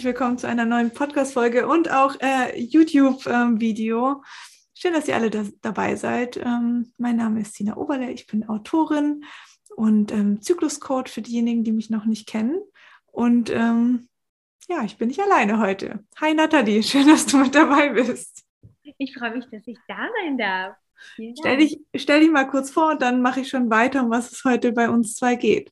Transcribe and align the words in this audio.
Herzlich 0.00 0.14
willkommen 0.14 0.38
zu 0.38 0.48
einer 0.48 0.64
neuen 0.64 0.92
Podcast-Folge 0.92 1.68
und 1.68 1.90
auch 1.90 2.16
äh, 2.20 2.58
YouTube-Video. 2.58 4.08
Ähm, 4.08 4.24
Schön, 4.72 4.94
dass 4.94 5.06
ihr 5.08 5.14
alle 5.14 5.28
da, 5.28 5.44
dabei 5.60 5.94
seid. 5.94 6.38
Ähm, 6.38 6.94
mein 6.96 7.16
Name 7.16 7.42
ist 7.42 7.52
Tina 7.52 7.76
Oberle, 7.76 8.10
ich 8.10 8.26
bin 8.26 8.48
Autorin 8.48 9.26
und 9.76 10.10
ähm, 10.10 10.40
Zykluscode 10.40 11.10
für 11.10 11.20
diejenigen, 11.20 11.64
die 11.64 11.72
mich 11.72 11.90
noch 11.90 12.06
nicht 12.06 12.26
kennen. 12.26 12.62
Und 13.12 13.50
ähm, 13.50 14.08
ja, 14.70 14.82
ich 14.84 14.96
bin 14.96 15.08
nicht 15.08 15.20
alleine 15.20 15.58
heute. 15.58 16.02
Hi 16.18 16.32
Nathalie, 16.32 16.82
schön, 16.82 17.06
dass 17.06 17.26
du 17.26 17.36
mit 17.36 17.54
dabei 17.54 17.90
bist. 17.90 18.42
Ich 18.96 19.14
freue 19.14 19.36
mich, 19.36 19.44
dass 19.50 19.66
ich 19.66 19.76
da 19.86 20.08
sein 20.22 20.38
darf. 20.38 20.76
Stell 21.38 21.58
dich, 21.58 21.78
stell 21.94 22.20
dich 22.20 22.30
mal 22.30 22.48
kurz 22.48 22.70
vor 22.70 22.92
und 22.92 23.02
dann 23.02 23.20
mache 23.20 23.40
ich 23.40 23.50
schon 23.50 23.68
weiter, 23.68 24.02
um 24.02 24.08
was 24.08 24.32
es 24.32 24.44
heute 24.46 24.72
bei 24.72 24.88
uns 24.88 25.16
zwei 25.16 25.34
geht. 25.34 25.70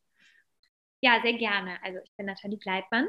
Ja, 1.00 1.18
sehr 1.22 1.38
gerne. 1.38 1.78
Also 1.82 2.00
ich 2.04 2.12
bin 2.14 2.26
Nathalie 2.26 2.58
Gleitmann. 2.58 3.06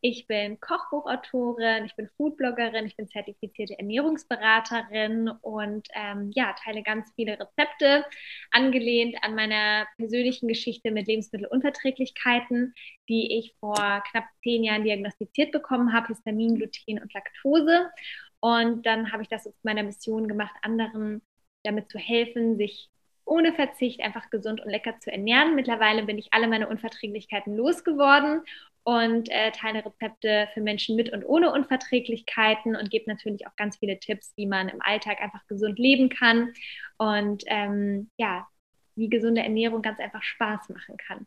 Ich 0.00 0.28
bin 0.28 0.60
Kochbuchautorin, 0.60 1.84
ich 1.84 1.96
bin 1.96 2.08
Foodbloggerin, 2.16 2.86
ich 2.86 2.96
bin 2.96 3.08
zertifizierte 3.08 3.76
Ernährungsberaterin 3.80 5.28
und 5.42 5.88
ähm, 5.92 6.30
ja, 6.34 6.54
teile 6.62 6.84
ganz 6.84 7.10
viele 7.16 7.32
Rezepte, 7.32 8.04
angelehnt 8.52 9.16
an 9.22 9.34
meiner 9.34 9.88
persönlichen 9.96 10.46
Geschichte 10.46 10.92
mit 10.92 11.08
Lebensmittelunverträglichkeiten, 11.08 12.74
die 13.08 13.38
ich 13.38 13.56
vor 13.58 13.74
knapp 14.10 14.26
zehn 14.44 14.62
Jahren 14.62 14.84
diagnostiziert 14.84 15.50
bekommen 15.50 15.92
habe, 15.92 16.06
Histamin, 16.08 16.54
Gluten 16.54 17.02
und 17.02 17.12
Laktose. 17.12 17.90
Und 18.38 18.86
dann 18.86 19.10
habe 19.10 19.24
ich 19.24 19.28
das 19.28 19.42
zu 19.42 19.52
meiner 19.64 19.82
Mission 19.82 20.28
gemacht, 20.28 20.54
anderen 20.62 21.22
damit 21.64 21.90
zu 21.90 21.98
helfen, 21.98 22.56
sich 22.56 22.88
ohne 23.24 23.52
Verzicht 23.52 24.00
einfach 24.00 24.30
gesund 24.30 24.60
und 24.60 24.70
lecker 24.70 24.98
zu 25.00 25.10
ernähren. 25.10 25.54
Mittlerweile 25.54 26.04
bin 26.04 26.18
ich 26.18 26.32
alle 26.32 26.48
meine 26.48 26.68
Unverträglichkeiten 26.68 27.56
losgeworden 27.56 28.42
und 28.88 29.28
äh, 29.30 29.52
teile 29.52 29.84
Rezepte 29.84 30.48
für 30.54 30.62
Menschen 30.62 30.96
mit 30.96 31.12
und 31.12 31.22
ohne 31.22 31.52
Unverträglichkeiten 31.52 32.74
und 32.74 32.88
gebe 32.88 33.04
natürlich 33.06 33.46
auch 33.46 33.54
ganz 33.54 33.76
viele 33.76 34.00
Tipps, 34.00 34.32
wie 34.36 34.46
man 34.46 34.70
im 34.70 34.80
Alltag 34.80 35.20
einfach 35.20 35.46
gesund 35.46 35.78
leben 35.78 36.08
kann 36.08 36.54
und 36.96 37.44
ähm, 37.48 38.08
ja, 38.16 38.48
wie 38.94 39.10
gesunde 39.10 39.42
Ernährung 39.42 39.82
ganz 39.82 40.00
einfach 40.00 40.22
Spaß 40.22 40.70
machen 40.70 40.96
kann. 41.06 41.26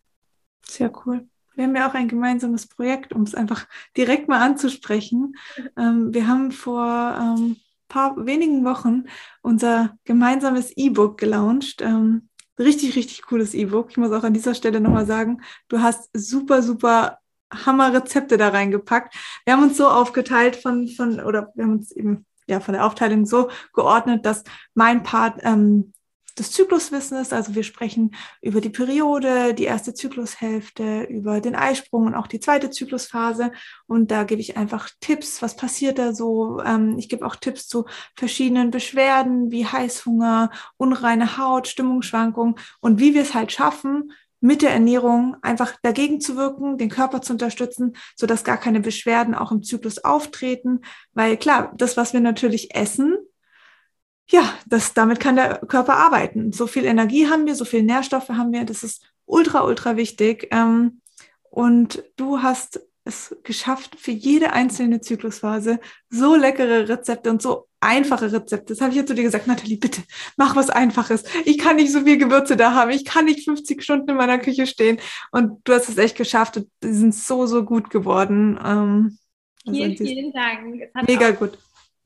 Sehr 0.66 0.92
cool. 1.06 1.30
Wir 1.54 1.66
haben 1.66 1.76
ja 1.76 1.88
auch 1.88 1.94
ein 1.94 2.08
gemeinsames 2.08 2.66
Projekt, 2.66 3.14
um 3.14 3.22
es 3.22 3.36
einfach 3.36 3.68
direkt 3.96 4.28
mal 4.28 4.42
anzusprechen. 4.42 5.36
Ähm, 5.78 6.16
wir 6.16 6.28
haben 6.28 6.52
vor 6.52 7.16
ähm, 7.20 7.58
paar 7.88 8.26
wenigen 8.26 8.66
Wochen 8.66 9.04
unser 9.44 9.96
gemeinsames 10.04 10.76
E-Book 10.76 11.20
gelauncht. 11.20 11.84
Ähm, 11.84 12.30
richtig, 12.58 12.96
richtig 12.96 13.22
cooles 13.22 13.54
E-Book. 13.54 13.92
Ich 13.92 13.98
muss 13.98 14.12
auch 14.12 14.24
an 14.24 14.34
dieser 14.34 14.56
Stelle 14.56 14.82
nochmal 14.82 15.06
sagen, 15.06 15.42
du 15.68 15.80
hast 15.80 16.10
super, 16.14 16.64
super 16.64 17.21
Hammer-Rezepte 17.52 18.38
da 18.38 18.50
reingepackt. 18.50 19.16
Wir 19.46 19.54
haben 19.54 19.64
uns 19.64 19.78
so 19.78 19.88
aufgeteilt 19.88 20.56
von, 20.56 20.88
von, 20.88 21.20
oder 21.20 21.52
wir 21.56 21.66
haben 21.66 21.74
uns 21.74 21.92
eben 21.92 22.26
ja 22.48 22.60
von 22.60 22.74
der 22.74 22.86
Aufteilung 22.86 23.26
so 23.26 23.50
geordnet, 23.74 24.26
dass 24.26 24.44
mein 24.74 25.04
Part 25.04 25.40
ähm, 25.44 25.94
des 26.38 26.52
Zykluswissens. 26.52 27.34
Also 27.34 27.56
wir 27.56 27.64
sprechen 27.64 28.16
über 28.42 28.62
die 28.62 28.70
Periode, 28.70 29.54
die 29.54 29.66
erste 29.66 29.94
Zyklushälfte, 29.94 31.04
über 31.04 31.42
den 31.42 31.56
Eisprung 31.56 32.06
und 32.06 32.16
auch 32.16 32.28
die 32.28 32.40
zweite 32.40 32.70
Zyklusphase. 32.70 33.52
Und 33.88 34.12
da 34.12 34.24
gebe 34.24 34.42
ich 34.42 34.58
einfach 34.58 34.90
Tipps, 35.00 35.42
was 35.42 35.56
passiert 35.56 36.00
da 36.00 36.14
so. 36.14 36.62
Ähm, 36.62 36.98
ich 36.98 37.10
gebe 37.10 37.26
auch 37.26 37.36
Tipps 37.36 37.68
zu 37.68 37.86
verschiedenen 38.16 38.72
Beschwerden 38.72 39.52
wie 39.52 39.66
Heißhunger, 39.66 40.52
unreine 40.78 41.38
Haut, 41.38 41.68
Stimmungsschwankungen 41.68 42.56
und 42.80 43.00
wie 43.00 43.14
wir 43.14 43.22
es 43.22 43.34
halt 43.34 43.52
schaffen, 43.52 44.12
mit 44.42 44.64
der 44.64 44.72
Ernährung 44.72 45.38
einfach 45.42 45.76
dagegen 45.84 46.20
zu 46.20 46.36
wirken, 46.36 46.78
den 46.78 46.90
Körper 46.90 47.22
zu 47.22 47.34
unterstützen, 47.34 47.96
so 48.16 48.26
dass 48.26 48.44
gar 48.44 48.58
keine 48.58 48.82
Beschwerden 48.82 49.36
auch 49.36 49.52
im 49.52 49.64
Zyklus 49.64 50.04
auftreten. 50.04 50.82
Weil 51.14 51.38
klar, 51.38 51.72
das, 51.78 51.96
was 51.96 52.12
wir 52.14 52.20
natürlich 52.20 52.76
essen, 52.76 53.18
ja, 54.28 54.54
das, 54.66 54.94
damit 54.94 55.20
kann 55.20 55.36
der 55.36 55.60
Körper 55.60 55.96
arbeiten. 55.96 56.52
So 56.52 56.66
viel 56.66 56.86
Energie 56.86 57.28
haben 57.28 57.46
wir, 57.46 57.56
so 57.56 57.66
viel 57.66 57.84
Nährstoffe 57.84 58.30
haben 58.30 58.52
wir. 58.52 58.66
Das 58.66 58.82
ist 58.84 59.06
ultra, 59.26 59.64
ultra 59.64 59.96
wichtig. 59.96 60.48
Ähm, 60.52 61.02
und 61.50 62.04
du 62.16 62.42
hast 62.42 62.82
es 63.04 63.36
geschafft, 63.44 64.00
für 64.00 64.12
jede 64.12 64.54
einzelne 64.54 65.02
Zyklusphase 65.02 65.80
so 66.10 66.36
leckere 66.36 66.88
Rezepte 66.88 67.30
und 67.30 67.42
so 67.42 67.68
einfache 67.82 68.32
Rezepte. 68.32 68.74
Das 68.74 68.82
habe 68.82 68.92
ich 68.92 68.98
jetzt 68.98 69.10
zu 69.10 69.16
dir 69.16 69.24
gesagt, 69.24 69.48
Nathalie, 69.48 69.78
bitte, 69.78 70.02
mach 70.38 70.56
was 70.56 70.70
Einfaches. 70.70 71.24
Ich 71.46 71.58
kann 71.58 71.76
nicht 71.76 71.92
so 71.92 72.02
viel 72.02 72.18
Gewürze 72.18 72.56
da 72.56 72.74
haben. 72.74 72.92
Ich 72.92 73.04
kann 73.06 73.26
nicht 73.26 73.44
50 73.44 73.84
Stunden 73.84 74.10
in 74.10 74.16
meiner 74.16 74.40
Küche 74.40 74.68
stehen. 74.68 75.00
Und 75.32 75.60
du 75.66 75.74
hast 75.74 75.90
es 75.90 75.98
echt 75.98 76.16
geschafft. 76.16 76.58
Und 76.58 76.70
die 76.84 76.94
sind 76.94 77.14
so, 77.14 77.46
so 77.46 77.66
gut 77.66 77.90
geworden. 77.90 78.58
Ähm, 78.64 79.18
vielen, 79.64 79.92
also 79.92 80.06
vielen 80.06 80.32
Dank. 80.32 80.92
mega 81.08 81.32
gut 81.32 81.58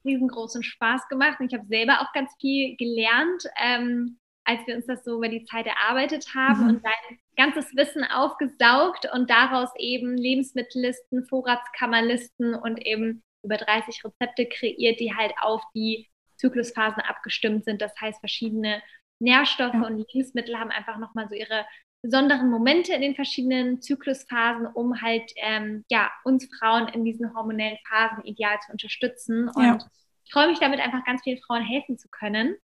riesengroßen 0.06 0.64
Spaß 0.64 1.08
gemacht 1.10 1.40
und 1.40 1.52
ich 1.52 1.58
habe 1.58 1.68
selber 1.68 2.02
auch 2.02 2.14
ganz 2.14 2.32
viel 2.40 2.76
gelernt, 2.78 3.44
ähm, 3.62 4.20
als 4.46 4.66
wir 4.68 4.76
uns 4.76 4.86
das 4.86 5.04
so 5.04 5.18
über 5.18 5.28
die 5.28 5.44
Zeit 5.44 5.66
erarbeitet 5.66 6.36
haben 6.36 6.64
mhm. 6.64 6.70
und 6.70 6.86
dein 6.86 7.20
ganzes 7.36 7.76
Wissen 7.76 8.04
aufgesaugt 8.04 9.10
und 9.12 9.30
daraus 9.30 9.70
eben 9.78 10.16
Lebensmittellisten, 10.16 11.26
Vorratskammerlisten 11.26 12.54
und 12.54 12.86
eben 12.86 13.24
über 13.46 13.58
30 13.58 14.04
Rezepte 14.04 14.48
kreiert, 14.48 15.00
die 15.00 15.16
halt 15.16 15.34
auf 15.40 15.64
die 15.74 16.10
Zyklusphasen 16.38 17.02
abgestimmt 17.02 17.66
sind. 17.66 17.82
Das 17.82 17.94
heißt, 18.00 18.20
verschiedene 18.20 18.82
Nährstoffe 19.20 19.74
ja. 19.74 19.82
und 19.82 19.98
Lebensmittel 19.98 20.60
haben 20.60 20.72
einfach 20.72 20.98
nochmal 20.98 21.28
so 21.30 21.36
ihre 21.36 21.66
besonderen 22.02 22.50
Momente 22.50 22.94
in 22.94 23.02
den 23.02 23.16
verschiedenen 23.16 23.82
Zyklusphasen, 23.82 24.68
um 24.68 25.02
halt 25.02 25.32
ähm, 25.38 25.86
ja, 25.90 26.12
uns 26.24 26.48
Frauen 26.60 26.88
in 26.90 27.04
diesen 27.04 27.34
hormonellen 27.34 27.78
Phasen 27.88 28.24
ideal 28.26 28.60
zu 28.64 28.72
unterstützen. 28.72 29.50
Und 29.50 29.64
ja. 29.64 29.78
ich 30.24 30.32
freue 30.32 30.48
mich 30.48 30.60
damit 30.60 30.80
einfach 30.80 31.04
ganz 31.06 31.24
vielen 31.24 31.42
Frauen 31.42 31.64
helfen 31.64 31.98
zu 31.98 32.08
können. 32.10 32.56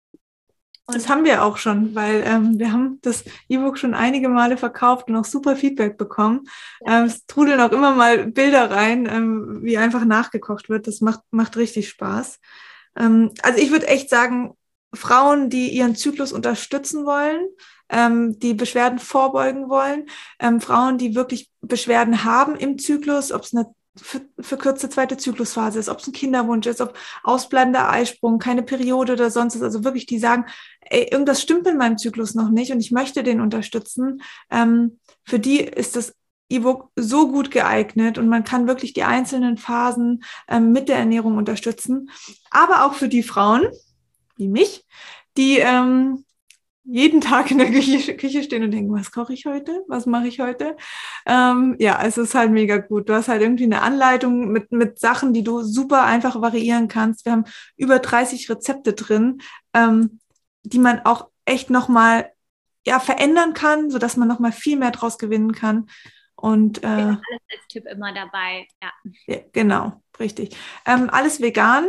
Und 0.87 0.97
das 0.97 1.09
haben 1.09 1.25
wir 1.25 1.45
auch 1.45 1.57
schon, 1.57 1.95
weil 1.95 2.25
ähm, 2.27 2.59
wir 2.59 2.73
haben 2.73 2.99
das 3.03 3.25
E-Book 3.49 3.79
schon 3.79 3.95
einige 3.95 4.29
Male 4.29 4.57
verkauft 4.57 5.09
und 5.09 5.17
auch 5.17 5.25
super 5.25 5.55
Feedback 5.55 5.97
bekommen. 5.97 6.49
Ja. 6.85 7.01
Ähm, 7.01 7.05
es 7.05 7.27
trudeln 7.27 7.61
auch 7.61 7.71
immer 7.71 7.95
mal 7.95 8.27
Bilder 8.27 8.71
rein, 8.71 9.07
ähm, 9.07 9.61
wie 9.63 9.79
einfach 9.79 10.05
nachgekocht 10.05 10.69
wird. 10.69 10.87
Das 10.87 11.01
macht, 11.01 11.21
macht 11.31 11.57
richtig 11.57 11.89
Spaß. 11.89 12.41
Ähm, 12.97 13.31
also 13.43 13.61
ich 13.61 13.71
würde 13.71 13.87
echt 13.87 14.11
sagen, 14.11 14.57
Frauen, 14.93 15.51
die 15.51 15.69
ihren 15.69 15.95
Zyklus 15.95 16.33
unterstützen 16.33 17.07
wollen, 17.07 17.47
ähm, 17.89 18.39
die 18.39 18.55
Beschwerden 18.55 18.99
vorbeugen 18.99 19.69
wollen, 19.69 20.07
ähm, 20.39 20.61
Frauen, 20.61 20.99
die 20.99 21.15
wirklich 21.15 21.51
Beschwerden 21.61 22.25
haben 22.25 22.57
im 22.57 22.79
Zyklus, 22.79 23.33
ob 23.33 23.43
es 23.43 23.55
eine 23.55 23.73
verkürzte 23.97 24.89
zweite 24.89 25.17
Zyklusphase 25.17 25.79
ist, 25.79 25.89
ob 25.89 25.99
es 25.99 26.07
ein 26.07 26.13
Kinderwunsch 26.13 26.67
ist, 26.67 26.81
ob 26.81 26.97
ausbleibender 27.25 27.91
Eisprung, 27.91 28.39
keine 28.39 28.63
Periode 28.63 29.15
oder 29.15 29.31
sonst 29.31 29.57
was. 29.57 29.63
Also 29.63 29.85
wirklich, 29.85 30.07
die 30.07 30.19
sagen, 30.19 30.47
ey, 30.81 31.09
irgendwas 31.11 31.43
stimmt 31.43 31.67
in 31.67 31.77
meinem 31.77 31.99
Zyklus 31.99 32.35
noch 32.35 32.51
nicht 32.51 32.73
und 32.73 32.81
ich 32.81 32.93
möchte 32.93 33.23
den 33.23 33.41
unterstützen. 33.41 34.23
Ähm, 34.51 35.01
für 35.25 35.39
die 35.39 35.61
ist 35.61 35.97
das 35.97 36.15
E-Book 36.49 36.91
so 36.97 37.29
gut 37.29 37.51
geeignet 37.51 38.19
und 38.19 38.29
man 38.29 38.45
kann 38.45 38.67
wirklich 38.67 38.93
die 38.93 39.05
einzelnen 39.05 39.57
Phasen 39.57 40.23
ähm, 40.49 40.73
mit 40.73 40.89
der 40.89 40.97
Ernährung 40.97 41.37
unterstützen. 41.37 42.11
Aber 42.51 42.85
auch 42.85 42.95
für 42.95 43.09
die 43.09 43.23
Frauen, 43.23 43.69
wie 44.37 44.49
mich, 44.49 44.85
die 45.37 45.59
ähm, 45.59 46.25
jeden 46.85 47.21
Tag 47.21 47.51
in 47.51 47.59
der 47.59 47.71
Küche, 47.71 48.17
Küche 48.17 48.43
stehen 48.43 48.65
und 48.65 48.73
denken, 48.73 48.93
was 48.93 49.13
koche 49.13 49.33
ich 49.33 49.47
heute? 49.47 49.85
Was 49.87 50.07
mache 50.07 50.27
ich 50.27 50.41
heute? 50.41 50.77
Ähm, 51.27 51.77
ja, 51.79 52.03
es 52.03 52.19
ist 52.19 52.35
halt 52.35 52.51
mega 52.51 52.79
gut. 52.79 53.09
Du 53.09 53.15
hast 53.15 53.29
halt 53.29 53.43
irgendwie 53.43 53.65
eine 53.65 53.83
Anleitung 53.83 54.51
mit, 54.51 54.73
mit 54.73 54.99
Sachen, 54.99 55.33
die 55.33 55.43
du 55.43 55.63
super 55.63 56.05
einfach 56.05 56.41
variieren 56.41 56.89
kannst. 56.89 57.25
Wir 57.25 57.33
haben 57.33 57.45
über 57.77 57.99
30 57.99 58.49
Rezepte 58.51 58.93
drin, 58.93 59.41
ähm, 59.75 60.21
die 60.63 60.79
man 60.79 61.01
auch 61.05 61.29
echt 61.45 61.71
nochmal 61.71 62.31
ja, 62.87 62.99
verändern 62.99 63.55
kann, 63.55 63.91
sodass 63.91 64.17
man 64.17 64.29
nochmal 64.29 64.53
viel 64.53 64.77
mehr 64.77 64.91
draus 64.91 65.19
gewinnen 65.19 65.53
kann. 65.53 65.89
Und 66.35 66.83
äh, 66.83 66.87
alles 66.87 67.19
als 67.51 67.67
Tipp 67.69 67.85
immer 67.87 68.15
dabei, 68.15 68.67
ja. 68.83 68.91
ja 69.27 69.41
genau, 69.53 70.03
richtig. 70.19 70.57
Ähm, 70.87 71.11
alles 71.11 71.41
vegan, 71.41 71.87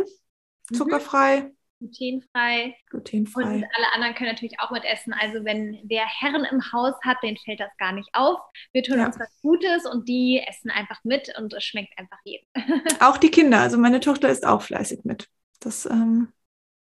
mhm. 0.70 0.74
zuckerfrei. 0.74 1.40
Mhm 1.40 1.61
glutenfrei. 1.82 2.74
Glutenfrei. 2.90 3.42
Und 3.42 3.64
alle 3.76 3.92
anderen 3.94 4.14
können 4.14 4.30
natürlich 4.30 4.58
auch 4.60 4.70
mit 4.70 4.84
essen. 4.84 5.12
Also 5.12 5.44
wenn 5.44 5.80
wer 5.84 6.04
Herren 6.06 6.44
im 6.44 6.72
Haus 6.72 6.94
hat, 7.04 7.18
den 7.22 7.36
fällt 7.36 7.60
das 7.60 7.70
gar 7.78 7.92
nicht 7.92 8.08
auf. 8.12 8.40
Wir 8.72 8.82
tun 8.82 8.98
ja. 8.98 9.06
uns 9.06 9.18
was 9.18 9.28
Gutes 9.42 9.86
und 9.86 10.08
die 10.08 10.42
essen 10.46 10.70
einfach 10.70 11.02
mit 11.04 11.32
und 11.38 11.52
es 11.52 11.64
schmeckt 11.64 11.98
einfach 11.98 12.18
jedem. 12.24 12.46
Auch 13.00 13.16
die 13.16 13.30
Kinder. 13.30 13.60
Also 13.60 13.78
meine 13.78 14.00
Tochter 14.00 14.28
isst 14.28 14.46
auch 14.46 14.62
fleißig 14.62 15.04
mit. 15.04 15.28
Das 15.60 15.86
ähm, 15.86 16.32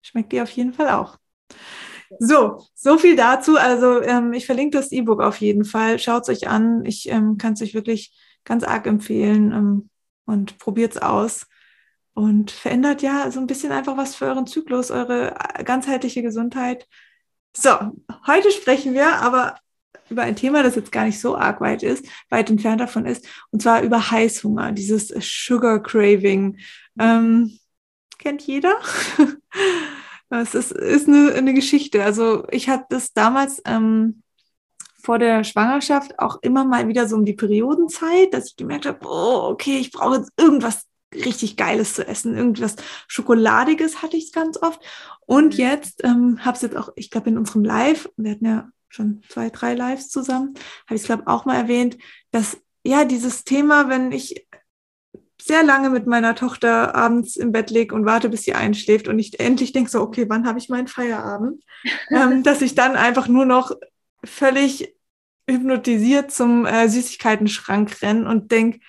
schmeckt 0.03 0.33
ihr 0.33 0.43
auf 0.43 0.51
jeden 0.51 0.73
Fall 0.73 0.91
auch. 0.91 1.17
So, 2.19 2.65
so 2.75 2.99
viel 2.99 3.17
dazu. 3.17 3.57
Also 3.57 4.03
ähm, 4.03 4.33
ich 4.33 4.47
verlinke 4.47 4.77
das 4.77 4.93
E-Book 4.93 5.23
auf 5.23 5.37
jeden 5.37 5.65
Fall. 5.65 5.99
Schaut 5.99 6.23
es 6.23 6.29
euch 6.29 6.49
an. 6.49 6.85
Ich 6.85 7.09
ähm, 7.09 7.39
kann 7.39 7.53
es 7.53 7.63
euch 7.63 7.75
wirklich 7.75 8.13
ganz 8.45 8.65
arg 8.65 8.87
empfehlen 8.87 9.53
ähm, 9.53 9.91
und 10.25 10.59
probiert 10.59 10.97
es 10.97 11.03
aus 11.03 11.47
und 12.15 12.51
verändert 12.51 13.03
ja 13.03 13.31
so 13.31 13.41
ein 13.41 13.47
bisschen 13.47 13.73
einfach 13.73 13.97
was 13.97 14.15
für 14.15 14.27
euren 14.27 14.47
Zyklus, 14.47 14.91
eure 14.91 15.35
ganzheitliche 15.65 16.23
Gesundheit. 16.23 16.87
So, 17.57 17.71
heute 18.27 18.51
sprechen 18.53 18.95
wir 18.95 19.17
aber 19.17 19.57
über 20.09 20.23
ein 20.23 20.37
Thema, 20.37 20.63
das 20.63 20.75
jetzt 20.75 20.93
gar 20.93 21.05
nicht 21.05 21.21
so 21.21 21.37
arg 21.37 21.61
weit 21.61 21.83
ist, 21.83 22.05
weit 22.29 22.51
entfernt 22.51 22.81
davon 22.81 23.07
ist, 23.07 23.27
und 23.51 23.63
zwar 23.63 23.83
über 23.83 24.11
Heißhunger, 24.11 24.73
dieses 24.73 25.09
Sugar 25.21 25.83
Craving. 25.83 26.59
Ähm, 26.99 27.59
kennt 28.19 28.43
jeder? 28.43 28.77
Es 30.33 30.55
ist, 30.55 30.71
ist 30.71 31.09
eine, 31.09 31.33
eine 31.35 31.55
Geschichte. 31.55 32.05
Also 32.05 32.47
ich 32.53 32.69
hatte 32.69 32.87
das 32.91 33.13
damals 33.13 33.61
ähm, 33.67 34.23
vor 35.03 35.19
der 35.19 35.43
Schwangerschaft 35.43 36.19
auch 36.21 36.39
immer 36.43 36.65
mal 36.65 36.87
wieder 36.87 37.09
so 37.09 37.17
um 37.17 37.25
die 37.25 37.35
Periodenzeit, 37.35 38.33
dass 38.33 38.47
ich 38.51 38.57
gemerkt 38.57 38.87
habe, 38.87 39.01
oh, 39.03 39.49
okay, 39.51 39.79
ich 39.79 39.91
brauche 39.91 40.19
jetzt 40.19 40.31
irgendwas 40.37 40.87
richtig 41.15 41.57
Geiles 41.57 41.95
zu 41.95 42.07
essen. 42.07 42.37
Irgendwas 42.37 42.77
Schokoladiges 43.09 44.03
hatte 44.03 44.17
ich 44.17 44.27
es 44.27 44.33
ganz 44.33 44.61
oft. 44.61 44.81
Und 45.27 45.55
mhm. 45.55 45.61
jetzt 45.61 46.05
ähm, 46.05 46.45
habe 46.45 46.57
ich 46.57 46.63
jetzt 46.63 46.77
auch, 46.77 46.91
ich 46.97 47.11
glaube, 47.11 47.31
in 47.31 47.39
unserem 47.39 47.65
Live, 47.65 48.09
wir 48.17 48.33
hatten 48.33 48.47
ja 48.47 48.69
schon 48.89 49.23
zwei, 49.29 49.51
drei 49.51 49.75
Lives 49.75 50.09
zusammen, 50.09 50.55
habe 50.87 50.97
ich 50.97 51.03
es, 51.03 51.07
glaube 51.07 51.27
auch 51.27 51.45
mal 51.45 51.57
erwähnt, 51.57 51.97
dass 52.33 52.59
ja, 52.83 53.05
dieses 53.05 53.45
Thema, 53.45 53.89
wenn 53.89 54.11
ich 54.11 54.47
sehr 55.41 55.63
lange 55.63 55.91
mit 55.91 56.07
meiner 56.07 56.35
Tochter 56.35 56.95
abends 56.95 57.37
im 57.37 57.53
Bett 57.53 57.71
lege 57.71 57.95
und 57.95 58.05
warte, 58.05 58.29
bis 58.29 58.43
sie 58.43 58.55
einschläft 58.55 59.09
und 59.09 59.19
ich 59.19 59.41
endlich 59.41 59.73
denke 59.73 59.91
so, 59.91 60.01
okay, 60.01 60.27
wann 60.29 60.47
habe 60.47 60.59
ich 60.59 60.69
meinen 60.69 60.87
Feierabend? 60.87 61.63
ähm, 62.11 62.43
dass 62.43 62.63
ich 62.63 62.75
dann 62.75 62.97
einfach 62.97 63.27
nur 63.27 63.47
noch 63.47 63.73
völlig 64.25 64.95
hypnotisiert 65.49 66.31
zum 66.31 66.67
äh, 66.67 66.89
Süßigkeiten-Schrank 66.89 68.03
renne 68.03 68.29
und 68.29 68.53
denke, 68.53 68.81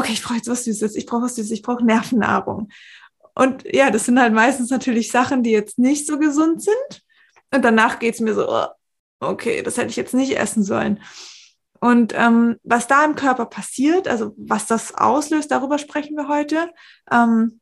okay, 0.00 0.12
ich 0.12 0.22
brauche 0.22 0.36
jetzt 0.36 0.48
was 0.48 0.64
Süßes, 0.64 0.96
ich 0.96 1.06
brauche 1.06 1.22
was 1.22 1.36
Süßes, 1.36 1.52
ich 1.52 1.62
brauche 1.62 1.84
Nervennahrung. 1.84 2.68
Und 3.34 3.64
ja, 3.72 3.90
das 3.90 4.06
sind 4.06 4.18
halt 4.18 4.34
meistens 4.34 4.70
natürlich 4.70 5.10
Sachen, 5.10 5.42
die 5.42 5.50
jetzt 5.50 5.78
nicht 5.78 6.06
so 6.06 6.18
gesund 6.18 6.62
sind. 6.62 7.02
Und 7.52 7.64
danach 7.64 7.98
geht 7.98 8.14
es 8.14 8.20
mir 8.20 8.34
so, 8.34 8.48
oh, 8.48 8.66
okay, 9.20 9.62
das 9.62 9.76
hätte 9.76 9.90
ich 9.90 9.96
jetzt 9.96 10.14
nicht 10.14 10.36
essen 10.36 10.64
sollen. 10.64 11.00
Und 11.80 12.12
ähm, 12.14 12.56
was 12.62 12.86
da 12.86 13.04
im 13.04 13.14
Körper 13.14 13.46
passiert, 13.46 14.06
also 14.06 14.34
was 14.36 14.66
das 14.66 14.94
auslöst, 14.94 15.50
darüber 15.50 15.78
sprechen 15.78 16.16
wir 16.16 16.28
heute. 16.28 16.70
Ähm, 17.10 17.59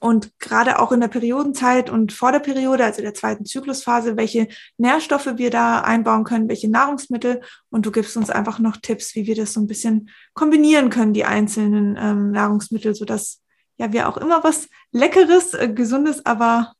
und 0.00 0.38
gerade 0.38 0.78
auch 0.78 0.92
in 0.92 1.00
der 1.00 1.08
Periodenzeit 1.08 1.90
und 1.90 2.12
vor 2.12 2.32
der 2.32 2.40
Periode, 2.40 2.84
also 2.84 3.02
der 3.02 3.14
zweiten 3.14 3.44
Zyklusphase, 3.44 4.16
welche 4.16 4.48
Nährstoffe 4.76 5.36
wir 5.36 5.50
da 5.50 5.80
einbauen 5.80 6.24
können, 6.24 6.48
welche 6.48 6.70
Nahrungsmittel. 6.70 7.40
Und 7.70 7.86
du 7.86 7.92
gibst 7.92 8.16
uns 8.16 8.30
einfach 8.30 8.58
noch 8.58 8.76
Tipps, 8.76 9.14
wie 9.14 9.26
wir 9.26 9.34
das 9.34 9.52
so 9.52 9.60
ein 9.60 9.66
bisschen 9.66 10.10
kombinieren 10.34 10.90
können, 10.90 11.12
die 11.12 11.24
einzelnen 11.24 11.96
ähm, 11.98 12.30
Nahrungsmittel, 12.30 12.94
sodass 12.94 13.42
ja 13.76 13.92
wir 13.92 14.08
auch 14.08 14.16
immer 14.16 14.44
was 14.44 14.68
Leckeres, 14.92 15.54
äh, 15.54 15.68
Gesundes, 15.72 16.24
aber 16.26 16.72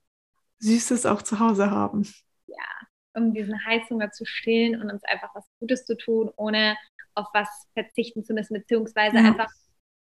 Süßes 0.61 1.07
auch 1.07 1.23
zu 1.23 1.39
Hause 1.39 1.71
haben 1.71 2.05
um 3.19 3.35
diesen 3.35 3.65
Heißhunger 3.65 4.11
zu 4.13 4.25
stillen 4.25 4.81
und 4.81 4.91
uns 4.91 5.05
einfach 5.05 5.35
was 5.35 5.45
Gutes 5.61 5.85
zu 5.85 5.97
tun, 5.97 6.31
ohne 6.37 6.77
auf 7.15 7.27
was 7.35 7.49
verzichten 7.75 8.25
zu 8.25 8.33
müssen, 8.33 8.55
beziehungsweise 8.55 9.17
ja. 9.17 9.25
einfach 9.25 9.51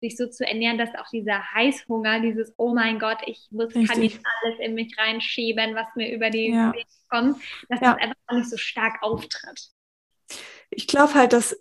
sich 0.05 0.17
so 0.17 0.27
zu 0.27 0.45
ernähren, 0.45 0.77
dass 0.77 0.89
auch 0.95 1.09
dieser 1.11 1.41
Heißhunger, 1.53 2.21
dieses 2.21 2.53
Oh 2.57 2.73
mein 2.73 2.99
Gott, 2.99 3.17
ich 3.25 3.47
muss, 3.51 3.73
kann 3.73 3.99
nicht 3.99 4.19
alles 4.23 4.59
in 4.59 4.75
mich 4.75 4.95
reinschieben, 4.97 5.75
was 5.75 5.87
mir 5.95 6.13
über 6.13 6.29
die 6.29 6.51
ja. 6.51 6.73
Wege 6.73 6.85
kommt, 7.09 7.37
dass 7.69 7.81
ja. 7.81 7.93
das 7.93 8.01
einfach 8.01 8.17
auch 8.27 8.35
nicht 8.35 8.49
so 8.49 8.57
stark 8.57 9.01
auftritt. 9.01 9.69
Ich 10.69 10.87
glaube 10.87 11.13
halt, 11.13 11.33
dass 11.33 11.55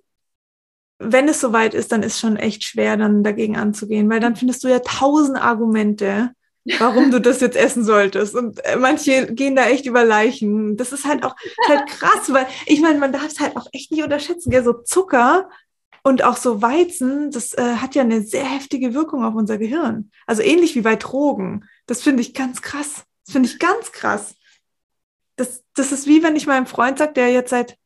wenn 0.98 1.28
es 1.28 1.40
soweit 1.40 1.74
ist, 1.74 1.92
dann 1.92 2.02
ist 2.02 2.20
schon 2.20 2.36
echt 2.36 2.64
schwer, 2.64 2.96
dann 2.96 3.24
dagegen 3.24 3.56
anzugehen, 3.56 4.08
weil 4.08 4.20
dann 4.20 4.36
findest 4.36 4.62
du 4.64 4.68
ja 4.68 4.78
tausend 4.78 5.38
Argumente, 5.38 6.30
warum 6.78 7.10
du 7.10 7.20
das 7.20 7.40
jetzt 7.40 7.56
essen 7.56 7.84
solltest. 7.84 8.34
Und 8.34 8.64
äh, 8.64 8.76
manche 8.76 9.32
gehen 9.34 9.56
da 9.56 9.66
echt 9.66 9.86
über 9.86 10.04
Leichen. 10.04 10.76
Das 10.76 10.92
ist 10.92 11.04
halt 11.04 11.24
auch 11.24 11.34
halt 11.68 11.86
krass, 11.88 12.32
weil 12.32 12.46
ich 12.66 12.80
meine, 12.80 12.98
man 12.98 13.12
darf 13.12 13.26
es 13.26 13.40
halt 13.40 13.56
auch 13.56 13.66
echt 13.72 13.90
nicht 13.90 14.02
unterschätzen. 14.02 14.50
Gell? 14.50 14.64
So 14.64 14.72
Zucker 14.72 15.48
und 16.06 16.22
auch 16.22 16.36
so 16.36 16.60
Weizen, 16.60 17.30
das 17.30 17.54
äh, 17.54 17.76
hat 17.76 17.94
ja 17.94 18.02
eine 18.02 18.20
sehr 18.20 18.44
heftige 18.44 18.92
Wirkung 18.92 19.24
auf 19.24 19.34
unser 19.34 19.56
Gehirn. 19.56 20.10
Also 20.26 20.42
ähnlich 20.42 20.74
wie 20.74 20.82
bei 20.82 20.96
Drogen. 20.96 21.64
Das 21.86 22.02
finde 22.02 22.20
ich 22.20 22.34
ganz 22.34 22.60
krass. 22.60 23.06
Das 23.24 23.32
finde 23.32 23.48
ich 23.48 23.58
ganz 23.58 23.90
krass. 23.90 24.36
Das, 25.36 25.64
das 25.74 25.92
ist 25.92 26.06
wie 26.06 26.22
wenn 26.22 26.36
ich 26.36 26.46
meinem 26.46 26.66
Freund 26.66 26.98
sage, 26.98 27.14
der 27.14 27.32
jetzt 27.32 27.50
seit 27.50 27.78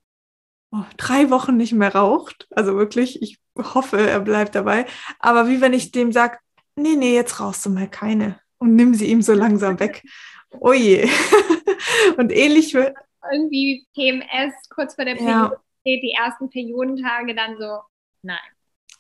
oh, 0.73 0.83
drei 0.97 1.31
Wochen 1.31 1.57
nicht 1.57 1.73
mehr 1.73 1.95
raucht. 1.95 2.49
Also 2.51 2.75
wirklich, 2.75 3.23
ich 3.23 3.39
hoffe, 3.57 3.99
er 3.99 4.19
bleibt 4.19 4.57
dabei. 4.57 4.87
Aber 5.21 5.49
wie 5.49 5.61
wenn 5.61 5.73
ich 5.73 5.93
dem 5.93 6.11
sage, 6.11 6.39
nee, 6.75 6.97
nee, 6.97 7.15
jetzt 7.15 7.39
rauchst 7.39 7.65
du 7.67 7.71
mal 7.71 7.89
keine 7.89 8.41
und 8.59 8.75
nimm 8.75 8.95
sie 8.95 9.07
ihm 9.07 9.23
so 9.23 9.33
langsam 9.33 9.81
weg. 9.81 10.03
Oh 10.61 10.73
je. 10.73 11.07
und 12.17 12.33
ähnlich 12.33 12.73
für. 12.73 12.95
Irgendwie 13.31 13.87
PMS, 13.95 14.55
kurz 14.71 14.95
vor 14.95 15.05
der 15.05 15.17
Periode, 15.17 15.53
ja. 15.53 15.61
die 15.85 16.17
ersten 16.19 16.49
Periodentage 16.49 17.35
dann 17.35 17.59
so, 17.59 17.81
nein. 18.23 18.39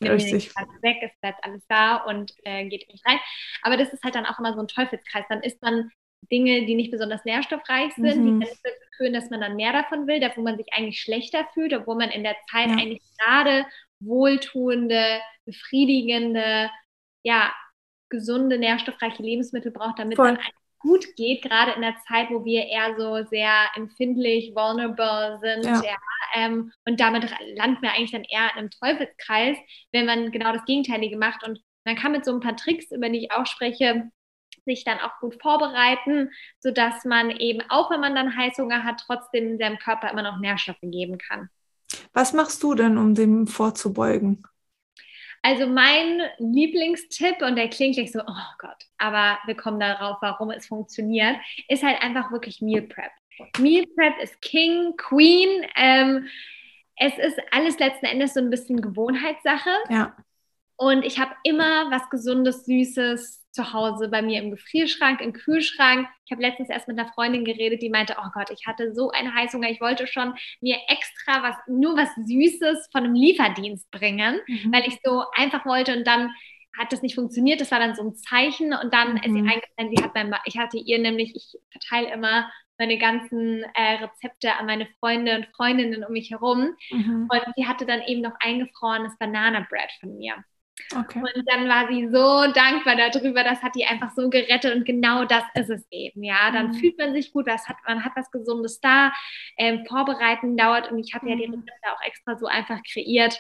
Richtig. 0.01 0.55
Weg, 0.83 0.99
es 1.03 1.11
bleibt 1.21 1.43
alles 1.43 1.67
da 1.69 1.97
und 1.97 2.33
äh, 2.45 2.69
geht 2.69 2.89
nicht 2.89 3.05
rein. 3.05 3.19
Aber 3.63 3.77
das 3.77 3.93
ist 3.93 4.05
halt 4.05 4.15
dann 4.15 4.27
auch 4.27 4.39
immer 4.39 4.55
so 4.55 4.61
ein 4.61 4.69
Teufelskreis. 4.69 5.25
Dann 5.29 5.43
isst 5.43 5.61
man 5.61 5.91
Dinge, 6.31 6.67
die 6.67 6.75
nicht 6.75 6.91
besonders 6.91 7.25
nährstoffreich 7.25 7.95
sind, 7.95 8.25
mhm. 8.25 8.41
die 8.41 8.47
dann 8.47 8.57
dazu 8.63 8.87
führen, 8.97 9.13
dass 9.13 9.31
man 9.31 9.41
dann 9.41 9.57
mehr 9.57 9.73
davon 9.73 10.07
will, 10.07 10.21
da 10.21 10.31
wo 10.37 10.43
man 10.43 10.57
sich 10.57 10.67
eigentlich 10.73 11.01
schlechter 11.01 11.49
fühlt, 11.55 11.73
obwohl 11.73 11.97
man 11.97 12.11
in 12.11 12.23
der 12.23 12.37
Zeit 12.51 12.69
ja. 12.69 12.77
eigentlich 12.77 13.03
gerade 13.19 13.67
wohltuende, 14.01 15.21
befriedigende, 15.45 16.71
ja, 17.25 17.53
gesunde, 18.09 18.59
nährstoffreiche 18.59 19.23
Lebensmittel 19.23 19.73
braucht, 19.73 19.99
damit 19.99 20.17
Voll. 20.17 20.39
es 20.39 20.39
gut 20.79 21.17
geht, 21.17 21.43
gerade 21.43 21.73
in 21.73 21.83
der 21.83 21.97
Zeit, 22.07 22.31
wo 22.31 22.45
wir 22.45 22.67
eher 22.67 22.97
so 22.97 23.25
sehr 23.29 23.53
empfindlich, 23.75 24.55
vulnerable 24.55 25.39
sind. 25.41 25.65
Ja. 25.65 25.83
ja 25.83 25.97
ähm, 26.35 26.73
und 26.87 27.01
damit 27.01 27.31
landen 27.57 27.83
wir 27.83 27.93
eigentlich 27.93 28.13
dann 28.13 28.25
eher 28.25 28.51
in 28.53 28.59
einem 28.59 28.71
Teufelskreis, 28.71 29.57
wenn 29.93 30.07
man 30.07 30.31
genau 30.31 30.53
das 30.53 30.65
Gegenteilige 30.65 31.17
macht. 31.17 31.47
Und 31.47 31.61
man 31.85 31.97
kann 31.97 32.13
mit 32.13 32.25
so 32.25 32.33
ein 32.33 32.41
paar 32.41 32.57
Tricks, 32.57 32.91
über 32.91 33.09
die 33.09 33.25
ich 33.25 33.33
auch 33.33 33.47
spreche, 33.47 34.11
sich 34.65 34.85
dann 34.85 34.99
auch 34.99 35.19
gut 35.21 35.41
vorbereiten, 35.41 36.31
sodass 36.61 37.05
man 37.05 37.31
eben, 37.31 37.63
auch 37.71 37.91
wenn 37.91 38.01
man 38.01 38.15
dann 38.15 38.37
Heißhunger 38.37 38.85
hat, 38.85 39.03
trotzdem 39.07 39.59
seinem 39.59 39.79
Körper 39.79 40.11
immer 40.11 40.23
noch 40.23 40.39
Nährstoffe 40.39 40.77
geben 40.83 41.19
kann. 41.19 41.49
Was 42.13 42.33
machst 42.35 42.63
du 42.63 42.75
denn, 42.75 42.99
um 42.99 43.15
dem 43.15 43.47
vorzubeugen? 43.47 44.45
Also 45.43 45.67
mein 45.67 46.23
Lieblingstipp, 46.39 47.43
und 47.43 47.57
der 47.57 47.71
klingt 47.71 47.95
gleich 47.97 48.13
so, 48.13 48.21
oh 48.21 48.53
Gott, 48.59 48.85
aber 48.99 49.39
wir 49.47 49.55
kommen 49.55 49.81
darauf, 49.81 50.19
warum 50.21 50.51
es 50.51 50.67
funktioniert, 50.67 51.37
ist 51.69 51.83
halt 51.83 52.03
einfach 52.03 52.33
wirklich 52.33 52.61
Meal 52.61 52.83
Prep. 52.83 53.13
Meal 53.59 53.85
Prep 53.97 54.19
ist 54.21 54.41
King, 54.43 54.97
Queen. 54.97 55.65
Ähm, 55.77 56.27
es 56.97 57.17
ist 57.19 57.39
alles 57.53 57.79
letzten 57.79 58.07
Endes 58.07 58.35
so 58.35 58.41
ein 58.41 58.51
bisschen 58.51 58.81
Gewohnheitssache. 58.81 59.71
Ja. 59.89 60.17
Und 60.77 61.05
ich 61.05 61.19
habe 61.19 61.35
immer 61.45 61.91
was 61.91 62.09
Gesundes, 62.11 62.65
Süßes 62.67 63.38
zu 63.51 63.73
Hause 63.73 64.09
bei 64.09 64.23
mir 64.23 64.43
im 64.43 64.51
Gefrierschrank, 64.51 65.21
im 65.21 65.33
Kühlschrank. 65.33 66.09
Ich 66.27 66.33
habe 66.33 66.43
letztens 66.43 66.69
erst 66.69 66.89
mit 66.89 66.99
einer 66.99 67.13
Freundin 67.13 67.45
geredet, 67.45 67.83
die 67.83 67.91
meinte, 67.91 68.17
oh 68.19 68.29
Gott, 68.33 68.51
ich 68.51 68.67
hatte 68.67 68.95
so 68.95 69.11
einen 69.11 69.35
Heißhunger, 69.35 69.71
ich 69.71 69.81
wollte 69.81 70.07
schon 70.07 70.35
mir 70.61 70.77
extra 70.89 71.43
was, 71.43 71.57
nur 71.67 71.97
was 71.97 72.09
Süßes 72.27 72.89
von 72.93 73.05
einem 73.05 73.15
Lieferdienst 73.15 73.91
bringen, 73.91 74.41
mhm. 74.47 74.73
weil 74.73 74.87
ich 74.87 74.99
so 75.03 75.25
einfach 75.35 75.65
wollte 75.67 75.97
und 75.97 76.07
dann 76.07 76.31
hat 76.79 76.93
das 76.93 77.03
nicht 77.03 77.15
funktioniert. 77.15 77.61
Das 77.61 77.71
war 77.71 77.81
dann 77.81 77.95
so 77.97 78.03
ein 78.03 78.15
Zeichen 78.15 78.73
und 78.73 78.93
dann 78.93 79.13
mhm. 79.13 79.17
ist 79.17 79.33
sie 79.33 79.43
mhm. 79.43 79.49
eingefallen, 79.49 79.97
sie 79.97 80.03
hat 80.03 80.15
mein, 80.15 80.35
ich 80.45 80.59
hatte 80.59 80.79
ihr 80.79 80.99
nämlich, 80.99 81.35
ich 81.35 81.59
verteile 81.71 82.13
immer 82.13 82.51
meine 82.79 82.97
ganzen 82.99 83.65
äh, 83.75 84.05
Rezepte 84.05 84.55
an 84.55 84.67
meine 84.67 84.87
Freunde 85.01 85.35
und 85.35 85.47
Freundinnen 85.57 86.05
um 86.05 86.13
mich 86.13 86.31
herum. 86.31 86.77
Mhm. 86.91 87.29
Und 87.29 87.43
sie 87.57 87.67
hatte 87.67 87.87
dann 87.87 88.03
eben 88.03 88.21
noch 88.21 88.35
eingefrorenes 88.41 89.19
Banana 89.19 89.67
Bread 89.69 89.91
von 90.01 90.17
mir. 90.17 90.45
Okay. 90.95 91.19
Und 91.19 91.45
dann 91.47 91.69
war 91.69 91.89
sie 91.89 92.09
so 92.09 92.53
dankbar 92.53 92.97
darüber, 92.97 93.45
das 93.45 93.63
hat 93.63 93.75
die 93.75 93.85
einfach 93.85 94.11
so 94.15 94.31
gerettet 94.31 94.75
und 94.75 94.85
genau 94.85 95.25
das 95.25 95.45
ist 95.55 95.71
es 95.71 95.87
eben, 95.91 96.23
ja. 96.23 96.51
Dann 96.51 96.69
mhm. 96.69 96.75
fühlt 96.75 96.99
man 96.99 97.13
sich 97.13 97.33
gut, 97.33 97.47
was 97.47 97.69
hat, 97.69 97.77
man 97.87 98.05
hat 98.05 98.13
was 98.17 98.31
Gesundes 98.31 98.81
da, 98.81 99.13
ähm, 99.59 99.85
vorbereiten 99.87 100.57
dauert 100.57 100.91
und 100.91 100.99
ich 100.99 101.15
hatte 101.15 101.27
mhm. 101.27 101.31
ja 101.33 101.37
die 101.37 101.49
mhm. 101.49 101.55
Rezepte 101.55 101.93
auch 101.93 102.07
extra 102.07 102.39
so 102.39 102.47
einfach 102.47 102.81
kreiert, 102.91 103.39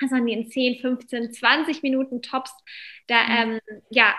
dass 0.00 0.10
man 0.10 0.26
die 0.26 0.32
in 0.32 0.48
10, 0.48 0.80
15, 0.80 1.32
20 1.32 1.82
Minuten 1.82 2.22
Tops 2.22 2.52
da, 3.08 3.24
mhm. 3.24 3.60
ähm, 3.68 3.82
ja, 3.90 4.14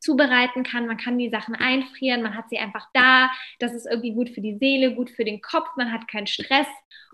zubereiten 0.00 0.62
kann. 0.62 0.86
Man 0.86 0.96
kann 0.96 1.18
die 1.18 1.28
Sachen 1.28 1.54
einfrieren, 1.54 2.22
man 2.22 2.36
hat 2.36 2.48
sie 2.50 2.58
einfach 2.58 2.86
da. 2.94 3.30
Das 3.58 3.72
ist 3.74 3.86
irgendwie 3.86 4.14
gut 4.14 4.30
für 4.30 4.40
die 4.40 4.56
Seele, 4.58 4.94
gut 4.94 5.10
für 5.10 5.24
den 5.24 5.40
Kopf, 5.40 5.68
man 5.76 5.92
hat 5.92 6.08
keinen 6.08 6.26
Stress 6.26 6.68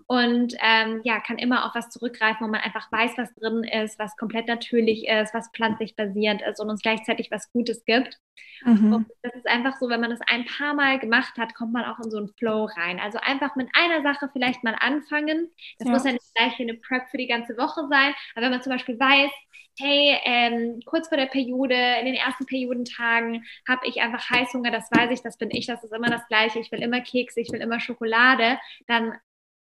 und 0.07 0.53
ähm, 0.61 1.01
ja, 1.03 1.19
kann 1.19 1.39
immer 1.39 1.65
auf 1.65 1.73
was 1.73 1.89
zurückgreifen, 1.89 2.45
wo 2.45 2.51
man 2.51 2.61
einfach 2.61 2.91
weiß, 2.91 3.17
was 3.17 3.33
drin 3.33 3.63
ist, 3.63 3.97
was 3.97 4.15
komplett 4.17 4.47
natürlich 4.47 5.07
ist, 5.07 5.33
was 5.33 5.49
pflanzlich 5.51 5.95
basierend 5.95 6.43
ist 6.43 6.59
und 6.59 6.69
uns 6.69 6.83
gleichzeitig 6.83 7.31
was 7.31 7.51
Gutes 7.51 7.85
gibt. 7.85 8.19
Mhm. 8.63 8.93
Und 8.93 9.07
das 9.23 9.33
ist 9.33 9.47
einfach 9.47 9.77
so, 9.79 9.89
wenn 9.89 10.01
man 10.01 10.11
das 10.11 10.21
ein 10.27 10.45
paar 10.45 10.75
Mal 10.75 10.99
gemacht 10.99 11.37
hat, 11.37 11.55
kommt 11.55 11.73
man 11.73 11.85
auch 11.85 11.97
in 11.99 12.11
so 12.11 12.17
einen 12.17 12.29
Flow 12.29 12.65
rein. 12.65 12.99
Also 12.99 13.17
einfach 13.19 13.55
mit 13.55 13.67
einer 13.73 14.03
Sache 14.03 14.29
vielleicht 14.31 14.63
mal 14.63 14.75
anfangen. 14.79 15.49
Das 15.79 15.87
ja. 15.87 15.93
muss 15.93 16.05
ja 16.05 16.11
nicht 16.11 16.35
gleich 16.35 16.59
eine 16.59 16.75
Prep 16.75 17.09
für 17.09 17.17
die 17.17 17.27
ganze 17.27 17.57
Woche 17.57 17.87
sein, 17.89 18.13
aber 18.35 18.45
wenn 18.45 18.51
man 18.51 18.61
zum 18.61 18.73
Beispiel 18.73 18.99
weiß, 18.99 19.31
hey, 19.77 20.19
ähm, 20.23 20.79
kurz 20.85 21.09
vor 21.09 21.17
der 21.17 21.25
Periode, 21.25 21.75
in 21.99 22.05
den 22.05 22.15
ersten 22.15 22.45
Periodentagen 22.45 23.43
habe 23.67 23.87
ich 23.87 24.01
einfach 24.01 24.29
Heißhunger, 24.29 24.71
das 24.71 24.89
weiß 24.91 25.11
ich, 25.11 25.21
das 25.21 25.37
bin 25.37 25.49
ich, 25.51 25.65
das 25.65 25.83
ist 25.83 25.93
immer 25.93 26.09
das 26.09 26.25
Gleiche, 26.27 26.59
ich 26.59 26.71
will 26.71 26.81
immer 26.81 27.01
Kekse, 27.01 27.41
ich 27.41 27.51
will 27.51 27.59
immer 27.59 27.79
Schokolade, 27.79 28.57
dann 28.87 29.15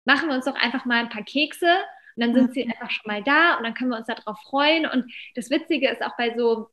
machen 0.05 0.29
wir 0.29 0.35
uns 0.35 0.45
doch 0.45 0.55
einfach 0.55 0.85
mal 0.85 1.01
ein 1.01 1.09
paar 1.09 1.25
Kekse 1.25 1.69
und 2.17 2.23
dann 2.23 2.35
sind 2.35 2.55
sie 2.55 2.65
mhm. 2.65 2.73
einfach 2.73 2.91
schon 2.91 3.11
mal 3.11 3.23
da 3.23 3.57
und 3.57 3.65
dann 3.65 3.75
können 3.75 3.91
wir 3.91 3.99
uns 3.99 4.07
darauf 4.07 4.39
freuen. 4.41 4.87
Und 4.87 5.13
das 5.35 5.51
Witzige 5.51 5.89
ist 5.89 6.03
auch 6.03 6.17
bei 6.17 6.35
so 6.37 6.69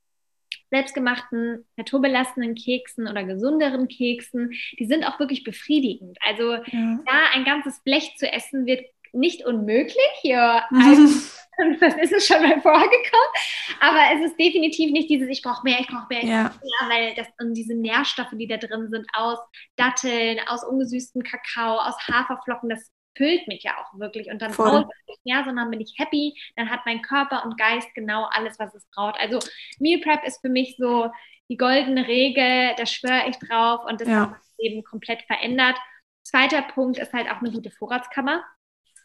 selbstgemachten, 0.70 1.66
naturbelassenen 1.78 2.56
Keksen 2.56 3.08
oder 3.08 3.24
gesünderen 3.24 3.88
Keksen, 3.88 4.52
die 4.80 4.86
sind 4.86 5.06
auch 5.06 5.20
wirklich 5.20 5.44
befriedigend. 5.44 6.18
Also 6.26 6.56
ja. 6.56 7.00
da 7.06 7.32
ein 7.34 7.46
ganzes 7.46 7.82
Blech 7.84 8.16
zu 8.18 8.32
essen 8.32 8.66
wird 8.66 8.86
nicht 9.14 9.46
unmöglich. 9.46 9.98
Hier 10.22 10.64
das 11.80 11.96
ist 11.96 12.14
es 12.14 12.28
schon 12.28 12.42
mal 12.42 12.62
vorgekommen. 12.62 13.32
Aber 13.80 14.00
es 14.16 14.32
ist 14.32 14.40
definitiv 14.40 14.92
nicht 14.92 15.10
dieses, 15.10 15.28
ich 15.30 15.42
brauche 15.42 15.64
mehr, 15.64 15.80
ich 15.80 15.88
brauche 15.88 16.08
mehr, 16.10 16.24
ich 16.24 16.30
ja. 16.30 16.44
brauche 16.44 16.60
mehr, 16.60 16.98
weil 16.98 17.16
das 17.16 17.28
und 17.40 17.54
diese 17.54 17.74
Nährstoffe, 17.74 18.34
die 18.34 18.48
da 18.48 18.58
drin 18.58 18.90
sind, 18.90 19.08
aus 19.14 19.40
Datteln, 19.76 20.40
aus 20.48 20.64
ungesüßtem 20.64 21.24
Kakao, 21.24 21.80
aus 21.80 21.96
Haferflocken, 22.08 22.70
das 22.70 22.92
füllt 23.18 23.48
mich 23.48 23.64
ja 23.64 23.74
auch 23.78 24.00
wirklich. 24.00 24.30
Und 24.30 24.42
dann 24.42 24.52
brauche 24.52 24.82
ich 24.82 25.08
nicht 25.08 25.26
mehr, 25.26 25.44
sondern 25.44 25.72
bin 25.72 25.82
ich 25.82 25.96
happy. 25.98 26.40
Dann 26.56 26.70
hat 26.70 26.82
mein 26.86 27.02
Körper 27.02 27.44
und 27.44 27.58
Geist 27.58 27.94
genau 27.96 28.28
alles, 28.32 28.58
was 28.60 28.74
es 28.74 28.86
braucht. 28.92 29.20
Also 29.20 29.40
Meal 29.80 30.00
Prep 30.00 30.24
ist 30.26 30.42
für 30.42 30.50
mich 30.50 30.76
so 30.78 31.10
die 31.50 31.58
goldene 31.58 32.08
Regel, 32.08 32.74
da 32.78 32.86
schwöre 32.86 33.30
ich 33.30 33.38
drauf 33.38 33.82
und 33.90 34.02
das 34.02 34.08
ja. 34.08 34.22
hat 34.22 34.32
mein 34.32 34.40
Leben 34.58 34.84
komplett 34.84 35.22
verändert. 35.24 35.78
Zweiter 36.24 36.62
Punkt 36.62 36.98
ist 36.98 37.14
halt 37.14 37.30
auch 37.32 37.40
eine 37.40 37.52
gute 37.52 37.72
Vorratskammer. 37.72 38.44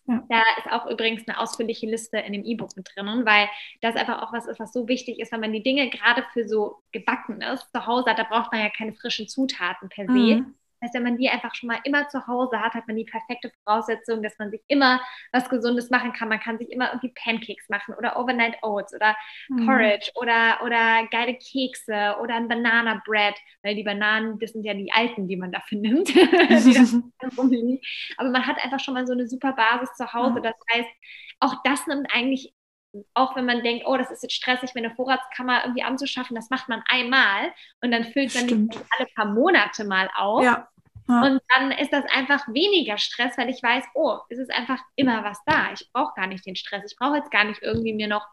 Ja. 0.07 0.25
Da 0.29 0.43
ist 0.59 0.73
auch 0.73 0.91
übrigens 0.91 1.29
eine 1.29 1.39
ausführliche 1.39 1.87
Liste 1.87 2.19
in 2.19 2.33
dem 2.33 2.45
E-Book 2.45 2.77
mit 2.77 2.91
drinnen, 2.93 3.25
weil 3.25 3.49
das 3.81 3.95
einfach 3.95 4.21
auch 4.23 4.33
was 4.33 4.47
ist, 4.47 4.59
was 4.59 4.73
so 4.73 4.89
wichtig 4.89 5.21
ist, 5.21 5.31
wenn 5.31 5.41
man 5.41 5.53
die 5.53 5.63
Dinge 5.63 5.89
gerade 5.91 6.25
für 6.33 6.49
so 6.49 6.83
gebacken 6.91 7.41
ist 7.41 7.71
zu 7.71 7.87
Hause 7.87 8.11
hat, 8.11 8.19
da 8.19 8.25
braucht 8.25 8.51
man 8.51 8.61
ja 8.61 8.71
keine 8.71 8.95
frischen 8.95 9.29
Zutaten 9.29 9.89
per 9.89 10.07
se. 10.07 10.13
Mhm 10.13 10.55
heißt, 10.83 10.95
wenn 10.95 11.03
man 11.03 11.17
die 11.17 11.29
einfach 11.29 11.55
schon 11.55 11.69
mal 11.69 11.79
immer 11.85 12.09
zu 12.09 12.27
Hause 12.27 12.61
hat, 12.61 12.75
hat 12.75 12.87
man 12.87 12.97
die 12.97 13.05
perfekte 13.05 13.51
Voraussetzung, 13.65 14.23
dass 14.23 14.39
man 14.39 14.51
sich 14.51 14.61
immer 14.69 15.01
was 15.33 15.49
Gesundes 15.49 15.91
machen 15.91 16.13
kann. 16.13 16.29
Man 16.29 16.41
kann 16.41 16.59
sich 16.59 16.71
immer 16.71 16.89
irgendwie 16.89 17.13
Pancakes 17.15 17.69
machen 17.69 17.95
oder 17.95 18.19
Overnight 18.19 18.63
Oats 18.63 18.95
oder 18.95 19.17
mhm. 19.49 19.67
Porridge 19.67 20.11
oder, 20.15 20.61
oder 20.65 21.07
geile 21.11 21.35
Kekse 21.35 22.17
oder 22.21 22.35
ein 22.35 22.49
Banana 22.49 23.03
Bread, 23.07 23.35
weil 23.63 23.75
die 23.75 23.85
Bananen, 23.85 24.39
das 24.39 24.53
sind 24.53 24.65
ja 24.65 24.75
die 24.75 24.93
alten, 24.93 25.29
die 25.29 25.37
man 25.37 25.53
dafür 25.53 25.79
nimmt. 25.79 26.09
Aber 28.17 28.31
man 28.31 28.47
hat 28.47 28.63
einfach 28.63 28.81
schon 28.81 28.95
mal 28.95 29.07
so 29.07 29.13
eine 29.13 29.29
super 29.29 29.53
Basis 29.53 29.95
zu 29.95 30.13
Hause. 30.13 30.41
Das 30.43 30.55
heißt, 30.75 30.89
auch 31.41 31.55
das 31.65 31.87
nimmt 31.87 32.09
eigentlich 32.13 32.55
auch 33.15 33.37
wenn 33.37 33.47
man 33.47 33.63
denkt, 33.63 33.87
oh, 33.87 33.97
das 33.97 34.11
ist 34.11 34.23
jetzt 34.23 34.35
stressig, 34.35 34.75
mir 34.75 34.85
eine 34.85 34.95
Vorratskammer 34.95 35.63
irgendwie 35.65 35.83
anzuschaffen, 35.83 36.35
das 36.37 36.51
macht 36.51 36.69
man 36.69 36.83
einmal 36.89 37.53
und 37.81 37.91
dann 37.91 38.05
füllt 38.05 38.35
man 38.35 38.47
die 38.47 38.69
alle 38.99 39.09
paar 39.15 39.27
Monate 39.27 39.85
mal 39.85 40.11
auf. 40.17 40.45
Ja. 40.45 40.69
Ja. 41.09 41.23
Und 41.25 41.41
dann 41.49 41.73
ist 41.73 41.93
das 41.93 42.05
einfach 42.15 42.47
weniger 42.49 42.97
Stress, 42.97 43.37
weil 43.37 43.51
ich 43.51 43.61
weiß, 43.61 43.85
oh, 43.95 44.19
es 44.29 44.39
ist 44.39 44.53
einfach 44.53 44.79
immer 44.95 45.25
was 45.25 45.39
da. 45.47 45.73
Ich 45.73 45.91
brauche 45.93 46.15
gar 46.15 46.29
nicht 46.29 46.47
den 46.47 46.55
Stress. 46.55 46.91
Ich 46.91 46.97
brauche 46.97 47.17
jetzt 47.17 47.33
gar 47.33 47.45
nicht 47.45 47.61
irgendwie 47.61 47.93
mir 47.93 48.07
noch 48.07 48.25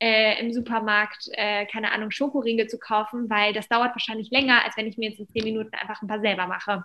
äh, 0.00 0.38
im 0.40 0.52
Supermarkt, 0.52 1.28
äh, 1.32 1.66
keine 1.66 1.92
Ahnung, 1.92 2.10
Schokoriegel 2.10 2.66
zu 2.66 2.78
kaufen, 2.78 3.30
weil 3.30 3.52
das 3.52 3.68
dauert 3.68 3.92
wahrscheinlich 3.92 4.30
länger, 4.30 4.64
als 4.64 4.76
wenn 4.76 4.86
ich 4.86 4.98
mir 4.98 5.10
jetzt 5.10 5.20
in 5.20 5.28
zehn 5.28 5.44
Minuten 5.44 5.74
einfach 5.74 6.02
ein 6.02 6.08
paar 6.08 6.20
selber 6.20 6.46
mache. 6.46 6.84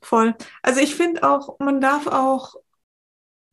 Voll. 0.00 0.34
Also 0.62 0.80
ich 0.80 0.94
finde 0.94 1.28
auch, 1.28 1.58
man 1.58 1.80
darf 1.80 2.06
auch 2.06 2.54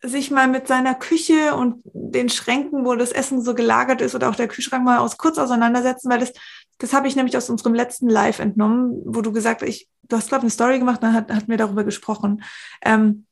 sich 0.03 0.31
mal 0.31 0.48
mit 0.48 0.67
seiner 0.67 0.96
Küche 0.96 1.55
und 1.55 1.81
den 1.84 2.29
Schränken, 2.29 2.86
wo 2.86 2.96
das 2.96 3.12
Essen 3.12 3.41
so 3.41 3.53
gelagert 3.53 4.01
ist 4.01 4.15
oder 4.15 4.29
auch 4.29 4.36
der 4.36 4.48
Kühlschrank 4.48 4.84
mal 4.84 5.00
aus 5.00 5.17
kurz 5.17 5.38
auseinandersetzen, 5.38 6.10
weil 6.10 6.20
das, 6.20 6.34
das 6.79 6.93
habe 6.93 7.08
ich 7.08 7.15
nämlich 7.15 7.38
aus 7.38 7.50
unserem 7.50 7.75
letzten 7.75 8.10
Live 8.10 8.39
entnommen, 8.39 9.01
wo 9.05 9.22
du 9.22 9.31
gesagt 9.31 9.62
hast, 9.62 9.70
ich, 9.70 9.88
du 10.03 10.15
hast 10.17 10.29
glaube 10.29 10.41
eine 10.41 10.50
Story 10.50 10.79
gemacht, 10.79 11.03
dann 11.03 11.13
hat, 11.13 11.31
hat 11.31 11.48
mir 11.48 11.58
darüber 11.58 11.84
gesprochen, 11.84 12.43
ähm, 12.84 13.25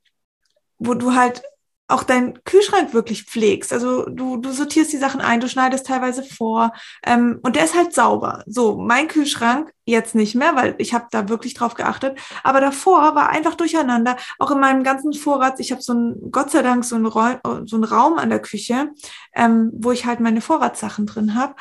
wo 0.77 0.93
du 0.93 1.15
halt 1.15 1.41
auch 1.89 2.03
deinen 2.03 2.43
Kühlschrank 2.43 2.93
wirklich 2.93 3.23
pflegst. 3.23 3.73
Also 3.73 4.05
du, 4.05 4.37
du 4.37 4.51
sortierst 4.51 4.93
die 4.93 4.97
Sachen 4.97 5.21
ein, 5.21 5.39
du 5.39 5.49
schneidest 5.49 5.87
teilweise 5.87 6.23
vor 6.23 6.71
ähm, 7.03 7.39
und 7.41 7.55
der 7.55 7.65
ist 7.65 7.75
halt 7.75 7.93
sauber. 7.93 8.43
So, 8.45 8.77
mein 8.77 9.07
Kühlschrank 9.07 9.73
jetzt 9.85 10.13
nicht 10.13 10.35
mehr, 10.35 10.55
weil 10.55 10.75
ich 10.77 10.93
habe 10.93 11.07
da 11.09 11.29
wirklich 11.29 11.55
drauf 11.55 11.73
geachtet. 11.73 12.19
Aber 12.43 12.61
davor 12.61 13.15
war 13.15 13.29
einfach 13.29 13.55
durcheinander. 13.55 14.17
Auch 14.37 14.51
in 14.51 14.59
meinem 14.59 14.83
ganzen 14.83 15.13
Vorrat, 15.13 15.59
ich 15.59 15.71
habe 15.71 15.81
so 15.81 15.93
ein, 15.93 16.31
Gott 16.31 16.51
sei 16.51 16.61
Dank, 16.61 16.85
so 16.85 16.95
ein, 16.95 17.67
so 17.67 17.77
ein 17.77 17.83
Raum 17.83 18.19
an 18.19 18.29
der 18.29 18.41
Küche, 18.41 18.89
ähm, 19.33 19.71
wo 19.73 19.91
ich 19.91 20.05
halt 20.05 20.19
meine 20.19 20.41
Vorratssachen 20.41 21.07
drin 21.07 21.33
habe. 21.33 21.55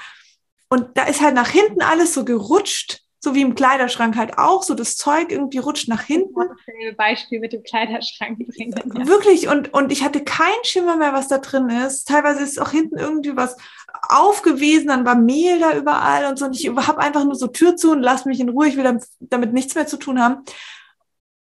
Und 0.68 0.98
da 0.98 1.04
ist 1.04 1.22
halt 1.22 1.34
nach 1.34 1.48
hinten 1.48 1.80
alles 1.80 2.12
so 2.12 2.26
gerutscht 2.26 3.07
so 3.20 3.34
wie 3.34 3.42
im 3.42 3.54
Kleiderschrank 3.54 4.16
halt 4.16 4.38
auch, 4.38 4.62
so 4.62 4.74
das 4.74 4.96
Zeug 4.96 5.32
irgendwie 5.32 5.58
rutscht 5.58 5.88
nach 5.88 6.02
hinten. 6.02 6.40
Beispiel 6.96 7.40
mit 7.40 7.52
dem 7.52 7.62
Kleiderschrank 7.62 8.38
bringen. 8.38 8.74
Ja. 8.98 9.06
Wirklich, 9.06 9.48
und, 9.48 9.72
und 9.74 9.92
ich 9.92 10.02
hatte 10.02 10.22
keinen 10.24 10.64
Schimmer 10.64 10.96
mehr, 10.96 11.12
was 11.12 11.28
da 11.28 11.38
drin 11.38 11.68
ist. 11.68 12.08
Teilweise 12.08 12.42
ist 12.42 12.60
auch 12.60 12.70
hinten 12.70 12.98
irgendwie 12.98 13.36
was 13.36 13.56
aufgewesen, 14.08 14.88
dann 14.88 15.04
war 15.04 15.14
Mehl 15.14 15.58
da 15.58 15.76
überall 15.76 16.26
und 16.26 16.38
so. 16.38 16.46
Und 16.46 16.58
ich 16.58 16.68
habe 16.68 16.98
einfach 16.98 17.24
nur 17.24 17.34
so 17.34 17.48
Tür 17.48 17.76
zu 17.76 17.92
und 17.92 18.02
lass 18.02 18.24
mich 18.24 18.40
in 18.40 18.48
Ruhe, 18.48 18.68
ich 18.68 18.76
will 18.76 19.00
damit 19.20 19.52
nichts 19.52 19.74
mehr 19.74 19.86
zu 19.86 19.98
tun 19.98 20.22
haben. 20.22 20.44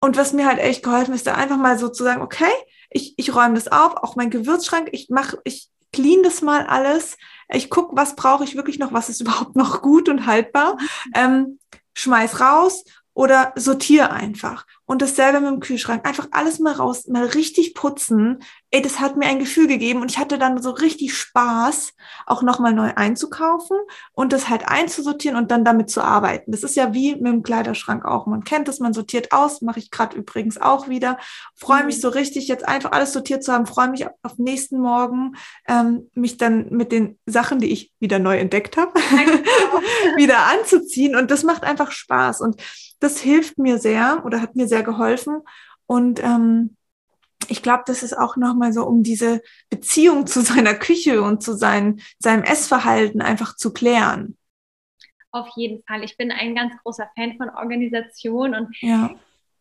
Und 0.00 0.16
was 0.16 0.32
mir 0.32 0.46
halt 0.46 0.58
echt 0.58 0.82
geholfen 0.82 1.14
ist, 1.14 1.26
da 1.26 1.34
einfach 1.34 1.56
mal 1.56 1.78
so 1.78 1.88
zu 1.88 2.04
sagen, 2.04 2.22
okay, 2.22 2.52
ich, 2.90 3.14
ich 3.16 3.34
räume 3.34 3.54
das 3.54 3.68
auf, 3.68 3.96
auch 3.96 4.16
mein 4.16 4.30
Gewürzschrank, 4.30 4.88
ich 4.92 5.08
mache, 5.10 5.38
ich 5.44 5.68
clean 5.92 6.22
das 6.22 6.42
mal 6.42 6.66
alles. 6.66 7.16
Ich 7.48 7.70
gucke, 7.70 7.96
was 7.96 8.16
brauche 8.16 8.44
ich 8.44 8.56
wirklich 8.56 8.78
noch, 8.78 8.92
was 8.92 9.08
ist 9.08 9.20
überhaupt 9.20 9.56
noch 9.56 9.82
gut 9.82 10.08
und 10.08 10.26
haltbar. 10.26 10.76
Ähm, 11.14 11.58
schmeiß 11.94 12.40
raus 12.40 12.84
oder 13.14 13.52
sortier 13.56 14.12
einfach. 14.12 14.64
Und 14.84 15.02
dasselbe 15.02 15.40
mit 15.40 15.50
dem 15.50 15.60
Kühlschrank. 15.60 16.06
Einfach 16.06 16.28
alles 16.30 16.60
mal 16.60 16.72
raus, 16.72 17.08
mal 17.08 17.26
richtig 17.26 17.74
putzen. 17.74 18.38
Ey, 18.70 18.82
das 18.82 19.00
hat 19.00 19.16
mir 19.16 19.26
ein 19.26 19.38
Gefühl 19.38 19.66
gegeben 19.66 20.02
und 20.02 20.10
ich 20.10 20.18
hatte 20.18 20.36
dann 20.38 20.62
so 20.62 20.70
richtig 20.70 21.14
Spaß, 21.14 21.94
auch 22.26 22.42
nochmal 22.42 22.74
neu 22.74 22.92
einzukaufen 22.94 23.78
und 24.12 24.32
das 24.32 24.50
halt 24.50 24.68
einzusortieren 24.68 25.38
und 25.38 25.50
dann 25.50 25.64
damit 25.64 25.88
zu 25.88 26.02
arbeiten. 26.02 26.52
Das 26.52 26.62
ist 26.62 26.76
ja 26.76 26.92
wie 26.92 27.14
mit 27.14 27.32
dem 27.32 27.42
Kleiderschrank 27.42 28.04
auch. 28.04 28.26
Man 28.26 28.44
kennt 28.44 28.68
es, 28.68 28.78
man 28.78 28.92
sortiert 28.92 29.32
aus, 29.32 29.62
mache 29.62 29.78
ich 29.78 29.90
gerade 29.90 30.18
übrigens 30.18 30.60
auch 30.60 30.88
wieder. 30.88 31.18
Freue 31.54 31.84
mich 31.84 31.96
mhm. 31.96 32.00
so 32.02 32.08
richtig, 32.10 32.46
jetzt 32.46 32.68
einfach 32.68 32.92
alles 32.92 33.14
sortiert 33.14 33.42
zu 33.42 33.54
haben, 33.54 33.64
freue 33.64 33.88
mich 33.88 34.06
auf 34.06 34.36
nächsten 34.36 34.78
Morgen, 34.80 35.36
ähm, 35.66 36.10
mich 36.14 36.36
dann 36.36 36.68
mit 36.68 36.92
den 36.92 37.18
Sachen, 37.24 37.60
die 37.60 37.72
ich 37.72 37.92
wieder 38.00 38.18
neu 38.18 38.36
entdeckt 38.36 38.76
habe, 38.76 38.92
wieder 40.16 40.46
anzuziehen. 40.46 41.16
Und 41.16 41.30
das 41.30 41.42
macht 41.42 41.64
einfach 41.64 41.90
Spaß. 41.90 42.42
Und 42.42 42.60
das 43.00 43.18
hilft 43.18 43.58
mir 43.58 43.78
sehr 43.78 44.22
oder 44.26 44.42
hat 44.42 44.56
mir 44.56 44.68
sehr 44.68 44.82
geholfen. 44.82 45.40
Und 45.86 46.22
ähm, 46.22 46.76
ich 47.48 47.62
glaube, 47.62 47.84
das 47.86 48.02
ist 48.02 48.16
auch 48.16 48.36
nochmal 48.36 48.72
so, 48.72 48.84
um 48.86 49.02
diese 49.02 49.42
Beziehung 49.70 50.26
zu 50.26 50.40
seiner 50.40 50.74
Küche 50.74 51.22
und 51.22 51.42
zu 51.42 51.54
sein, 51.54 52.00
seinem 52.18 52.42
Essverhalten 52.42 53.20
einfach 53.20 53.56
zu 53.56 53.72
klären. 53.72 54.36
Auf 55.30 55.48
jeden 55.56 55.82
Fall. 55.84 56.04
Ich 56.04 56.16
bin 56.16 56.30
ein 56.30 56.54
ganz 56.54 56.74
großer 56.82 57.10
Fan 57.14 57.36
von 57.36 57.50
Organisation 57.50 58.54
und 58.54 58.74
ja. 58.80 59.10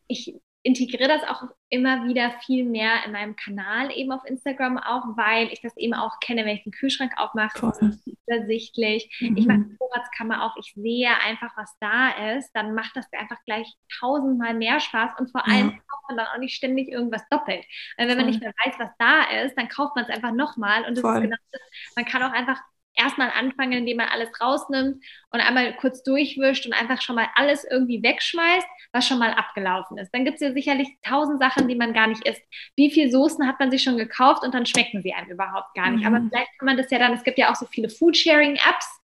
ich 0.08 0.36
integriere 0.68 1.08
das 1.08 1.24
auch 1.24 1.44
immer 1.70 2.06
wieder 2.06 2.32
viel 2.46 2.66
mehr 2.66 3.06
in 3.06 3.14
meinem 3.14 3.38
Kanal 3.38 3.90
eben 3.92 4.12
auf 4.12 4.26
Instagram 4.26 4.78
auch, 4.78 5.16
weil 5.16 5.48
ich 5.54 5.62
das 5.62 5.78
eben 5.78 5.94
auch 5.94 6.20
kenne, 6.20 6.46
wenn 6.46 6.58
ich 6.58 6.64
den 6.64 6.74
Kühlschrank 6.74 7.14
aufmache, 7.16 7.74
ist 7.80 8.06
übersichtlich. 8.06 9.10
Mhm. 9.22 9.38
Ich 9.38 9.48
mache 9.48 9.60
die 9.60 9.78
Vorratskammer 9.78 10.44
auf, 10.44 10.52
ich 10.60 10.74
sehe 10.74 11.10
einfach, 11.26 11.56
was 11.56 11.74
da 11.80 12.36
ist, 12.36 12.52
dann 12.52 12.76
macht 12.76 12.98
das 12.98 13.06
einfach 13.14 13.38
gleich 13.46 13.74
tausendmal 13.98 14.54
mehr 14.56 14.82
Spaß 14.82 15.12
und 15.20 15.32
vor 15.32 15.48
allem 15.48 15.70
ja. 15.70 15.78
kauft 15.88 16.04
man 16.10 16.18
dann 16.18 16.28
auch 16.28 16.40
nicht 16.40 16.56
ständig 16.56 16.90
irgendwas 16.90 17.24
doppelt. 17.30 17.66
Weil 17.98 18.10
wenn 18.10 18.16
Voll. 18.16 18.18
man 18.18 18.26
nicht 18.26 18.42
mehr 18.42 18.54
weiß, 18.66 18.76
was 18.78 18.92
da 19.00 19.24
ist, 19.46 19.58
dann 19.58 19.70
kauft 19.70 19.96
man 19.96 20.04
es 20.04 20.12
einfach 20.12 20.34
nochmal 20.34 20.84
und 20.84 20.98
das 20.98 21.04
ist 21.04 21.22
genau 21.22 21.38
das. 21.52 21.62
Man 21.96 22.06
kann 22.06 22.24
auch 22.24 22.34
einfach 22.34 22.62
erstmal 22.98 23.32
anfangen, 23.32 23.74
indem 23.74 23.98
man 23.98 24.10
alles 24.10 24.30
rausnimmt 24.42 25.04
und 25.32 25.40
einmal 25.40 25.76
kurz 25.78 26.04
durchwischt 26.04 26.66
und 26.66 26.74
einfach 26.74 27.02
schon 27.02 27.16
mal 27.16 27.28
alles 27.36 27.66
irgendwie 27.70 28.02
wegschmeißt, 28.04 28.68
was 28.92 29.08
schon 29.08 29.20
mal 29.20 29.32
abgelaufen 29.32 29.98
ist. 29.98 30.12
Dann 30.14 30.26
gibt 30.26 30.36
es 30.36 30.42
ja 30.42 30.54
sicherlich 30.54 30.90
tausend 31.04 31.40
Sachen, 31.40 31.68
die 31.68 31.76
man 31.76 31.94
gar 31.94 32.08
nicht 32.08 32.28
isst. 32.28 32.42
Wie 32.76 32.92
viele 32.92 33.12
Soßen 33.12 33.48
hat 33.48 33.60
man 33.60 33.72
sich 33.72 33.84
schon 33.84 33.98
gekauft 33.98 34.44
und 34.44 34.54
dann 34.54 34.66
schmecken 34.66 35.02
sie 35.02 35.14
einem 35.14 35.32
überhaupt 35.32 35.74
gar 35.76 35.90
nicht. 35.92 36.02
Mhm. 36.02 36.08
Aber 36.08 36.26
vielleicht 36.28 36.60
kann 36.60 36.66
man 36.66 36.78
das 36.78 36.90
ja 36.92 37.00
dann, 37.00 37.14
es 37.14 37.24
gibt 37.24 37.38
ja 37.38 37.52
auch 37.52 37.56
so 37.56 37.66
viele 37.66 37.90
Food-Sharing-Apps, 37.90 39.02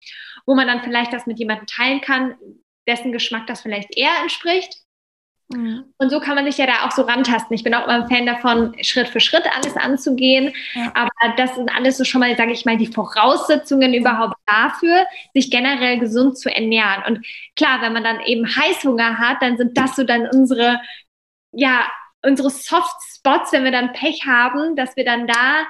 wo 0.47 0.55
man 0.55 0.67
dann 0.67 0.83
vielleicht 0.83 1.13
das 1.13 1.27
mit 1.27 1.39
jemandem 1.39 1.67
teilen 1.67 2.01
kann, 2.01 2.35
dessen 2.89 3.13
Geschmack 3.13 3.47
das 3.47 3.63
vielleicht 3.63 3.97
eher 3.97 4.13
entspricht. 4.23 4.86
Mhm. 5.49 5.85
Und 5.99 6.11
so 6.11 6.19
kann 6.19 6.35
man 6.35 6.45
sich 6.45 6.59
ja 6.59 6.67
da 6.67 6.85
auch 6.85 6.91
so 6.91 7.03
rantasten. 7.03 7.55
Ich 7.55 7.63
bin 7.63 7.75
auch 7.75 7.85
immer 7.85 8.03
ein 8.03 8.09
Fan 8.09 8.27
davon, 8.27 8.75
Schritt 8.83 9.09
für 9.09 9.21
Schritt 9.21 9.45
alles 9.55 9.77
anzugehen. 9.77 10.53
Ja. 10.75 10.93
Aber 10.95 11.11
das 11.37 11.55
sind 11.55 11.71
alles 11.75 11.99
so 11.99 12.05
schon 12.05 12.21
mal, 12.21 12.37
sage 12.37 12.53
ich 12.53 12.65
mal, 12.65 12.77
die 12.77 12.89
Voraussetzungen 12.89 13.95
überhaupt 13.95 14.37
dafür, 14.47 15.07
sich 15.35 15.51
generell 15.51 15.99
gesund 15.99 16.39
zu 16.39 16.53
ernähren. 16.53 17.05
Und 17.07 17.27
klar, 17.55 17.81
wenn 17.81 17.93
man 17.93 18.03
dann 18.03 18.21
eben 18.21 18.45
Heißhunger 18.47 19.19
hat, 19.19 19.41
dann 19.41 19.57
sind 19.57 19.79
das 19.79 19.95
so 19.95 20.03
dann 20.03 20.29
unsere, 20.29 20.81
ja, 21.53 21.87
unsere 22.23 22.51
Soft 22.51 22.97
Spots, 23.15 23.53
wenn 23.53 23.65
wir 23.65 23.73
dann 23.73 23.93
Pech 23.93 24.27
haben, 24.27 24.75
dass 24.75 24.97
wir 24.97 25.05
dann 25.05 25.29
da 25.29 25.65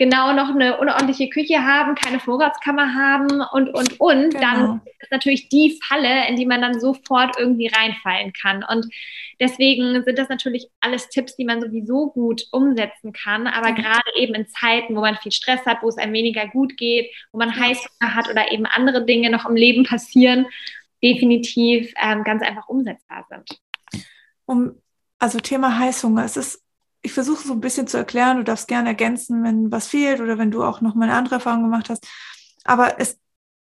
genau 0.00 0.32
noch 0.32 0.48
eine 0.48 0.78
unordentliche 0.78 1.28
Küche 1.28 1.62
haben, 1.62 1.94
keine 1.94 2.18
Vorratskammer 2.18 2.94
haben 2.94 3.42
und, 3.52 3.68
und, 3.68 4.00
und, 4.00 4.34
genau. 4.34 4.40
dann 4.40 4.80
ist 4.98 5.12
natürlich 5.12 5.48
die 5.48 5.78
Falle, 5.86 6.26
in 6.28 6.34
die 6.34 6.46
man 6.46 6.60
dann 6.60 6.80
sofort 6.80 7.38
irgendwie 7.38 7.68
reinfallen 7.68 8.32
kann. 8.32 8.64
Und 8.64 8.86
deswegen 9.38 10.02
sind 10.02 10.18
das 10.18 10.28
natürlich 10.28 10.66
alles 10.80 11.08
Tipps, 11.10 11.36
die 11.36 11.44
man 11.44 11.60
sowieso 11.60 12.10
gut 12.10 12.46
umsetzen 12.50 13.12
kann. 13.12 13.46
Aber 13.46 13.68
ja. 13.68 13.74
gerade 13.74 14.16
eben 14.16 14.34
in 14.34 14.48
Zeiten, 14.48 14.96
wo 14.96 15.02
man 15.02 15.16
viel 15.18 15.32
Stress 15.32 15.64
hat, 15.66 15.82
wo 15.82 15.88
es 15.88 15.98
einem 15.98 16.14
weniger 16.14 16.48
gut 16.48 16.76
geht, 16.76 17.14
wo 17.30 17.38
man. 17.38 17.50
Heißhunger 17.60 18.14
hat 18.14 18.28
oder 18.28 18.50
eben 18.52 18.66
andere 18.66 19.04
Dinge 19.04 19.30
noch 19.30 19.46
im 19.46 19.56
Leben 19.56 19.84
passieren, 19.84 20.46
definitiv 21.02 21.92
ähm, 22.00 22.24
ganz 22.24 22.42
einfach 22.42 22.68
umsetzbar 22.68 23.26
sind. 23.28 23.60
Um, 24.46 24.80
also 25.18 25.38
Thema 25.38 25.78
Heißhunger, 25.78 26.24
es 26.24 26.36
ist 26.36 26.62
ich 27.02 27.12
versuche 27.12 27.46
so 27.46 27.52
ein 27.52 27.60
bisschen 27.60 27.86
zu 27.86 27.96
erklären, 27.96 28.38
du 28.38 28.44
darfst 28.44 28.68
gerne 28.68 28.90
ergänzen, 28.90 29.42
wenn 29.42 29.72
was 29.72 29.86
fehlt 29.86 30.20
oder 30.20 30.38
wenn 30.38 30.50
du 30.50 30.62
auch 30.62 30.80
noch 30.80 30.94
mal 30.94 31.04
eine 31.04 31.14
andere 31.14 31.36
Erfahrung 31.36 31.62
gemacht 31.62 31.88
hast. 31.88 32.06
Aber 32.64 33.00
es 33.00 33.18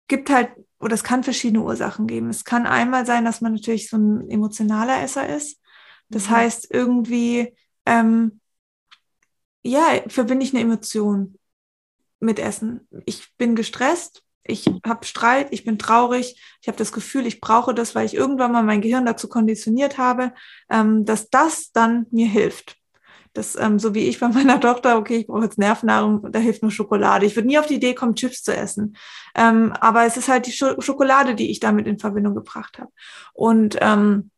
gibt 0.07 0.29
halt, 0.29 0.49
oder 0.79 0.93
es 0.93 1.03
kann 1.03 1.23
verschiedene 1.23 1.63
Ursachen 1.63 2.07
geben. 2.07 2.29
Es 2.29 2.43
kann 2.43 2.65
einmal 2.65 3.05
sein, 3.05 3.23
dass 3.23 3.39
man 3.41 3.53
natürlich 3.53 3.89
so 3.89 3.97
ein 3.97 4.29
emotionaler 4.29 5.01
Esser 5.01 5.29
ist. 5.29 5.61
Das 6.09 6.27
mhm. 6.27 6.31
heißt, 6.31 6.67
irgendwie, 6.71 7.55
ähm, 7.85 8.41
ja, 9.63 10.01
verbinde 10.07 10.45
ich 10.45 10.53
eine 10.53 10.63
Emotion 10.63 11.37
mit 12.19 12.39
Essen. 12.39 12.87
Ich 13.05 13.35
bin 13.37 13.55
gestresst, 13.55 14.23
ich 14.43 14.65
habe 14.85 15.05
Streit, 15.05 15.47
ich 15.51 15.63
bin 15.63 15.77
traurig, 15.77 16.41
ich 16.61 16.67
habe 16.67 16.77
das 16.77 16.91
Gefühl, 16.91 17.25
ich 17.25 17.39
brauche 17.39 17.73
das, 17.73 17.95
weil 17.95 18.05
ich 18.05 18.15
irgendwann 18.15 18.51
mal 18.51 18.63
mein 18.63 18.81
Gehirn 18.81 19.05
dazu 19.05 19.29
konditioniert 19.29 19.97
habe, 19.97 20.33
ähm, 20.69 21.05
dass 21.05 21.29
das 21.29 21.71
dann 21.71 22.07
mir 22.11 22.27
hilft. 22.27 22.80
Das, 23.33 23.55
ähm, 23.55 23.79
so 23.79 23.93
wie 23.93 24.07
ich 24.07 24.19
bei 24.19 24.27
meiner 24.29 24.59
Tochter, 24.59 24.97
okay, 24.97 25.17
ich 25.17 25.27
brauche 25.27 25.43
jetzt 25.43 25.57
Nervennahrung, 25.57 26.31
da 26.31 26.39
hilft 26.39 26.61
nur 26.61 26.71
Schokolade. 26.71 27.25
Ich 27.25 27.35
würde 27.35 27.47
nie 27.47 27.59
auf 27.59 27.67
die 27.67 27.75
Idee 27.75 27.93
kommen, 27.93 28.15
Chips 28.15 28.43
zu 28.43 28.55
essen. 28.55 28.97
Ähm, 29.35 29.73
aber 29.79 30.05
es 30.05 30.17
ist 30.17 30.27
halt 30.27 30.47
die 30.47 30.51
Sch 30.51 30.75
Schokolade, 30.79 31.35
die 31.35 31.51
ich 31.51 31.59
damit 31.59 31.87
in 31.87 31.99
Verbindung 31.99 32.35
gebracht 32.35 32.79
habe. 32.79 32.91
Und 33.33 33.77
ähm, 33.79 34.31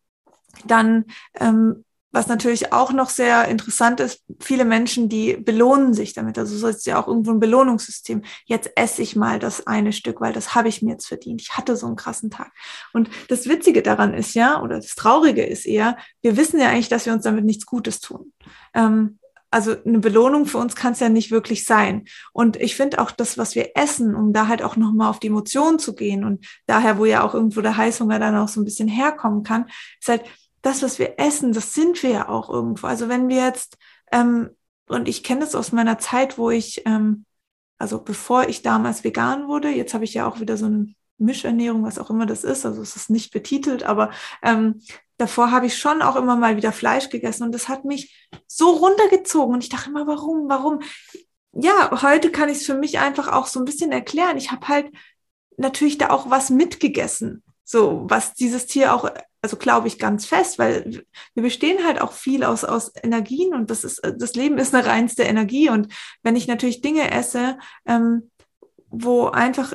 dann 0.66 1.06
ähm, 1.40 1.84
was 2.14 2.28
natürlich 2.28 2.72
auch 2.72 2.94
noch 2.94 3.10
sehr 3.10 3.48
interessant 3.48 4.00
ist, 4.00 4.24
viele 4.40 4.66
Menschen, 4.66 5.10
die 5.10 5.36
belohnen 5.36 5.96
sich 5.96 6.14
damit. 6.14 6.38
Also 6.38 6.56
so 6.56 6.68
ist 6.68 6.86
ja 6.86 7.02
auch 7.02 7.08
irgendwo 7.08 7.32
ein 7.32 7.40
Belohnungssystem. 7.40 8.22
Jetzt 8.46 8.72
esse 8.76 9.02
ich 9.02 9.16
mal 9.16 9.40
das 9.40 9.66
eine 9.66 9.92
Stück, 9.92 10.22
weil 10.22 10.32
das 10.32 10.54
habe 10.54 10.70
ich 10.70 10.84
mir 10.84 10.92
jetzt 10.92 11.08
verdient. 11.08 11.42
Ich 11.42 11.58
hatte 11.58 11.76
so 11.76 11.88
einen 11.88 11.96
krassen 11.96 12.30
Tag. 12.30 12.52
Und 12.94 13.10
das 13.30 13.50
Witzige 13.50 13.82
daran 13.82 14.14
ist 14.14 14.36
ja, 14.36 14.62
oder 14.62 14.76
das 14.76 14.94
Traurige 14.94 15.44
ist 15.44 15.66
eher, 15.66 15.98
wir 16.22 16.38
wissen 16.38 16.60
ja 16.60 16.70
eigentlich, 16.70 16.88
dass 16.88 17.08
wir 17.08 17.14
uns 17.14 17.24
damit 17.24 17.46
nichts 17.46 17.66
Gutes 17.66 18.00
tun. 18.00 18.32
Ähm, 18.76 19.18
also 19.50 19.76
eine 19.86 20.00
Belohnung 20.00 20.46
für 20.48 20.58
uns 20.58 20.76
kann 20.76 20.94
es 20.94 21.00
ja 21.00 21.10
nicht 21.10 21.32
wirklich 21.32 21.66
sein. 21.66 22.06
Und 22.32 22.58
ich 22.58 22.76
finde 22.76 23.00
auch 23.00 23.12
das, 23.12 23.38
was 23.38 23.56
wir 23.56 23.72
essen, 23.76 24.16
um 24.16 24.34
da 24.34 24.48
halt 24.48 24.64
auch 24.64 24.76
nochmal 24.76 25.10
auf 25.10 25.20
die 25.20 25.28
Emotionen 25.28 25.78
zu 25.78 25.94
gehen 25.94 26.24
und 26.24 26.46
daher, 26.66 26.98
wo 26.98 27.06
ja 27.06 27.24
auch 27.24 27.36
irgendwo 27.36 27.62
der 27.62 27.78
Heißhunger 27.78 28.18
dann 28.18 28.36
auch 28.36 28.48
so 28.48 28.60
ein 28.60 28.66
bisschen 28.66 28.88
herkommen 28.88 29.44
kann, 29.44 29.66
ist 30.00 30.10
halt, 30.10 30.24
das, 30.64 30.82
was 30.82 30.98
wir 30.98 31.20
essen, 31.20 31.54
das 31.54 31.74
sind 31.74 32.02
wir 32.02 32.10
ja 32.10 32.30
auch 32.30 32.50
irgendwo. 32.50 32.88
Also 32.88 33.10
wenn 33.10 33.30
wir 33.30 33.46
jetzt, 33.46 33.78
ähm, 34.12 34.50
und 34.88 35.08
ich 35.08 35.24
kenne 35.24 35.42
das 35.42 35.56
aus 35.56 35.72
meiner 35.72 36.00
Zeit, 36.00 36.38
wo 36.38 36.50
ich, 36.50 36.84
ähm, 36.86 37.26
also 37.78 38.02
bevor 38.02 38.48
ich 38.48 38.64
damals 38.64 39.04
vegan 39.04 39.48
wurde, 39.48 39.70
jetzt 39.70 39.94
habe 39.94 40.06
ich 40.06 40.14
ja 40.14 40.28
auch 40.28 40.40
wieder 40.40 40.58
so 40.58 40.66
eine 40.66 40.94
Mischernährung, 41.18 41.84
was 41.84 42.00
auch 42.00 42.10
immer 42.10 42.26
das 42.26 42.44
ist, 42.44 42.66
also 42.66 42.82
es 42.82 42.96
ist 42.96 43.10
nicht 43.10 43.32
betitelt, 43.32 43.84
aber 43.84 44.12
ähm, 44.42 44.82
davor 45.18 45.52
habe 45.52 45.66
ich 45.66 45.78
schon 45.78 46.02
auch 46.02 46.16
immer 46.16 46.38
mal 46.38 46.56
wieder 46.56 46.72
Fleisch 46.72 47.10
gegessen 47.10 47.44
und 47.44 47.52
das 47.52 47.68
hat 47.68 47.84
mich 47.84 48.30
so 48.48 48.72
runtergezogen 48.72 49.54
und 49.54 49.64
ich 49.64 49.70
dachte 49.70 49.90
immer, 49.90 50.08
warum, 50.08 50.48
warum? 50.48 50.80
Ja, 51.52 52.02
heute 52.02 52.32
kann 52.32 52.50
ich 52.50 52.60
es 52.60 52.66
für 52.66 52.74
mich 52.74 53.00
einfach 53.00 53.28
auch 53.28 53.48
so 53.48 53.60
ein 53.60 53.66
bisschen 53.66 53.92
erklären. 53.92 54.38
Ich 54.38 54.52
habe 54.52 54.68
halt 54.68 54.92
natürlich 55.58 55.98
da 55.98 56.10
auch 56.10 56.30
was 56.30 56.50
mitgegessen, 56.50 57.44
so 57.66 58.06
was 58.06 58.34
dieses 58.34 58.66
Tier 58.66 58.94
auch 58.94 59.10
also 59.44 59.58
glaube 59.58 59.90
ich 59.90 60.00
ganz 60.00 60.26
fest, 60.26 60.58
weil 60.58 61.04
wir 61.34 61.44
bestehen 61.44 61.86
halt 61.86 62.02
auch 62.02 62.14
viel 62.14 62.46
aus, 62.46 62.64
aus 62.64 62.94
Energien 63.04 63.54
und 63.54 63.70
das 63.70 63.84
ist, 63.84 64.02
das 64.18 64.36
Leben 64.36 64.58
ist 64.58 64.74
eine 64.74 64.86
reinste 64.86 65.24
Energie. 65.24 65.70
Und 65.70 65.94
wenn 66.24 66.38
ich 66.38 66.48
natürlich 66.48 66.82
Dinge 66.82 67.12
esse, 67.12 67.58
ähm, 67.86 68.32
wo 68.90 69.28
einfach 69.28 69.74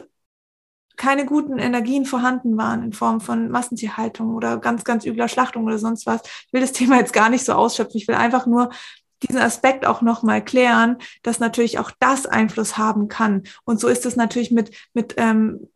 keine 0.96 1.26
guten 1.26 1.58
Energien 1.58 2.06
vorhanden 2.06 2.56
waren 2.56 2.82
in 2.82 2.92
Form 2.94 3.20
von 3.20 3.50
Massentierhaltung 3.50 4.34
oder 4.34 4.56
ganz, 4.56 4.84
ganz 4.84 5.04
übler 5.04 5.28
Schlachtung 5.28 5.64
oder 5.64 5.78
sonst 5.78 6.06
was. 6.06 6.22
Ich 6.46 6.52
will 6.52 6.62
das 6.62 6.72
Thema 6.72 6.96
jetzt 6.96 7.12
gar 7.12 7.28
nicht 7.28 7.44
so 7.44 7.52
ausschöpfen. 7.52 8.00
Ich 8.00 8.08
will 8.08 8.14
einfach 8.14 8.46
nur 8.46 8.70
diesen 9.22 9.40
Aspekt 9.40 9.84
auch 9.84 10.00
nochmal 10.00 10.42
klären, 10.42 10.96
dass 11.22 11.40
natürlich 11.40 11.78
auch 11.78 11.90
das 12.00 12.24
Einfluss 12.24 12.78
haben 12.78 13.08
kann. 13.08 13.42
Und 13.64 13.80
so 13.80 13.88
ist 13.88 14.06
es 14.06 14.16
natürlich 14.16 14.50
mit, 14.50 14.70
mit 14.94 15.14
ähm, 15.18 15.68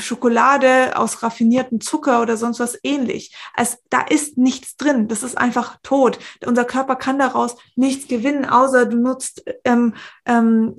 Schokolade 0.00 0.96
aus 0.96 1.22
raffiniertem 1.22 1.80
Zucker 1.80 2.22
oder 2.22 2.36
sonst 2.36 2.60
was 2.60 2.78
ähnlich. 2.82 3.34
Also 3.54 3.76
da 3.90 4.02
ist 4.02 4.38
nichts 4.38 4.76
drin. 4.76 5.08
Das 5.08 5.22
ist 5.22 5.36
einfach 5.38 5.78
tot. 5.82 6.18
Unser 6.46 6.64
Körper 6.64 6.96
kann 6.96 7.18
daraus 7.18 7.56
nichts 7.76 8.08
gewinnen, 8.08 8.44
außer 8.44 8.86
du 8.86 8.96
nutzt 8.96 9.44
ähm, 9.64 9.94
ähm, 10.26 10.74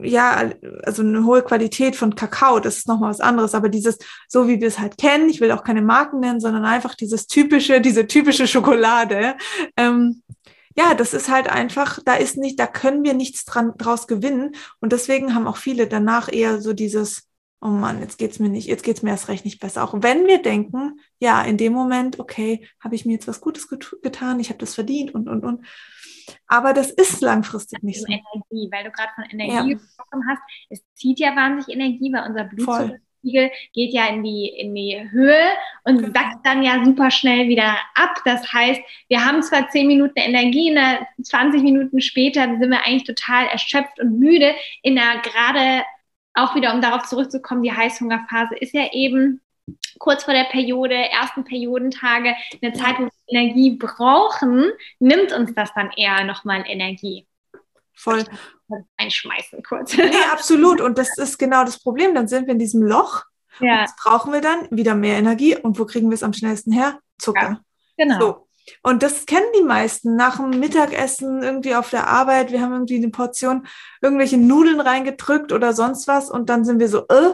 ja, 0.00 0.50
also 0.84 1.02
eine 1.02 1.24
hohe 1.24 1.42
Qualität 1.42 1.96
von 1.96 2.14
Kakao, 2.14 2.60
das 2.60 2.78
ist 2.78 2.88
nochmal 2.88 3.10
was 3.10 3.20
anderes, 3.20 3.54
aber 3.54 3.68
dieses, 3.68 3.98
so 4.28 4.46
wie 4.48 4.60
wir 4.60 4.68
es 4.68 4.78
halt 4.78 4.96
kennen, 4.96 5.28
ich 5.28 5.40
will 5.40 5.50
auch 5.52 5.64
keine 5.64 5.82
Marken 5.82 6.20
nennen, 6.20 6.40
sondern 6.40 6.64
einfach 6.64 6.94
dieses 6.94 7.26
typische, 7.26 7.80
diese 7.80 8.06
typische 8.06 8.46
Schokolade, 8.46 9.36
ähm, 9.76 10.22
ja, 10.76 10.94
das 10.94 11.14
ist 11.14 11.28
halt 11.28 11.48
einfach, 11.48 11.98
da 12.04 12.14
ist 12.14 12.36
nicht, 12.36 12.60
da 12.60 12.68
können 12.68 13.02
wir 13.02 13.14
nichts 13.14 13.44
dran, 13.44 13.72
draus 13.76 14.06
gewinnen 14.06 14.54
und 14.80 14.92
deswegen 14.92 15.34
haben 15.34 15.48
auch 15.48 15.56
viele 15.56 15.88
danach 15.88 16.32
eher 16.32 16.60
so 16.60 16.72
dieses, 16.72 17.27
oh 17.60 17.68
Mann, 17.68 18.00
jetzt 18.00 18.18
geht's 18.18 18.38
mir 18.38 18.48
nicht, 18.48 18.68
jetzt 18.68 18.84
geht's 18.84 19.02
mir 19.02 19.10
erst 19.10 19.28
recht 19.28 19.44
nicht 19.44 19.60
besser. 19.60 19.82
Auch 19.82 19.94
wenn 19.94 20.26
wir 20.26 20.40
denken, 20.42 21.00
ja, 21.18 21.42
in 21.42 21.56
dem 21.56 21.72
Moment, 21.72 22.20
okay, 22.20 22.66
habe 22.80 22.94
ich 22.94 23.04
mir 23.04 23.14
jetzt 23.14 23.28
was 23.28 23.40
Gutes 23.40 23.68
get 23.68 23.96
getan, 24.02 24.40
ich 24.40 24.48
habe 24.48 24.58
das 24.58 24.74
verdient 24.74 25.14
und 25.14 25.28
und 25.28 25.44
und. 25.44 25.66
Aber 26.46 26.72
das 26.72 26.90
ist 26.90 27.20
langfristig 27.20 27.82
nicht 27.82 28.00
so. 28.00 28.06
Energie, 28.06 28.68
weil 28.70 28.84
du 28.84 28.90
gerade 28.90 29.10
von 29.14 29.24
Energie 29.24 29.72
ja. 29.72 29.76
gesprochen 29.76 30.22
hast. 30.28 30.42
Es 30.68 30.82
zieht 30.94 31.18
ja 31.18 31.34
wahnsinnig 31.34 31.68
Energie, 31.68 32.12
weil 32.12 32.28
unser 32.28 32.44
Blutzuckerspiegel 32.44 33.50
geht 33.72 33.92
ja 33.92 34.06
in 34.08 34.22
die, 34.22 34.48
in 34.48 34.74
die 34.74 35.10
Höhe 35.10 35.48
und 35.84 36.02
genau. 36.02 36.12
sackt 36.12 36.44
dann 36.44 36.62
ja 36.62 36.84
super 36.84 37.10
schnell 37.10 37.48
wieder 37.48 37.76
ab. 37.94 38.20
Das 38.24 38.52
heißt, 38.52 38.80
wir 39.08 39.24
haben 39.24 39.42
zwar 39.42 39.68
10 39.68 39.86
Minuten 39.86 40.18
Energie, 40.18 40.70
ne, 40.70 41.06
20 41.22 41.62
Minuten 41.62 42.00
später 42.00 42.42
sind 42.42 42.70
wir 42.70 42.84
eigentlich 42.84 43.04
total 43.04 43.46
erschöpft 43.46 43.98
und 44.00 44.18
müde 44.18 44.54
in 44.82 44.96
der 44.96 45.22
gerade 45.22 45.82
auch 46.38 46.54
wieder, 46.54 46.74
um 46.74 46.80
darauf 46.80 47.04
zurückzukommen, 47.04 47.62
die 47.62 47.72
Heißhungerphase 47.72 48.56
ist 48.56 48.74
ja 48.74 48.92
eben 48.92 49.40
kurz 49.98 50.24
vor 50.24 50.34
der 50.34 50.44
Periode, 50.44 50.94
ersten 50.94 51.44
Periodentage, 51.44 52.34
eine 52.62 52.72
Zeit, 52.72 52.98
wo 52.98 53.04
wir 53.04 53.10
Energie 53.26 53.76
brauchen, 53.76 54.70
nimmt 54.98 55.32
uns 55.32 55.54
das 55.54 55.72
dann 55.74 55.90
eher 55.96 56.24
nochmal 56.24 56.64
Energie. 56.66 57.26
Voll. 57.94 58.24
Einschmeißen 58.96 59.62
kurz. 59.62 59.96
Nee, 59.96 60.10
absolut. 60.32 60.80
Und 60.80 60.98
das 60.98 61.16
ist 61.18 61.38
genau 61.38 61.64
das 61.64 61.80
Problem. 61.80 62.14
Dann 62.14 62.28
sind 62.28 62.46
wir 62.46 62.52
in 62.52 62.58
diesem 62.58 62.82
Loch. 62.82 63.24
Ja. 63.60 63.86
Brauchen 64.02 64.32
wir 64.32 64.40
dann 64.40 64.68
wieder 64.70 64.94
mehr 64.94 65.18
Energie. 65.18 65.56
Und 65.56 65.78
wo 65.78 65.84
kriegen 65.84 66.08
wir 66.08 66.14
es 66.14 66.22
am 66.22 66.32
schnellsten 66.32 66.70
her? 66.70 67.00
Zucker. 67.18 67.40
Ja, 67.40 68.04
genau. 68.04 68.20
So. 68.20 68.47
Und 68.82 69.02
das 69.02 69.26
kennen 69.26 69.46
die 69.58 69.64
meisten. 69.64 70.16
Nach 70.16 70.36
dem 70.36 70.58
Mittagessen 70.58 71.42
irgendwie 71.42 71.74
auf 71.74 71.90
der 71.90 72.06
Arbeit, 72.08 72.52
wir 72.52 72.60
haben 72.60 72.72
irgendwie 72.72 72.96
eine 72.96 73.10
Portion 73.10 73.66
irgendwelche 74.00 74.38
Nudeln 74.38 74.80
reingedrückt 74.80 75.52
oder 75.52 75.72
sonst 75.72 76.08
was 76.08 76.30
und 76.30 76.48
dann 76.48 76.64
sind 76.64 76.78
wir 76.78 76.88
so, 76.88 77.06
äh, 77.08 77.32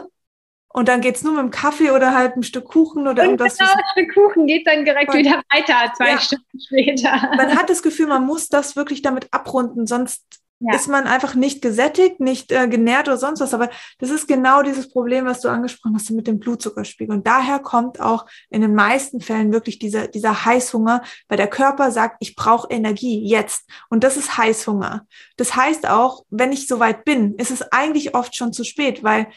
und 0.75 0.89
dann 0.89 0.99
geht's 0.99 1.23
nur 1.23 1.33
mit 1.33 1.41
dem 1.41 1.51
Kaffee 1.51 1.91
oder 1.91 2.13
halt 2.13 2.35
ein 2.35 2.43
Stück 2.43 2.65
Kuchen 2.65 3.07
oder 3.07 3.23
und 3.23 3.29
irgendwas. 3.29 3.57
Genau, 3.57 3.71
ein 3.71 3.79
Stück 3.93 4.13
Kuchen 4.13 4.45
geht 4.45 4.67
dann 4.67 4.83
direkt 4.83 5.09
und, 5.09 5.19
wieder 5.19 5.41
weiter, 5.49 5.93
zwei 5.95 6.11
ja. 6.11 6.19
Stunden 6.19 6.59
später. 6.59 7.11
Man 7.37 7.57
hat 7.57 7.69
das 7.69 7.81
Gefühl, 7.81 8.07
man 8.07 8.25
muss 8.25 8.49
das 8.49 8.75
wirklich 8.75 9.01
damit 9.01 9.29
abrunden, 9.31 9.87
sonst 9.87 10.23
ja. 10.59 10.75
ist 10.75 10.87
man 10.87 11.05
einfach 11.05 11.35
nicht 11.35 11.61
gesättigt, 11.61 12.19
nicht 12.19 12.51
äh, 12.51 12.67
genährt 12.67 13.07
oder 13.07 13.17
sonst 13.17 13.41
was. 13.41 13.53
Aber 13.53 13.69
das 13.99 14.09
ist 14.09 14.27
genau 14.27 14.63
dieses 14.63 14.89
Problem, 14.89 15.25
was 15.25 15.41
du 15.41 15.49
angesprochen 15.49 15.95
hast 15.95 16.09
mit 16.11 16.27
dem 16.27 16.39
Blutzuckerspiegel. 16.39 17.15
Und 17.15 17.27
daher 17.27 17.59
kommt 17.59 17.99
auch 17.99 18.25
in 18.49 18.61
den 18.61 18.73
meisten 18.73 19.21
Fällen 19.21 19.51
wirklich 19.51 19.79
dieser, 19.79 20.07
dieser 20.07 20.45
Heißhunger, 20.45 21.03
weil 21.27 21.37
der 21.37 21.49
Körper 21.49 21.91
sagt, 21.91 22.17
ich 22.19 22.35
brauche 22.35 22.69
Energie 22.69 23.27
jetzt. 23.27 23.69
Und 23.89 24.03
das 24.03 24.17
ist 24.17 24.37
Heißhunger. 24.37 25.05
Das 25.37 25.55
heißt 25.55 25.87
auch, 25.89 26.23
wenn 26.29 26.51
ich 26.51 26.67
soweit 26.67 27.03
bin, 27.03 27.35
ist 27.35 27.51
es 27.51 27.61
eigentlich 27.71 28.15
oft 28.15 28.35
schon 28.35 28.53
zu 28.53 28.63
spät, 28.63 29.03
weil 29.03 29.27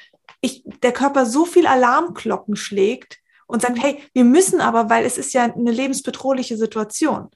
ich, 0.41 0.63
der 0.83 0.93
Körper 0.93 1.27
so 1.27 1.45
viel 1.45 1.67
Alarmglocken 1.67 2.55
schlägt 2.55 3.19
und 3.47 3.63
sagt, 3.63 3.83
hey, 3.83 4.03
wir 4.13 4.25
müssen 4.25 4.61
aber, 4.61 4.89
weil 4.89 5.05
es 5.05 5.19
ist 5.19 5.33
ja 5.33 5.45
eine 5.45 5.73
lebensbedrohliche 5.73 6.57
Situation. 6.57 7.29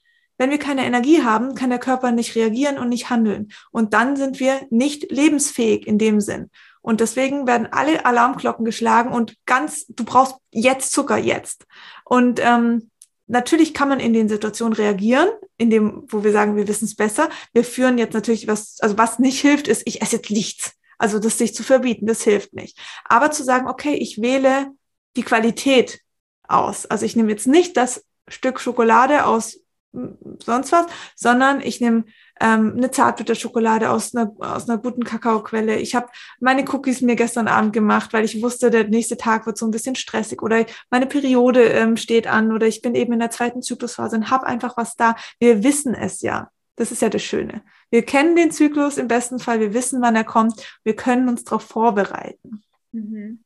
Wenn 0.42 0.50
wir 0.50 0.58
keine 0.58 0.84
Energie 0.84 1.22
haben, 1.22 1.54
kann 1.54 1.70
der 1.70 1.78
Körper 1.78 2.10
nicht 2.10 2.34
reagieren 2.34 2.76
und 2.76 2.88
nicht 2.88 3.10
handeln. 3.10 3.52
Und 3.70 3.94
dann 3.94 4.16
sind 4.16 4.40
wir 4.40 4.66
nicht 4.70 5.12
lebensfähig 5.12 5.86
in 5.86 5.98
dem 5.98 6.20
Sinn. 6.20 6.50
Und 6.80 7.00
deswegen 7.00 7.46
werden 7.46 7.68
alle 7.70 8.04
Alarmglocken 8.04 8.64
geschlagen 8.64 9.12
und 9.12 9.36
ganz, 9.46 9.86
du 9.86 10.04
brauchst 10.04 10.34
jetzt 10.50 10.90
Zucker, 10.90 11.16
jetzt. 11.16 11.64
Und 12.04 12.40
ähm, 12.42 12.90
natürlich 13.28 13.72
kann 13.72 13.88
man 13.88 14.00
in 14.00 14.12
den 14.12 14.28
Situationen 14.28 14.72
reagieren, 14.72 15.28
in 15.58 15.70
dem, 15.70 16.06
wo 16.08 16.24
wir 16.24 16.32
sagen, 16.32 16.56
wir 16.56 16.66
wissen 16.66 16.86
es 16.86 16.96
besser. 16.96 17.28
Wir 17.52 17.62
führen 17.62 17.96
jetzt 17.96 18.14
natürlich 18.14 18.48
was, 18.48 18.78
also 18.80 18.98
was 18.98 19.20
nicht 19.20 19.40
hilft, 19.40 19.68
ist, 19.68 19.82
ich 19.84 20.02
esse 20.02 20.16
jetzt 20.16 20.30
nichts. 20.32 20.72
Also 20.98 21.20
das 21.20 21.38
sich 21.38 21.54
zu 21.54 21.62
verbieten, 21.62 22.06
das 22.06 22.24
hilft 22.24 22.52
nicht. 22.52 22.76
Aber 23.04 23.30
zu 23.30 23.44
sagen, 23.44 23.68
okay, 23.68 23.94
ich 23.94 24.20
wähle 24.20 24.72
die 25.14 25.22
Qualität 25.22 26.00
aus. 26.48 26.84
Also 26.86 27.06
ich 27.06 27.14
nehme 27.14 27.30
jetzt 27.30 27.46
nicht 27.46 27.76
das 27.76 28.04
Stück 28.26 28.58
Schokolade 28.58 29.24
aus 29.24 29.61
sonst 29.92 30.72
was, 30.72 30.86
sondern 31.14 31.60
ich 31.60 31.80
nehme 31.80 32.04
ähm, 32.40 32.74
eine 32.76 32.90
Zartbitterschokolade 32.90 33.90
aus 33.90 34.14
einer, 34.14 34.32
aus 34.38 34.68
einer 34.68 34.78
guten 34.78 35.04
Kakaoquelle. 35.04 35.76
Ich 35.78 35.94
habe 35.94 36.08
meine 36.40 36.64
Cookies 36.68 37.02
mir 37.02 37.16
gestern 37.16 37.48
Abend 37.48 37.72
gemacht, 37.72 38.12
weil 38.12 38.24
ich 38.24 38.42
wusste, 38.42 38.70
der 38.70 38.88
nächste 38.88 39.16
Tag 39.16 39.46
wird 39.46 39.58
so 39.58 39.66
ein 39.66 39.70
bisschen 39.70 39.94
stressig 39.94 40.42
oder 40.42 40.64
meine 40.90 41.06
Periode 41.06 41.64
ähm, 41.64 41.96
steht 41.96 42.26
an 42.26 42.52
oder 42.52 42.66
ich 42.66 42.82
bin 42.82 42.94
eben 42.94 43.12
in 43.12 43.20
der 43.20 43.30
zweiten 43.30 43.62
Zyklusphase 43.62 44.16
und 44.16 44.30
habe 44.30 44.46
einfach 44.46 44.76
was 44.76 44.96
da. 44.96 45.14
Wir 45.38 45.62
wissen 45.62 45.94
es 45.94 46.22
ja. 46.22 46.50
Das 46.76 46.90
ist 46.90 47.02
ja 47.02 47.10
das 47.10 47.22
Schöne. 47.22 47.62
Wir 47.90 48.02
kennen 48.02 48.34
den 48.34 48.50
Zyklus 48.50 48.96
im 48.96 49.06
besten 49.06 49.38
Fall, 49.38 49.60
wir 49.60 49.74
wissen, 49.74 50.00
wann 50.00 50.16
er 50.16 50.24
kommt, 50.24 50.54
wir 50.84 50.96
können 50.96 51.28
uns 51.28 51.44
darauf 51.44 51.62
vorbereiten. 51.62 52.62
Mhm. 52.92 53.44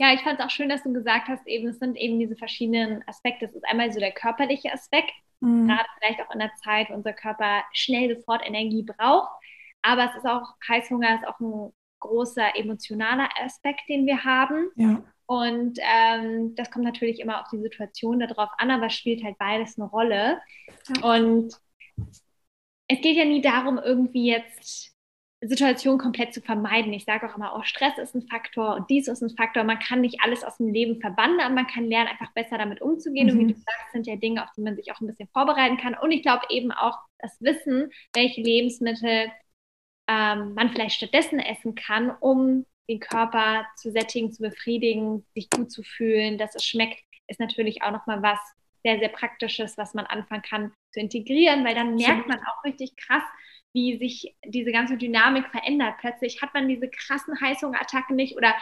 Ja, 0.00 0.12
ich 0.12 0.22
fand 0.22 0.40
es 0.40 0.44
auch 0.44 0.50
schön, 0.50 0.68
dass 0.68 0.82
du 0.82 0.92
gesagt 0.92 1.28
hast, 1.28 1.46
eben, 1.46 1.68
es 1.68 1.78
sind 1.78 1.96
eben 1.96 2.18
diese 2.18 2.34
verschiedenen 2.34 3.06
Aspekte. 3.06 3.44
Es 3.44 3.54
ist 3.54 3.64
einmal 3.64 3.92
so 3.92 4.00
der 4.00 4.10
körperliche 4.10 4.72
Aspekt, 4.72 5.12
Mhm. 5.44 5.68
Gerade 5.68 5.88
vielleicht 5.98 6.20
auch 6.20 6.32
in 6.32 6.38
der 6.38 6.54
Zeit, 6.62 6.90
wo 6.90 6.94
unser 6.94 7.12
Körper 7.12 7.62
schnell 7.72 8.16
sofort 8.16 8.46
Energie 8.46 8.82
braucht. 8.82 9.30
Aber 9.82 10.06
es 10.06 10.16
ist 10.16 10.26
auch, 10.26 10.54
Heißhunger 10.66 11.16
ist 11.16 11.26
auch 11.26 11.38
ein 11.40 11.72
großer 12.00 12.56
emotionaler 12.56 13.28
Aspekt, 13.42 13.82
den 13.88 14.06
wir 14.06 14.24
haben. 14.24 14.70
Ja. 14.76 15.02
Und 15.26 15.78
ähm, 15.80 16.54
das 16.54 16.70
kommt 16.70 16.84
natürlich 16.84 17.20
immer 17.20 17.40
auf 17.40 17.48
die 17.50 17.60
Situation 17.60 18.20
darauf 18.20 18.50
an, 18.58 18.70
aber 18.70 18.90
spielt 18.90 19.24
halt 19.24 19.38
beides 19.38 19.78
eine 19.78 19.88
Rolle. 19.88 20.40
Ja. 20.88 21.16
Und 21.16 21.54
es 22.88 23.00
geht 23.00 23.16
ja 23.16 23.24
nie 23.24 23.40
darum, 23.40 23.78
irgendwie 23.78 24.26
jetzt 24.26 24.93
Situation 25.48 25.98
komplett 25.98 26.32
zu 26.32 26.40
vermeiden. 26.40 26.92
Ich 26.92 27.04
sage 27.04 27.28
auch 27.28 27.36
immer, 27.36 27.54
oh, 27.56 27.62
Stress 27.62 27.98
ist 27.98 28.14
ein 28.14 28.26
Faktor 28.28 28.76
und 28.76 28.90
dies 28.90 29.08
ist 29.08 29.22
ein 29.22 29.36
Faktor. 29.36 29.64
Man 29.64 29.78
kann 29.78 30.00
nicht 30.00 30.20
alles 30.22 30.44
aus 30.44 30.56
dem 30.58 30.72
Leben 30.72 31.00
verbannen, 31.00 31.40
aber 31.40 31.54
man 31.54 31.66
kann 31.66 31.88
lernen, 31.88 32.08
einfach 32.08 32.32
besser 32.32 32.58
damit 32.58 32.80
umzugehen. 32.80 33.26
Mhm. 33.26 33.32
Und 33.32 33.38
wie 33.38 33.44
mhm. 33.44 33.48
du 33.48 33.54
sagst, 33.54 33.92
sind 33.92 34.06
ja 34.06 34.16
Dinge, 34.16 34.42
auf 34.42 34.50
die 34.56 34.62
man 34.62 34.76
sich 34.76 34.92
auch 34.92 35.00
ein 35.00 35.06
bisschen 35.06 35.28
vorbereiten 35.32 35.76
kann. 35.76 35.94
Und 35.94 36.12
ich 36.12 36.22
glaube 36.22 36.46
eben 36.50 36.72
auch 36.72 36.98
das 37.18 37.40
Wissen, 37.40 37.90
welche 38.14 38.42
Lebensmittel 38.42 39.30
ähm, 40.08 40.54
man 40.54 40.70
vielleicht 40.70 40.96
stattdessen 40.96 41.38
essen 41.38 41.74
kann, 41.74 42.10
um 42.20 42.66
den 42.88 43.00
Körper 43.00 43.66
zu 43.76 43.90
sättigen, 43.90 44.32
zu 44.32 44.42
befriedigen, 44.42 45.24
sich 45.34 45.48
gut 45.50 45.72
zu 45.72 45.82
fühlen, 45.82 46.38
dass 46.38 46.54
es 46.54 46.64
schmeckt, 46.64 47.00
ist 47.26 47.40
natürlich 47.40 47.82
auch 47.82 47.92
nochmal 47.92 48.22
was 48.22 48.38
sehr, 48.84 48.98
sehr 48.98 49.08
Praktisches, 49.08 49.78
was 49.78 49.94
man 49.94 50.04
anfangen 50.06 50.42
kann 50.42 50.72
zu 50.92 51.00
integrieren, 51.00 51.64
weil 51.64 51.74
dann 51.74 51.94
merkt 51.94 52.28
man 52.28 52.38
auch 52.40 52.64
richtig 52.64 52.96
krass, 52.96 53.22
wie 53.74 53.98
sich 53.98 54.34
diese 54.46 54.72
ganze 54.72 54.96
Dynamik 54.96 55.48
verändert. 55.48 55.96
Plötzlich 56.00 56.40
hat 56.40 56.54
man 56.54 56.68
diese 56.68 56.88
krassen 56.88 57.38
Heißhungerattacken 57.40 58.16
nicht 58.16 58.36
oder 58.36 58.54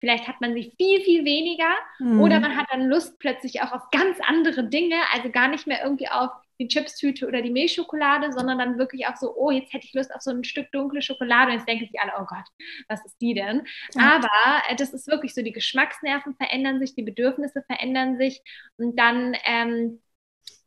vielleicht 0.00 0.28
hat 0.28 0.40
man 0.40 0.54
sie 0.54 0.72
viel, 0.76 1.00
viel 1.00 1.24
weniger 1.24 1.74
mhm. 1.98 2.20
oder 2.20 2.38
man 2.38 2.56
hat 2.56 2.66
dann 2.70 2.88
Lust 2.88 3.18
plötzlich 3.18 3.62
auch 3.62 3.72
auf 3.72 3.90
ganz 3.90 4.18
andere 4.26 4.68
Dinge, 4.68 4.96
also 5.12 5.30
gar 5.30 5.48
nicht 5.48 5.66
mehr 5.66 5.82
irgendwie 5.82 6.08
auf 6.08 6.30
die 6.60 6.68
Chipstüte 6.68 7.26
oder 7.26 7.40
die 7.40 7.50
Milchschokolade, 7.50 8.32
sondern 8.32 8.58
dann 8.58 8.78
wirklich 8.78 9.06
auch 9.06 9.16
so, 9.16 9.34
oh, 9.36 9.50
jetzt 9.50 9.72
hätte 9.72 9.86
ich 9.86 9.94
Lust 9.94 10.12
auf 10.14 10.22
so 10.22 10.30
ein 10.30 10.44
Stück 10.44 10.70
dunkle 10.72 11.02
Schokolade 11.02 11.52
und 11.52 11.58
jetzt 11.58 11.68
denken 11.68 11.86
sich 11.86 12.00
alle, 12.00 12.12
oh 12.18 12.26
Gott, 12.26 12.44
was 12.88 13.04
ist 13.04 13.16
die 13.20 13.34
denn? 13.34 13.62
Ja. 13.94 14.16
Aber 14.16 14.62
äh, 14.68 14.76
das 14.76 14.92
ist 14.92 15.08
wirklich 15.08 15.34
so, 15.34 15.42
die 15.42 15.52
Geschmacksnerven 15.52 16.34
verändern 16.34 16.80
sich, 16.80 16.94
die 16.94 17.02
Bedürfnisse 17.02 17.62
verändern 17.62 18.18
sich 18.18 18.42
und 18.76 18.98
dann 18.98 19.36
ähm, 19.44 20.02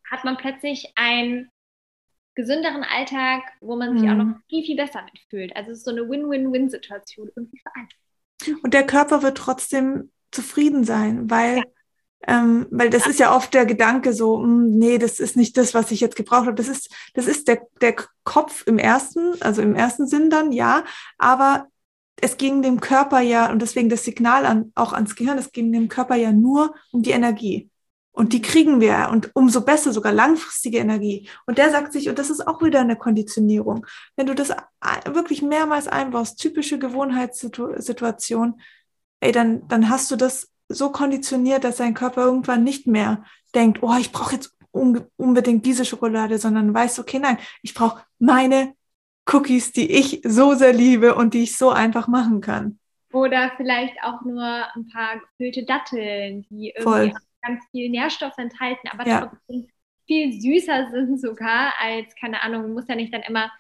hat 0.10 0.24
man 0.24 0.38
plötzlich 0.38 0.94
ein 0.96 1.50
gesünderen 2.36 2.84
Alltag, 2.84 3.44
wo 3.60 3.76
man 3.76 3.94
sich 3.94 4.04
mhm. 4.04 4.10
auch 4.10 4.18
noch 4.18 4.26
mhm. 4.26 4.44
viel, 4.50 4.64
viel 4.64 4.76
besser 4.76 5.02
mitfühlt. 5.04 5.56
Also 5.56 5.72
es 5.72 5.80
ist 5.80 5.86
so 5.86 5.92
eine 5.92 6.10
Win-Win-Win-Situation 6.10 7.30
irgendwie 7.36 7.60
für 7.60 7.72
alle. 7.76 8.58
Und 8.64 8.74
der 8.74 8.86
Körper 8.86 9.22
wird 9.22 9.38
trotzdem 9.38 10.12
zufrieden 10.32 10.84
sein, 10.84 11.30
weil, 11.30 11.58
ja. 11.58 11.64
ähm, 12.28 12.68
weil 12.72 12.90
das 12.90 13.06
ist 13.06 13.20
ja 13.20 13.36
oft 13.36 13.54
der 13.54 13.66
Gedanke 13.66 14.14
so, 14.14 14.38
mh, 14.38 14.46
hm, 14.46 14.78
nee, 14.78 14.98
das 14.98 15.20
ist 15.20 15.36
nicht 15.36 15.58
das, 15.58 15.74
was 15.74 15.92
ich 15.92 16.00
jetzt 16.00 16.16
gebraucht 16.16 16.48
habe. 16.48 16.56
Das 16.56 16.68
ist, 16.68 16.90
das 17.14 17.28
ist 17.28 17.48
der, 17.48 17.68
der 17.82 17.96
Kopf 18.24 18.66
im 18.66 18.78
ersten, 18.78 19.42
also 19.42 19.62
im 19.62 19.76
ersten 19.76 20.08
Sinn 20.08 20.30
dann, 20.30 20.52
ja, 20.52 20.84
aber 21.18 21.68
es 22.22 22.38
ging 22.38 22.62
dem 22.62 22.80
Körper 22.80 23.20
ja, 23.20 23.52
und 23.52 23.62
deswegen 23.62 23.90
das 23.90 24.04
Signal 24.04 24.46
an, 24.46 24.72
auch 24.76 24.94
ans 24.94 25.16
Gehirn, 25.16 25.38
es 25.38 25.52
ging 25.52 25.72
dem 25.72 25.90
Körper 25.90 26.16
ja 26.16 26.32
nur 26.32 26.76
um 26.92 27.02
die 27.02 27.12
Energie. 27.12 27.71
Und 28.14 28.34
die 28.34 28.42
kriegen 28.42 28.82
wir 28.82 29.10
und 29.12 29.32
umso 29.34 29.62
besser 29.62 29.94
sogar 29.94 30.12
langfristige 30.12 30.80
Energie. 30.80 31.30
Und 31.46 31.58
der 31.58 31.72
sagt 31.72 31.94
sich, 31.94 32.10
und 32.10 32.20
das 32.20 32.30
ist 32.30 32.46
auch 32.46 32.62
wieder 32.62 32.82
eine 32.82 32.98
Konditionierung, 32.98 33.86
wenn 34.18 34.28
du 34.28 34.36
das 34.36 34.54
wirklich 35.06 35.42
mehrmals 35.42 35.88
einbaust, 35.88 36.40
typische 36.40 36.78
Gewohnheitssituation, 36.78 38.60
ey, 39.22 39.32
dann, 39.32 39.68
dann 39.70 39.90
hast 39.90 40.12
du 40.12 40.18
das 40.18 40.50
so 40.68 40.92
konditioniert, 40.92 41.64
dass 41.64 41.78
dein 41.78 41.94
Körper 41.94 42.24
irgendwann 42.24 42.64
nicht 42.64 42.86
mehr 42.86 43.24
denkt, 43.56 43.80
oh, 43.82 43.96
ich 44.00 44.12
brauche 44.12 44.36
jetzt 44.36 44.58
unbedingt 44.72 45.66
diese 45.66 45.86
Schokolade, 45.86 46.38
sondern 46.38 46.74
weiß, 46.74 47.00
okay, 47.00 47.20
nein, 47.20 47.38
ich 47.62 47.74
brauche 47.74 48.04
meine 48.20 48.74
Cookies, 49.32 49.72
die 49.72 49.92
ich 49.92 50.22
so 50.26 50.54
sehr 50.54 50.74
liebe 50.74 51.16
und 51.16 51.34
die 51.34 51.44
ich 51.44 51.58
so 51.58 51.70
einfach 51.70 52.08
machen 52.08 52.42
kann. 52.42 52.80
Oder 53.14 53.52
vielleicht 53.58 53.96
auch 54.04 54.22
nur 54.22 54.44
ein 54.44 54.88
paar 54.92 55.20
gefüllte 55.20 55.66
Datteln, 55.66 56.46
die 56.50 56.74
irgendwie 56.76 56.84
Voll 56.84 57.14
ganz 57.42 57.64
viel 57.72 57.90
Nährstoff 57.90 58.38
enthalten, 58.38 58.88
aber 58.90 59.08
ja. 59.08 59.26
trotzdem 59.26 59.68
viel 60.08 60.42
süßer 60.42 60.90
sind 60.92 61.22
sogar 61.22 61.74
als, 61.80 62.14
keine 62.16 62.42
Ahnung, 62.42 62.74
muss 62.74 62.88
ja 62.88 62.96
nicht 62.96 63.14
dann 63.14 63.22
immer 63.22 63.52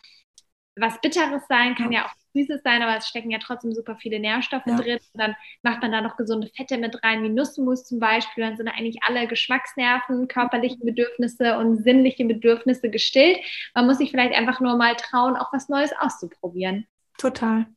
was 0.75 0.99
Bitteres 1.01 1.43
sein, 1.47 1.75
kann 1.75 1.91
ja, 1.91 2.01
ja 2.01 2.05
auch 2.07 2.13
Süßes 2.33 2.61
sein, 2.63 2.81
aber 2.81 2.97
es 2.97 3.07
stecken 3.07 3.29
ja 3.29 3.39
trotzdem 3.39 3.73
super 3.73 3.97
viele 3.97 4.19
Nährstoffe 4.19 4.65
ja. 4.65 4.75
drin. 4.77 4.99
Und 5.13 5.19
dann 5.19 5.35
macht 5.63 5.81
man 5.81 5.91
da 5.91 6.01
noch 6.01 6.15
gesunde 6.17 6.49
Fette 6.55 6.77
mit 6.77 7.03
rein, 7.03 7.23
wie 7.23 7.29
Nussmus 7.29 7.83
zum 7.83 7.99
Beispiel. 7.99 8.43
Dann 8.43 8.57
sind 8.57 8.69
eigentlich 8.69 8.99
alle 9.05 9.27
Geschmacksnerven, 9.27 10.27
körperliche 10.27 10.77
Bedürfnisse 10.77 11.57
und 11.57 11.83
sinnliche 11.83 12.25
Bedürfnisse 12.25 12.89
gestillt. 12.89 13.39
Man 13.75 13.85
muss 13.85 13.97
sich 13.97 14.11
vielleicht 14.11 14.33
einfach 14.33 14.61
nur 14.61 14.77
mal 14.77 14.95
trauen, 14.95 15.35
auch 15.35 15.51
was 15.51 15.69
Neues 15.69 15.91
auszuprobieren. 15.99 16.87
Total. 17.17 17.67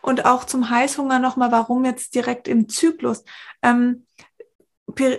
Und 0.00 0.24
auch 0.24 0.44
zum 0.44 0.70
Heißhunger 0.70 1.18
nochmal, 1.18 1.52
warum 1.52 1.84
jetzt 1.84 2.14
direkt 2.14 2.48
im 2.48 2.68
Zyklus? 2.68 3.24
Ähm, 3.62 4.06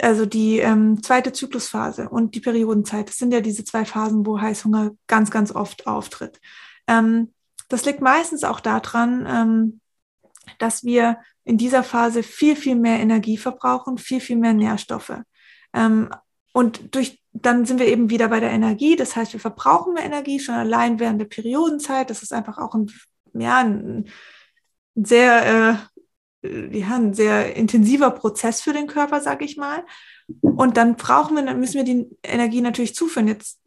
also 0.01 0.25
die 0.25 0.59
ähm, 0.59 1.01
zweite 1.03 1.33
Zyklusphase 1.33 2.09
und 2.09 2.35
die 2.35 2.39
Periodenzeit, 2.39 3.09
das 3.09 3.17
sind 3.17 3.33
ja 3.33 3.41
diese 3.41 3.63
zwei 3.63 3.85
Phasen, 3.85 4.25
wo 4.25 4.39
Heißhunger 4.39 4.91
ganz, 5.07 5.31
ganz 5.31 5.53
oft 5.53 5.87
auftritt. 5.87 6.39
Ähm, 6.87 7.33
das 7.69 7.85
liegt 7.85 8.01
meistens 8.01 8.43
auch 8.43 8.59
daran, 8.59 9.25
ähm, 9.27 9.81
dass 10.59 10.83
wir 10.83 11.17
in 11.43 11.57
dieser 11.57 11.83
Phase 11.83 12.23
viel, 12.23 12.55
viel 12.55 12.75
mehr 12.75 12.99
Energie 12.99 13.37
verbrauchen, 13.37 13.97
viel, 13.97 14.19
viel 14.21 14.37
mehr 14.37 14.53
Nährstoffe. 14.53 15.21
Ähm, 15.73 16.09
und 16.53 16.93
durch, 16.95 17.21
dann 17.31 17.65
sind 17.65 17.79
wir 17.79 17.87
eben 17.87 18.09
wieder 18.09 18.27
bei 18.27 18.39
der 18.39 18.51
Energie. 18.51 18.95
Das 18.95 19.15
heißt, 19.15 19.33
wir 19.33 19.39
verbrauchen 19.39 19.93
mehr 19.93 20.03
Energie 20.03 20.39
schon 20.39 20.55
allein 20.55 20.99
während 20.99 21.21
der 21.21 21.25
Periodenzeit. 21.25 22.09
Das 22.09 22.23
ist 22.23 22.33
einfach 22.33 22.57
auch 22.57 22.75
ein, 22.75 22.91
ja, 23.33 23.59
ein 23.59 24.09
sehr 24.95 25.45
äh, 25.45 25.75
ja, 26.43 26.95
ein 26.95 27.13
sehr 27.13 27.55
intensiver 27.55 28.11
Prozess 28.11 28.61
für 28.61 28.73
den 28.73 28.87
Körper, 28.87 29.21
sag 29.21 29.41
ich 29.41 29.57
mal. 29.57 29.83
Und 30.41 30.77
dann 30.77 30.95
brauchen 30.95 31.35
wir, 31.35 31.43
dann 31.43 31.59
müssen 31.59 31.75
wir 31.75 31.83
die 31.83 32.09
Energie 32.23 32.61
natürlich 32.61 32.95
zuführen. 32.95 33.27
Jetzt 33.27 33.59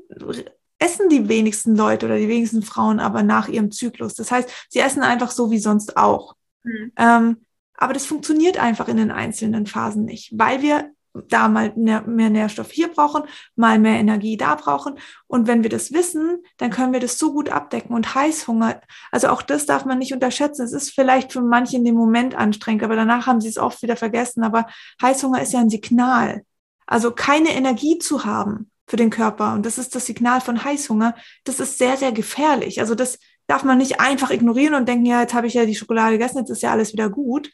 essen 0.79 1.09
die 1.09 1.29
wenigsten 1.29 1.77
Leute 1.77 2.07
oder 2.07 2.19
die 2.19 2.29
wenigsten 2.29 2.63
Frauen 2.63 3.01
aber 3.01 3.23
nach 3.23 3.49
ihrem 3.49 3.71
Zyklus. 3.71 4.15
Das 4.15 4.31
heißt, 4.31 4.51
sie 4.69 4.81
essen 4.81 5.03
einfach 5.03 5.31
so 5.31 5.51
wie 5.51 5.59
sonst 5.59 5.97
auch. 5.97 6.35
Mhm. 6.65 6.93
Ähm, 6.97 7.37
aber 7.77 7.93
das 7.93 8.07
funktioniert 8.07 8.59
einfach 8.59 8.89
in 8.89 8.97
den 8.97 9.11
einzelnen 9.11 9.67
Phasen 9.67 10.05
nicht, 10.05 10.33
weil 10.37 10.63
wir 10.63 10.91
da 11.29 11.49
mal 11.49 11.73
mehr 11.77 12.03
Nährstoff 12.03 12.73
hier 12.73 12.89
brauchen, 12.89 13.23
mal 13.55 13.79
mehr 13.79 13.99
Energie 13.99 14.37
da 14.37 14.57
brauchen. 14.57 14.99
Und 15.27 15.47
wenn 15.47 15.63
wir 15.63 15.71
das 15.71 15.93
wissen, 15.93 16.43
dann 16.57 16.71
können 16.71 16.93
wir 16.93 17.01
das 17.01 17.19
so 17.19 17.33
gut 17.33 17.49
abdecken. 17.49 17.95
Und 17.95 18.15
Heißhunger, 18.15 18.81
also 19.13 19.29
auch 19.29 19.43
das 19.43 19.67
darf 19.67 19.85
man 19.85 19.99
nicht 19.99 20.13
unterschätzen. 20.13 20.63
Es 20.63 20.73
ist 20.73 20.91
vielleicht 20.91 21.33
für 21.33 21.41
manche 21.41 21.77
in 21.77 21.85
dem 21.85 21.95
Moment 21.95 22.35
anstrengend, 22.35 22.83
aber 22.83 22.97
danach 22.97 23.27
haben 23.27 23.41
sie 23.41 23.49
es 23.49 23.59
oft 23.59 23.83
wieder 23.83 23.97
vergessen. 23.97 24.43
Aber 24.43 24.67
Heißhunger 25.01 25.41
ist 25.41 25.53
ja 25.53 25.61
ein 25.61 25.71
Signal. 25.71 26.43
Also 26.87 27.13
keine 27.13 27.51
Energie 27.51 27.99
zu 27.99 28.25
haben 28.25 28.71
für 28.87 28.97
den 28.97 29.11
Körper. 29.11 29.55
Und 29.55 29.65
das 29.65 29.79
ist 29.79 29.95
das 29.95 30.07
Signal 30.07 30.41
von 30.41 30.65
Heißhunger. 30.65 31.15
Das 31.45 31.61
ist 31.61 31.79
sehr, 31.79 31.97
sehr 31.97 32.13
gefährlich. 32.13 32.81
Also 32.81 32.95
das 32.95 33.19
darf 33.47 33.63
man 33.63 33.79
nicht 33.79 34.01
einfach 34.01 34.31
ignorieren 34.31 34.75
und 34.75 34.89
denken, 34.89 35.07
ja, 35.07 35.21
jetzt 35.21 35.35
habe 35.35 35.47
ich 35.47 35.55
ja 35.55 35.65
die 35.65 35.75
Schokolade 35.75 36.13
gegessen, 36.13 36.39
jetzt 36.39 36.51
ist 36.51 36.63
ja 36.63 36.73
alles 36.73 36.93
wieder 36.93 37.09
gut. 37.09 37.51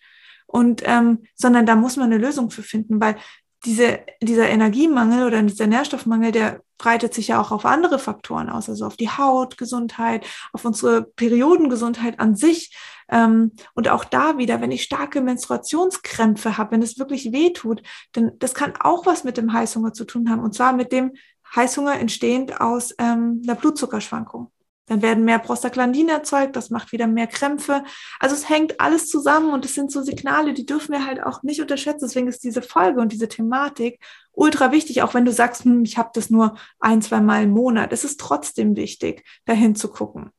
Und 0.47 0.83
ähm, 0.85 1.27
sondern 1.37 1.65
da 1.65 1.77
muss 1.77 1.97
man 1.97 2.07
eine 2.07 2.19
Lösung 2.19 2.51
für 2.51 2.65
finden, 2.65 3.01
weil 3.01 3.17
diese, 3.65 4.01
dieser 4.23 4.49
Energiemangel 4.49 5.27
oder 5.27 5.43
dieser 5.43 5.67
Nährstoffmangel, 5.67 6.33
der 6.33 6.63
breitet 6.79 7.13
sich 7.13 7.29
ja 7.29 7.41
auch 7.41 7.51
auf 7.51 7.67
andere 7.67 7.99
Faktoren 7.99 8.49
aus, 8.49 8.71
also 8.71 8.87
auf 8.87 8.97
die 8.97 9.11
Hautgesundheit, 9.11 10.27
auf 10.53 10.65
unsere 10.65 11.03
Periodengesundheit 11.03 12.19
an 12.21 12.37
sich. 12.37 12.75
Ähm, 13.11 13.53
und 13.75 13.89
auch 13.89 14.05
da 14.05 14.39
wieder, 14.39 14.61
wenn 14.61 14.71
ich 14.71 14.83
starke 14.83 15.21
Menstruationskrämpfe 15.21 16.57
habe, 16.57 16.73
wenn 16.73 16.83
es 16.83 16.99
wirklich 16.99 17.33
weh 17.33 17.53
tut, 17.53 17.83
dann 18.13 18.33
das 18.39 18.55
kann 18.55 18.75
auch 18.81 19.05
was 19.05 19.25
mit 19.25 19.37
dem 19.37 19.53
Heißhunger 19.53 19.93
zu 19.93 20.05
tun 20.05 20.31
haben. 20.31 20.43
Und 20.43 20.55
zwar 20.55 20.73
mit 20.73 20.91
dem 20.91 21.13
Heißhunger 21.55 21.99
entstehend 21.99 22.61
aus 22.61 22.95
ähm, 22.99 23.43
einer 23.45 23.57
Blutzuckerschwankung. 23.57 24.51
Dann 24.91 25.03
werden 25.03 25.25
mehr 25.25 25.39
Prostaglandine 25.39 26.11
erzeugt, 26.11 26.57
das 26.57 26.71
macht 26.71 26.91
wieder 26.91 27.07
mehr 27.07 27.29
Krämpfe. 27.29 27.85
Also 28.19 28.35
es 28.35 28.49
hängt 28.49 28.81
alles 28.81 29.09
zusammen 29.09 29.53
und 29.53 29.65
es 29.65 29.77
sind 29.77 29.93
so 29.93 30.03
Signale, 30.03 30.53
die 30.53 30.67
dürfen 30.67 30.91
wir 30.91 31.07
halt 31.07 31.23
auch 31.23 31.45
nicht 31.45 31.61
unterschätzen. 31.61 32.07
Deswegen 32.07 32.27
ist 32.27 32.43
diese 32.43 32.61
Folge 32.61 33.01
und 33.01 33.13
diese 33.13 33.29
Thematik 33.29 34.01
ultra 34.33 34.73
wichtig, 34.73 35.03
auch 35.03 35.15
wenn 35.15 35.25
du 35.25 35.31
sagst, 35.31 35.65
hm, 35.65 35.85
ich 35.85 35.97
habe 35.97 36.11
das 36.13 36.29
nur 36.29 36.57
ein, 36.81 37.03
zwei 37.03 37.21
Mal 37.21 37.45
im 37.45 37.51
Monat. 37.51 37.93
Es 37.93 38.03
ist 38.03 38.19
trotzdem 38.19 38.75
wichtig, 38.75 39.25
dahin 39.45 39.77
zu 39.77 39.93
gucken. 39.93 40.31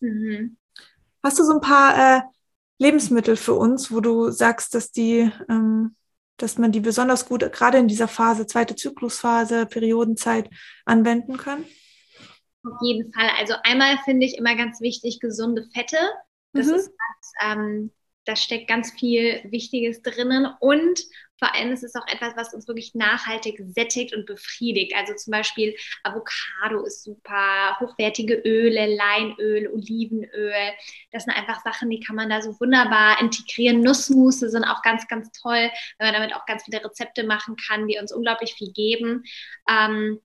Mhm. 0.00 0.56
Hast 1.22 1.38
du 1.38 1.44
so 1.44 1.52
ein 1.52 1.60
paar 1.60 2.16
äh, 2.16 2.22
Lebensmittel 2.78 3.36
für 3.36 3.54
uns, 3.54 3.92
wo 3.92 4.00
du 4.00 4.32
sagst, 4.32 4.74
dass 4.74 4.90
die, 4.90 5.30
ähm, 5.48 5.94
dass 6.38 6.58
man 6.58 6.72
die 6.72 6.80
besonders 6.80 7.26
gut 7.26 7.52
gerade 7.52 7.78
in 7.78 7.86
dieser 7.86 8.08
Phase, 8.08 8.48
zweite 8.48 8.74
Zyklusphase, 8.74 9.66
Periodenzeit 9.66 10.50
anwenden 10.86 11.36
kann? 11.36 11.64
Auf 12.64 12.78
jeden 12.80 13.12
Fall. 13.12 13.28
Also 13.38 13.54
einmal 13.64 13.98
finde 14.04 14.26
ich 14.26 14.36
immer 14.36 14.54
ganz 14.56 14.80
wichtig 14.80 15.20
gesunde 15.20 15.66
Fette. 15.74 15.98
Das 16.52 16.66
mhm. 16.66 16.74
ist 16.74 16.86
ganz, 16.86 17.32
ähm, 17.42 17.90
da 18.24 18.36
steckt 18.36 18.68
ganz 18.68 18.92
viel 18.92 19.40
Wichtiges 19.50 20.02
drinnen 20.02 20.46
und 20.60 21.00
vor 21.42 21.52
allem 21.56 21.72
ist 21.72 21.82
es 21.82 21.96
auch 21.96 22.06
etwas, 22.06 22.36
was 22.36 22.54
uns 22.54 22.68
wirklich 22.68 22.94
nachhaltig 22.94 23.60
sättigt 23.74 24.14
und 24.14 24.26
befriedigt. 24.26 24.94
Also 24.94 25.12
zum 25.14 25.32
Beispiel 25.32 25.74
Avocado 26.04 26.84
ist 26.84 27.02
super, 27.02 27.80
hochwertige 27.80 28.34
Öle, 28.44 28.94
Leinöl, 28.94 29.66
Olivenöl. 29.66 30.70
Das 31.10 31.24
sind 31.24 31.34
einfach 31.34 31.60
Sachen, 31.64 31.90
die 31.90 31.98
kann 31.98 32.14
man 32.14 32.30
da 32.30 32.42
so 32.42 32.60
wunderbar 32.60 33.20
integrieren. 33.20 33.80
Nussmusse 33.80 34.50
sind 34.50 34.62
auch 34.62 34.82
ganz, 34.82 35.08
ganz 35.08 35.32
toll, 35.32 35.68
weil 35.98 36.12
man 36.12 36.14
damit 36.14 36.36
auch 36.36 36.46
ganz 36.46 36.62
viele 36.62 36.84
Rezepte 36.84 37.24
machen 37.24 37.56
kann, 37.56 37.88
die 37.88 37.98
uns 37.98 38.12
unglaublich 38.12 38.54
viel 38.54 38.72
geben. 38.72 39.24
Ähm, 39.68 40.20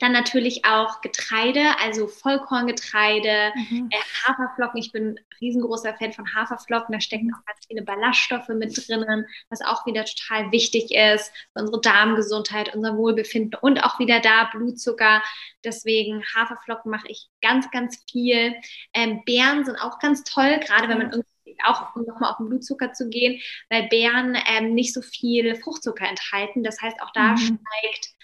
dann 0.00 0.12
natürlich 0.12 0.64
auch 0.64 1.00
Getreide, 1.00 1.78
also 1.80 2.06
Vollkorngetreide, 2.06 3.52
mhm. 3.54 3.88
äh, 3.90 3.96
Haferflocken. 4.24 4.78
Ich 4.80 4.92
bin 4.92 5.08
ein 5.08 5.20
riesengroßer 5.40 5.94
Fan 5.94 6.12
von 6.12 6.34
Haferflocken. 6.34 6.92
Da 6.92 7.00
stecken 7.00 7.32
auch 7.34 7.44
ganz 7.44 7.66
viele 7.66 7.82
Ballaststoffe 7.82 8.48
mit 8.48 8.76
drinnen, 8.76 9.26
was 9.50 9.60
auch 9.60 9.86
wieder 9.86 10.04
total 10.04 10.52
wichtig 10.52 10.92
ist 10.94 11.32
für 11.52 11.60
unsere 11.60 11.80
Darmgesundheit, 11.80 12.74
unser 12.74 12.96
Wohlbefinden 12.96 13.58
und 13.60 13.78
auch 13.84 13.98
wieder 13.98 14.20
da 14.20 14.44
Blutzucker. 14.52 15.22
Deswegen 15.64 16.22
Haferflocken 16.34 16.90
mache 16.90 17.08
ich 17.08 17.28
ganz, 17.42 17.70
ganz 17.70 18.04
viel. 18.10 18.54
Ähm, 18.94 19.22
Beeren 19.24 19.64
sind 19.64 19.76
auch 19.76 19.98
ganz 19.98 20.24
toll, 20.24 20.60
gerade 20.60 20.88
wenn 20.88 20.98
man 20.98 21.10
irgendwie 21.10 21.28
auch 21.64 21.96
um 21.96 22.04
nochmal 22.04 22.30
auf 22.30 22.36
den 22.36 22.48
Blutzucker 22.48 22.92
zu 22.92 23.08
gehen, 23.08 23.40
weil 23.68 23.88
Beeren 23.88 24.36
ähm, 24.46 24.74
nicht 24.74 24.94
so 24.94 25.02
viel 25.02 25.56
Fruchtzucker 25.56 26.06
enthalten. 26.06 26.62
Das 26.62 26.80
heißt, 26.80 27.00
auch 27.02 27.10
da 27.12 27.32
mhm. 27.32 27.36
steigt 27.38 28.17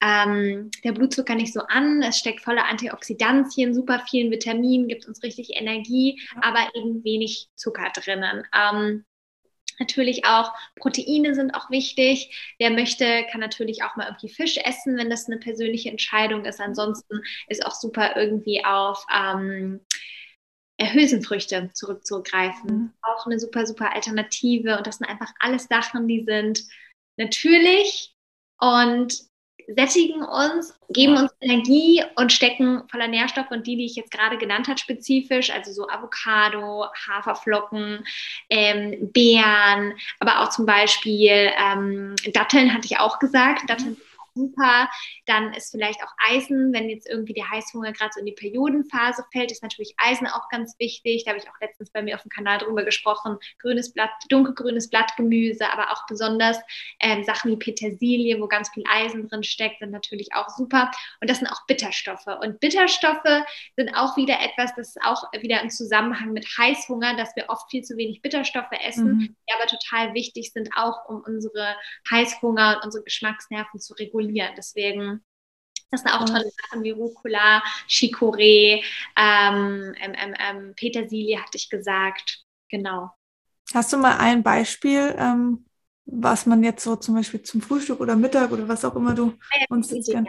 ähm, 0.00 0.70
der 0.84 0.92
Blutzucker 0.92 1.34
nicht 1.34 1.52
so 1.52 1.60
an. 1.60 2.02
Es 2.02 2.18
steckt 2.18 2.42
voller 2.42 2.66
Antioxidantien, 2.66 3.74
super 3.74 4.02
vielen 4.08 4.30
Vitaminen, 4.30 4.88
gibt 4.88 5.06
uns 5.06 5.22
richtig 5.22 5.50
Energie, 5.54 6.20
aber 6.40 6.68
eben 6.74 7.02
wenig 7.04 7.48
Zucker 7.56 7.90
drinnen. 7.94 8.44
Ähm, 8.54 9.04
Natürlich 9.78 10.24
auch 10.24 10.52
Proteine 10.76 11.34
sind 11.34 11.54
auch 11.54 11.70
wichtig. 11.70 12.54
Wer 12.58 12.70
möchte, 12.70 13.26
kann 13.30 13.40
natürlich 13.40 13.82
auch 13.82 13.96
mal 13.96 14.06
irgendwie 14.06 14.30
Fisch 14.30 14.56
essen, 14.56 14.96
wenn 14.96 15.10
das 15.10 15.26
eine 15.26 15.38
persönliche 15.38 15.90
Entscheidung 15.90 16.44
ist. 16.44 16.60
Ansonsten 16.60 17.20
ist 17.48 17.64
auch 17.64 17.74
super 17.74 18.16
irgendwie 18.16 18.64
auf 18.64 19.04
ähm, 19.14 19.80
Hülsenfrüchte 20.80 21.70
zurückzugreifen. 21.74 22.70
Mhm. 22.70 22.92
Auch 23.02 23.26
eine 23.26 23.38
super, 23.38 23.66
super 23.66 23.94
Alternative. 23.94 24.78
Und 24.78 24.86
das 24.86 24.98
sind 24.98 25.08
einfach 25.08 25.32
alles 25.40 25.64
Sachen, 25.64 26.08
die 26.08 26.24
sind 26.24 26.62
natürlich 27.18 28.14
und 28.58 29.26
sättigen 29.68 30.22
uns, 30.22 30.78
geben 30.90 31.16
uns 31.16 31.32
Energie 31.40 32.02
und 32.14 32.32
stecken 32.32 32.82
voller 32.88 33.08
Nährstoffe 33.08 33.50
und 33.50 33.66
die, 33.66 33.76
die 33.76 33.86
ich 33.86 33.96
jetzt 33.96 34.10
gerade 34.10 34.38
genannt 34.38 34.68
habe, 34.68 34.78
spezifisch, 34.78 35.50
also 35.50 35.72
so 35.72 35.88
Avocado, 35.88 36.86
Haferflocken, 37.08 38.04
ähm, 38.48 39.10
Beeren, 39.12 39.94
aber 40.20 40.40
auch 40.42 40.50
zum 40.50 40.66
Beispiel 40.66 41.50
ähm, 41.58 42.14
Datteln 42.32 42.72
hatte 42.72 42.86
ich 42.86 42.98
auch 42.98 43.18
gesagt. 43.18 43.68
Datteln 43.68 43.96
super. 44.36 44.88
Dann 45.24 45.52
ist 45.54 45.70
vielleicht 45.72 46.02
auch 46.02 46.12
Eisen, 46.28 46.72
wenn 46.72 46.88
jetzt 46.88 47.08
irgendwie 47.08 47.32
der 47.32 47.50
Heißhunger 47.50 47.92
gerade 47.92 48.10
so 48.14 48.20
in 48.20 48.26
die 48.26 48.32
Periodenphase 48.32 49.24
fällt, 49.32 49.50
ist 49.50 49.62
natürlich 49.62 49.94
Eisen 49.96 50.26
auch 50.26 50.48
ganz 50.50 50.78
wichtig. 50.78 51.24
Da 51.24 51.30
habe 51.30 51.40
ich 51.40 51.48
auch 51.48 51.60
letztens 51.60 51.90
bei 51.90 52.02
mir 52.02 52.14
auf 52.14 52.22
dem 52.22 52.28
Kanal 52.28 52.58
drüber 52.58 52.84
gesprochen. 52.84 53.38
Grünes 53.58 53.92
Blatt, 53.92 54.10
dunkelgrünes 54.28 54.90
Blattgemüse, 54.90 55.68
aber 55.72 55.90
auch 55.90 56.06
besonders 56.06 56.58
ähm, 57.00 57.24
Sachen 57.24 57.50
wie 57.50 57.56
Petersilie, 57.56 58.40
wo 58.40 58.46
ganz 58.46 58.68
viel 58.70 58.84
Eisen 58.88 59.28
drin 59.28 59.42
steckt, 59.42 59.80
sind 59.80 59.90
natürlich 59.90 60.28
auch 60.34 60.48
super. 60.50 60.90
Und 61.20 61.30
das 61.30 61.38
sind 61.38 61.48
auch 61.48 61.66
Bitterstoffe. 61.66 62.26
Und 62.42 62.60
Bitterstoffe 62.60 63.44
sind 63.76 63.94
auch 63.94 64.16
wieder 64.16 64.38
etwas, 64.40 64.74
das 64.76 64.88
ist 64.88 65.02
auch 65.02 65.24
wieder 65.40 65.62
im 65.62 65.70
Zusammenhang 65.70 66.32
mit 66.32 66.46
Heißhunger, 66.58 67.16
dass 67.16 67.34
wir 67.36 67.46
oft 67.48 67.70
viel 67.70 67.82
zu 67.82 67.96
wenig 67.96 68.20
Bitterstoffe 68.20 68.72
essen, 68.84 69.06
mhm. 69.06 69.18
die 69.20 69.54
aber 69.58 69.66
total 69.66 70.14
wichtig 70.14 70.52
sind, 70.52 70.68
auch 70.76 71.08
um 71.08 71.22
unsere 71.26 71.74
Heißhunger 72.10 72.76
und 72.76 72.84
unsere 72.84 73.04
Geschmacksnerven 73.04 73.80
zu 73.80 73.94
regulieren 73.94 74.25
regulieren. 74.26 74.54
Deswegen 74.56 75.24
das 75.90 76.00
sind 76.00 76.10
auch 76.10 76.24
tolle 76.24 76.50
Sachen 76.50 76.82
wie 76.82 76.90
Rucola, 76.90 77.62
Chicorée, 77.88 78.82
ähm, 79.16 79.94
ähm, 80.00 80.34
ähm, 80.38 80.74
Petersilie 80.74 81.40
hatte 81.40 81.56
ich 81.56 81.70
gesagt. 81.70 82.44
Genau. 82.68 83.10
Hast 83.72 83.92
du 83.92 83.98
mal 83.98 84.18
ein 84.18 84.42
Beispiel, 84.42 85.14
ähm, 85.16 85.64
was 86.04 86.46
man 86.46 86.62
jetzt 86.62 86.82
so 86.82 86.96
zum 86.96 87.14
Beispiel 87.14 87.42
zum 87.42 87.60
Frühstück 87.60 88.00
oder 88.00 88.16
Mittag 88.16 88.50
oder 88.50 88.66
was 88.68 88.84
auch 88.84 88.96
immer 88.96 89.14
du 89.14 89.32
ja, 89.52 89.66
uns 89.68 89.90
jetzt 89.90 90.10
gerne. 90.10 90.28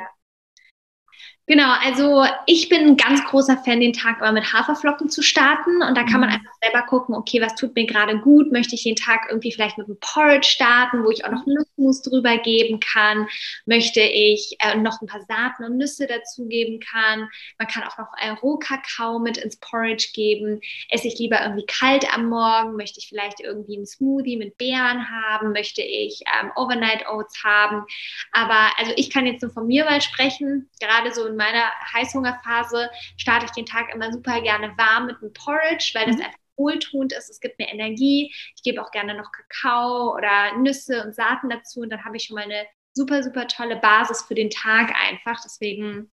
Genau, 1.50 1.72
also 1.82 2.26
ich 2.46 2.68
bin 2.68 2.82
ein 2.82 2.98
ganz 2.98 3.24
großer 3.24 3.58
Fan, 3.64 3.80
den 3.80 3.94
Tag 3.94 4.18
immer 4.20 4.34
mit 4.34 4.52
Haferflocken 4.52 5.10
zu 5.10 5.22
starten. 5.22 5.82
Und 5.82 5.96
da 5.96 6.04
kann 6.04 6.20
man 6.20 6.28
mhm. 6.28 6.36
einfach 6.36 6.52
selber 6.62 6.86
gucken, 6.86 7.16
okay, 7.16 7.42
was 7.42 7.56
tut 7.56 7.74
mir 7.74 7.86
gerade 7.86 8.20
gut? 8.20 8.52
Möchte 8.52 8.76
ich 8.76 8.84
den 8.84 8.98
Tag 8.98 9.28
irgendwie 9.30 9.54
vielleicht 9.54 9.78
mit 9.78 9.88
einem 9.88 9.98
Porridge 10.02 10.46
starten, 10.46 11.06
wo 11.06 11.10
ich 11.10 11.24
auch 11.24 11.32
noch 11.32 11.46
Nussmus 11.46 12.02
drüber 12.02 12.38
geben 12.38 12.82
kann? 12.82 13.30
Möchte 13.66 14.02
ich 14.02 14.58
äh, 14.60 14.76
noch 14.76 15.02
ein 15.02 15.08
paar 15.08 15.22
Saaten 15.22 15.64
und 15.64 15.78
Nüsse 15.78 16.06
dazugeben 16.06 16.82
kann? 16.82 17.30
Man 17.58 17.70
kann 17.70 17.84
auch 17.84 17.98
noch 17.98 18.10
äh, 18.22 18.32
Rohkakao 18.32 19.18
mit 19.20 19.38
ins 19.38 19.56
Porridge 19.56 20.10
geben. 20.14 20.60
Esse 20.90 21.08
ich 21.08 21.18
lieber 21.18 21.42
irgendwie 21.42 21.66
kalt 21.66 22.14
am 22.14 22.28
Morgen? 22.28 22.76
Möchte 22.76 23.00
ich 23.00 23.08
vielleicht 23.08 23.40
irgendwie 23.40 23.78
einen 23.78 23.86
Smoothie 23.86 24.36
mit 24.36 24.58
Beeren 24.58 25.10
haben? 25.10 25.54
Möchte 25.54 25.82
ich 25.82 26.24
ähm, 26.42 26.52
Overnight 26.58 27.08
Oats 27.08 27.42
haben? 27.46 27.86
Aber 28.34 28.78
also 28.78 28.92
ich 28.98 29.10
kann 29.10 29.26
jetzt 29.26 29.44
nur 29.44 29.52
von 29.52 29.66
mir 29.66 29.86
mal 29.86 30.02
sprechen, 30.02 30.70
gerade 30.82 31.14
so 31.14 31.37
in 31.38 31.46
meiner 31.46 31.72
Heißhungerphase 31.94 32.90
starte 33.18 33.46
ich 33.46 33.52
den 33.52 33.66
Tag 33.66 33.94
immer 33.94 34.12
super 34.12 34.42
gerne 34.42 34.74
warm 34.78 35.06
mit 35.06 35.18
einem 35.22 35.34
Porridge, 35.34 35.92
weil 35.94 36.08
das 36.08 36.16
mhm. 36.18 36.24
einfach 36.24 36.40
wohltuend 36.58 37.14
ist. 37.14 37.30
Es 37.30 37.40
gibt 37.40 37.60
mir 37.60 37.70
Energie. 37.70 38.34
Ich 38.56 38.64
gebe 38.64 38.82
auch 38.82 38.90
gerne 38.90 39.16
noch 39.16 39.32
Kakao 39.32 40.16
oder 40.16 40.58
Nüsse 40.58 41.04
und 41.04 41.14
Saaten 41.14 41.50
dazu 41.50 41.82
und 41.82 41.92
dann 41.92 42.04
habe 42.04 42.18
ich 42.18 42.24
schon 42.24 42.36
mal 42.36 42.46
eine 42.46 42.66
super, 42.94 43.22
super 43.22 43.48
tolle 43.48 43.76
Basis 43.76 44.24
für 44.24 44.34
den 44.34 44.50
Tag 44.50 44.92
einfach. 45.00 45.40
Deswegen 45.44 46.12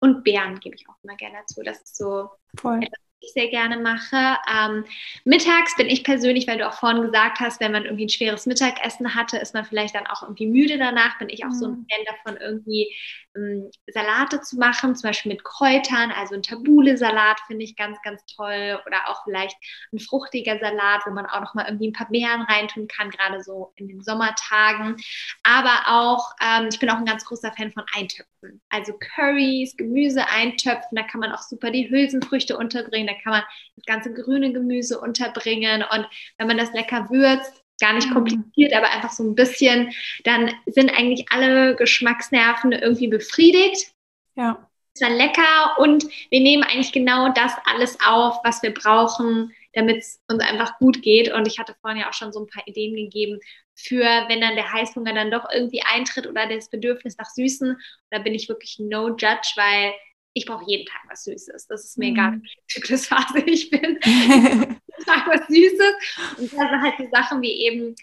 und 0.00 0.24
Beeren 0.24 0.58
gebe 0.60 0.74
ich 0.76 0.88
auch 0.88 0.96
immer 1.02 1.16
gerne 1.16 1.38
dazu. 1.40 1.62
Das 1.62 1.82
ist 1.82 1.96
so 1.96 2.30
Voll. 2.56 2.82
etwas, 2.82 3.00
ich 3.20 3.32
sehr 3.32 3.48
gerne 3.48 3.78
mache. 3.78 4.36
Ähm, 4.52 4.84
mittags 5.24 5.76
bin 5.76 5.88
ich 5.88 6.04
persönlich, 6.04 6.46
weil 6.46 6.58
du 6.58 6.68
auch 6.68 6.74
vorhin 6.74 7.02
gesagt 7.02 7.40
hast, 7.40 7.60
wenn 7.60 7.72
man 7.72 7.84
irgendwie 7.84 8.06
ein 8.06 8.10
schweres 8.10 8.46
Mittagessen 8.46 9.14
hatte, 9.14 9.38
ist 9.38 9.54
man 9.54 9.64
vielleicht 9.64 9.94
dann 9.94 10.06
auch 10.06 10.22
irgendwie 10.22 10.46
müde 10.46 10.78
danach. 10.78 11.18
Bin 11.18 11.28
ich 11.28 11.44
auch 11.44 11.52
so 11.52 11.66
ein 11.66 11.72
mhm. 11.72 11.86
Fan 11.90 12.04
davon, 12.06 12.40
irgendwie 12.40 12.94
ähm, 13.36 13.70
Salate 13.88 14.40
zu 14.40 14.56
machen, 14.56 14.94
zum 14.94 15.08
Beispiel 15.08 15.32
mit 15.32 15.44
Kräutern. 15.44 16.12
Also 16.12 16.34
ein 16.34 16.42
Tabule-Salat 16.42 17.40
finde 17.46 17.64
ich 17.64 17.76
ganz, 17.76 17.98
ganz 18.02 18.24
toll. 18.26 18.80
Oder 18.86 19.08
auch 19.08 19.24
vielleicht 19.24 19.56
ein 19.92 19.98
fruchtiger 19.98 20.58
Salat, 20.58 21.02
wo 21.06 21.10
man 21.10 21.26
auch 21.26 21.40
noch 21.40 21.54
mal 21.54 21.66
irgendwie 21.66 21.88
ein 21.88 21.92
paar 21.92 22.08
Beeren 22.08 22.42
reintun 22.42 22.86
kann, 22.88 23.10
gerade 23.10 23.42
so 23.42 23.72
in 23.76 23.88
den 23.88 24.00
Sommertagen. 24.02 24.96
Aber 25.42 25.82
auch, 25.86 26.32
ähm, 26.40 26.68
ich 26.72 26.78
bin 26.78 26.90
auch 26.90 26.98
ein 26.98 27.04
ganz 27.04 27.24
großer 27.24 27.52
Fan 27.52 27.72
von 27.72 27.84
Eintöpfen. 27.96 28.60
Also 28.68 28.92
Curries, 29.16 29.76
Gemüse 29.76 30.28
eintöpfen, 30.28 30.96
da 30.96 31.02
kann 31.02 31.20
man 31.20 31.32
auch 31.32 31.42
super 31.42 31.70
die 31.70 31.90
Hülsenfrüchte 31.90 32.56
unterbringen 32.56 33.07
da 33.08 33.14
kann 33.14 33.32
man 33.32 33.42
das 33.76 33.84
ganze 33.86 34.12
grüne 34.12 34.52
Gemüse 34.52 35.00
unterbringen 35.00 35.82
und 35.82 36.06
wenn 36.38 36.46
man 36.46 36.58
das 36.58 36.72
lecker 36.72 37.08
würzt, 37.10 37.64
gar 37.80 37.92
nicht 37.94 38.08
mhm. 38.08 38.14
kompliziert, 38.14 38.72
aber 38.72 38.90
einfach 38.90 39.10
so 39.10 39.22
ein 39.22 39.34
bisschen, 39.34 39.92
dann 40.24 40.52
sind 40.66 40.90
eigentlich 40.90 41.26
alle 41.30 41.76
Geschmacksnerven 41.76 42.72
irgendwie 42.72 43.08
befriedigt. 43.08 43.92
Ja. 44.36 44.68
Ist 44.94 45.02
dann 45.02 45.16
lecker 45.16 45.78
und 45.78 46.04
wir 46.30 46.40
nehmen 46.40 46.64
eigentlich 46.64 46.92
genau 46.92 47.32
das 47.32 47.52
alles 47.64 47.98
auf, 48.04 48.38
was 48.44 48.62
wir 48.62 48.74
brauchen, 48.74 49.52
damit 49.72 49.98
es 49.98 50.20
uns 50.28 50.42
einfach 50.42 50.78
gut 50.78 51.02
geht. 51.02 51.32
Und 51.32 51.46
ich 51.46 51.58
hatte 51.58 51.76
vorhin 51.80 52.00
ja 52.00 52.08
auch 52.08 52.14
schon 52.14 52.32
so 52.32 52.40
ein 52.40 52.48
paar 52.48 52.66
Ideen 52.66 52.96
gegeben 52.96 53.38
für, 53.74 54.04
wenn 54.28 54.40
dann 54.40 54.56
der 54.56 54.72
Heißhunger 54.72 55.14
dann 55.14 55.30
doch 55.30 55.46
irgendwie 55.52 55.82
eintritt 55.82 56.26
oder 56.26 56.48
das 56.48 56.68
Bedürfnis 56.68 57.16
nach 57.16 57.30
Süßen. 57.30 57.78
Da 58.10 58.18
bin 58.18 58.34
ich 58.34 58.48
wirklich 58.48 58.78
no 58.80 59.08
judge, 59.10 59.52
weil 59.54 59.92
ich 60.38 60.46
brauche 60.46 60.64
jeden 60.66 60.86
Tag 60.86 61.02
was 61.08 61.24
Süßes. 61.24 61.66
Das 61.66 61.84
ist 61.84 61.98
mir 61.98 62.10
mhm. 62.10 62.14
egal, 62.14 62.40
welche 62.40 62.66
Zyklusphase 62.68 63.40
ich 63.46 63.70
bin. 63.70 63.98
jeden 64.04 64.80
Tag 65.04 65.26
was 65.26 65.46
Süßes. 65.48 66.38
Und 66.38 66.52
das 66.52 66.58
sind 66.58 66.82
halt 66.82 66.94
die 66.98 67.08
Sachen 67.12 67.42
wie 67.42 67.52
eben 67.52 67.94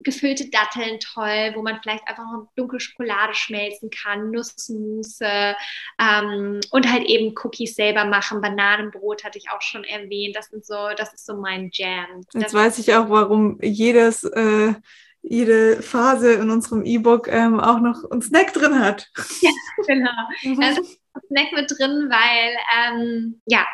gefüllte 0.00 0.50
Datteln 0.50 1.00
toll, 1.00 1.52
wo 1.54 1.62
man 1.62 1.80
vielleicht 1.82 2.06
einfach 2.06 2.24
noch 2.24 2.48
dunkle 2.56 2.78
Schokolade 2.78 3.34
schmelzen 3.34 3.88
kann, 3.90 4.30
Nussmusse 4.30 5.56
ähm, 5.98 6.60
und 6.70 6.92
halt 6.92 7.04
eben 7.04 7.34
Cookies 7.42 7.74
selber 7.74 8.04
machen. 8.04 8.42
Bananenbrot 8.42 9.24
hatte 9.24 9.38
ich 9.38 9.50
auch 9.50 9.62
schon 9.62 9.84
erwähnt. 9.84 10.36
Das 10.36 10.50
sind 10.50 10.66
so, 10.66 10.88
das 10.96 11.14
ist 11.14 11.24
so 11.24 11.36
mein 11.36 11.70
Jam. 11.72 12.20
Jetzt 12.34 12.44
das 12.44 12.54
weiß 12.54 12.78
ich 12.80 12.94
auch, 12.94 13.08
warum 13.08 13.58
jedes 13.62 14.24
äh, 14.24 14.74
jede 15.26 15.82
Phase 15.82 16.34
in 16.34 16.50
unserem 16.50 16.84
E-Book 16.84 17.28
ähm, 17.28 17.58
auch 17.58 17.80
noch 17.80 18.10
einen 18.10 18.20
Snack 18.20 18.52
drin 18.52 18.78
hat. 18.78 19.10
Ja, 19.40 19.50
genau. 19.86 20.10
Mhm. 20.42 20.62
Also 20.62 20.82
Snack 21.20 21.52
mit 21.52 21.70
drin, 21.70 22.10
weil 22.10 22.56
ähm, 22.76 23.40
ja, 23.46 23.66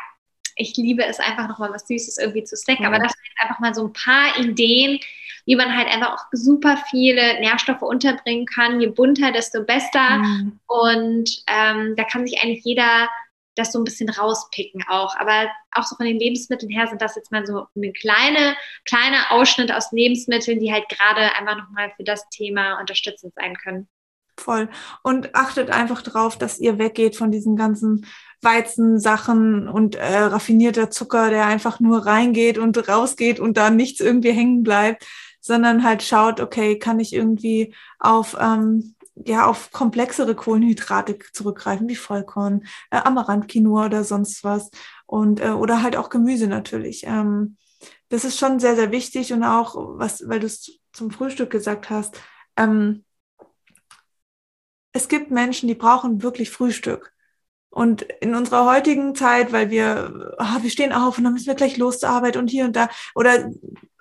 ich 0.55 0.75
liebe 0.77 1.03
es 1.03 1.19
einfach 1.19 1.47
nochmal 1.47 1.71
was 1.73 1.87
Süßes 1.87 2.17
irgendwie 2.17 2.43
zu 2.43 2.55
snacken. 2.55 2.85
Mhm. 2.85 2.93
Aber 2.93 3.03
das 3.03 3.13
sind 3.13 3.41
einfach 3.41 3.59
mal 3.59 3.73
so 3.73 3.85
ein 3.85 3.93
paar 3.93 4.37
Ideen, 4.39 4.99
wie 5.45 5.55
man 5.55 5.75
halt 5.75 5.87
einfach 5.87 6.13
auch 6.13 6.25
super 6.31 6.77
viele 6.89 7.39
Nährstoffe 7.39 7.81
unterbringen 7.81 8.45
kann. 8.45 8.79
Je 8.79 8.87
bunter, 8.87 9.31
desto 9.31 9.63
besser. 9.63 10.17
Mhm. 10.19 10.59
Und 10.67 11.43
ähm, 11.47 11.95
da 11.95 12.03
kann 12.03 12.25
sich 12.25 12.41
eigentlich 12.41 12.63
jeder 12.63 13.09
das 13.55 13.73
so 13.73 13.79
ein 13.79 13.83
bisschen 13.83 14.09
rauspicken 14.09 14.83
auch. 14.87 15.15
Aber 15.17 15.49
auch 15.71 15.83
so 15.83 15.95
von 15.95 16.05
den 16.05 16.19
Lebensmitteln 16.19 16.71
her 16.71 16.87
sind 16.87 17.01
das 17.01 17.15
jetzt 17.15 17.31
mal 17.31 17.45
so 17.45 17.65
eine 17.75 17.91
kleine, 17.91 18.55
kleine 18.85 19.31
Ausschnitt 19.31 19.71
aus 19.71 19.91
Lebensmitteln, 19.91 20.59
die 20.59 20.71
halt 20.71 20.87
gerade 20.89 21.35
einfach 21.35 21.57
nochmal 21.57 21.91
für 21.97 22.03
das 22.03 22.29
Thema 22.29 22.79
unterstützend 22.79 23.33
sein 23.35 23.55
können. 23.57 23.87
Voll. 24.37 24.69
Und 25.03 25.35
achtet 25.35 25.69
einfach 25.69 26.01
drauf, 26.01 26.37
dass 26.37 26.59
ihr 26.59 26.79
weggeht 26.79 27.15
von 27.15 27.31
diesen 27.31 27.55
ganzen 27.55 28.05
Weizensachen 28.41 29.67
und 29.67 29.95
äh, 29.95 30.17
raffinierter 30.17 30.89
Zucker, 30.89 31.29
der 31.29 31.45
einfach 31.45 31.79
nur 31.79 32.05
reingeht 32.05 32.57
und 32.57 32.87
rausgeht 32.87 33.39
und 33.39 33.57
da 33.57 33.69
nichts 33.69 33.99
irgendwie 33.99 34.31
hängen 34.31 34.63
bleibt, 34.63 35.05
sondern 35.39 35.83
halt 35.83 36.03
schaut, 36.03 36.39
okay, 36.39 36.79
kann 36.79 36.99
ich 36.99 37.13
irgendwie 37.13 37.75
auf 37.99 38.35
ähm, 38.39 38.95
ja 39.15 39.45
auf 39.45 39.71
komplexere 39.71 40.35
Kohlenhydrate 40.35 41.19
zurückgreifen, 41.33 41.87
wie 41.87 41.95
Vollkorn, 41.95 42.65
äh, 42.89 42.97
Amaranth-Quinoa 42.97 43.85
oder 43.85 44.03
sonst 44.03 44.43
was 44.43 44.71
und 45.05 45.39
äh, 45.39 45.49
oder 45.49 45.83
halt 45.83 45.95
auch 45.95 46.09
Gemüse 46.09 46.47
natürlich. 46.47 47.03
Ähm, 47.05 47.57
das 48.09 48.25
ist 48.25 48.39
schon 48.39 48.59
sehr 48.59 48.75
sehr 48.75 48.91
wichtig 48.91 49.33
und 49.33 49.43
auch 49.43 49.75
was, 49.97 50.27
weil 50.27 50.39
du 50.39 50.47
es 50.47 50.79
zum 50.93 51.11
Frühstück 51.11 51.51
gesagt 51.51 51.89
hast. 51.89 52.19
Ähm, 52.57 53.03
es 54.93 55.07
gibt 55.07 55.31
Menschen, 55.31 55.67
die 55.67 55.75
brauchen 55.75 56.21
wirklich 56.23 56.49
Frühstück. 56.49 57.13
Und 57.69 58.01
in 58.01 58.35
unserer 58.35 58.65
heutigen 58.65 59.15
Zeit, 59.15 59.53
weil 59.53 59.69
wir, 59.69 60.35
oh, 60.37 60.61
wir 60.61 60.69
stehen 60.69 60.91
auf 60.91 61.17
und 61.17 61.23
dann 61.23 61.33
müssen 61.33 61.47
wir 61.47 61.55
gleich 61.55 61.77
los 61.77 61.99
zur 61.99 62.09
Arbeit 62.09 62.35
und 62.35 62.49
hier 62.49 62.65
und 62.65 62.75
da. 62.75 62.89
Oder 63.15 63.49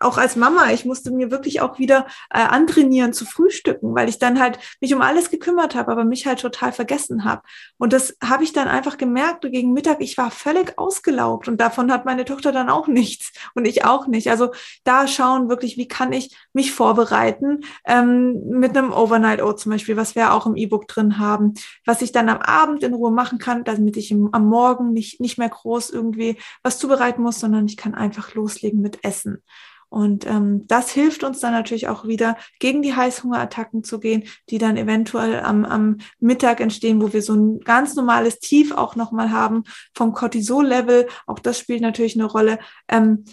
auch 0.01 0.19
als 0.19 0.35
Mama, 0.35 0.71
ich 0.73 0.85
musste 0.85 1.11
mir 1.11 1.31
wirklich 1.31 1.61
auch 1.61 1.79
wieder 1.79 2.07
äh, 2.31 2.39
antrainieren 2.41 3.13
zu 3.13 3.25
frühstücken, 3.25 3.95
weil 3.95 4.09
ich 4.09 4.19
dann 4.19 4.41
halt 4.41 4.59
mich 4.81 4.95
um 4.95 5.03
alles 5.03 5.31
gekümmert 5.31 5.75
habe, 5.75 5.93
aber 5.93 6.05
mich 6.05 6.27
halt 6.27 6.41
total 6.41 6.73
vergessen 6.73 7.25
habe. 7.25 7.43
Und 7.79 7.93
das 7.93 8.17
habe 8.25 8.43
ich 8.43 8.53
dann 8.53 8.67
einfach 8.67 8.97
gemerkt 8.97 9.43
gegen 9.43 9.73
Mittag, 9.73 10.01
ich 10.01 10.17
war 10.17 10.31
völlig 10.31 10.79
ausgelaugt 10.79 11.49
und 11.49 11.61
davon 11.61 11.93
hat 11.93 12.05
meine 12.07 12.25
Tochter 12.25 12.51
dann 12.51 12.71
auch 12.71 12.89
nichts 12.89 13.33
und 13.55 13.67
ich 13.67 13.85
auch 13.85 14.07
nicht. 14.07 14.31
Also 14.31 14.53
da 14.85 15.07
schauen 15.07 15.49
wirklich, 15.49 15.77
wie 15.77 15.89
kann 15.89 16.13
ich 16.13 16.35
mich 16.53 16.73
vorbereiten 16.73 17.61
ähm, 17.85 18.41
mit 18.49 18.77
einem 18.77 18.93
Overnight 18.93 19.43
Oat 19.43 19.61
zum 19.61 19.73
Beispiel, 19.73 19.97
was 19.97 20.15
wir 20.15 20.33
auch 20.33 20.47
im 20.47 20.57
E-Book 20.57 20.89
drin 20.89 21.19
haben, 21.19 21.55
was 21.85 22.03
ich 22.03 22.13
dann 22.13 22.29
am 22.31 22.39
Abend 22.39 22.83
in 22.83 22.95
Ruhe 22.95 23.11
machen 23.11 23.39
kann, 23.39 23.65
damit 23.65 23.97
ich 23.99 24.11
im, 24.11 24.31
am 24.33 24.47
Morgen 24.47 24.93
nicht, 24.93 25.21
nicht 25.21 25.37
mehr 25.37 25.51
groß 25.51 25.91
irgendwie 25.91 26.39
was 26.63 26.79
zubereiten 26.79 27.23
muss, 27.23 27.39
sondern 27.39 27.67
ich 27.67 27.77
kann 27.77 27.95
einfach 27.95 28.35
loslegen 28.35 28.81
mit 28.81 29.05
Essen. 29.05 29.43
Und 29.91 30.25
ähm, 30.27 30.67
das 30.69 30.91
hilft 30.91 31.25
uns 31.25 31.41
dann 31.41 31.53
natürlich 31.53 31.89
auch 31.89 32.07
wieder, 32.07 32.37
gegen 32.61 32.81
die 32.81 32.95
Heißhungerattacken 32.95 33.83
zu 33.83 33.99
gehen, 33.99 34.25
die 34.49 34.59
dann 34.59 34.77
eventuell 34.77 35.41
am, 35.41 35.65
am 35.65 35.99
Mittag 36.21 36.61
entstehen, 36.61 37.03
wo 37.03 37.13
wir 37.13 37.23
so 37.23 37.35
ein 37.35 37.61
ganz 37.61 37.97
normales 37.97 38.39
Tief 38.39 38.73
auch 38.73 38.95
nochmal 38.95 39.33
haben 39.33 39.65
vom 39.93 40.13
Cortisol-Level. 40.13 41.09
Auch 41.27 41.41
das 41.41 41.59
spielt 41.59 41.83
natürlich 41.83 42.15
eine 42.15 42.27
Rolle. 42.27 42.61
Ähm, 42.89 43.25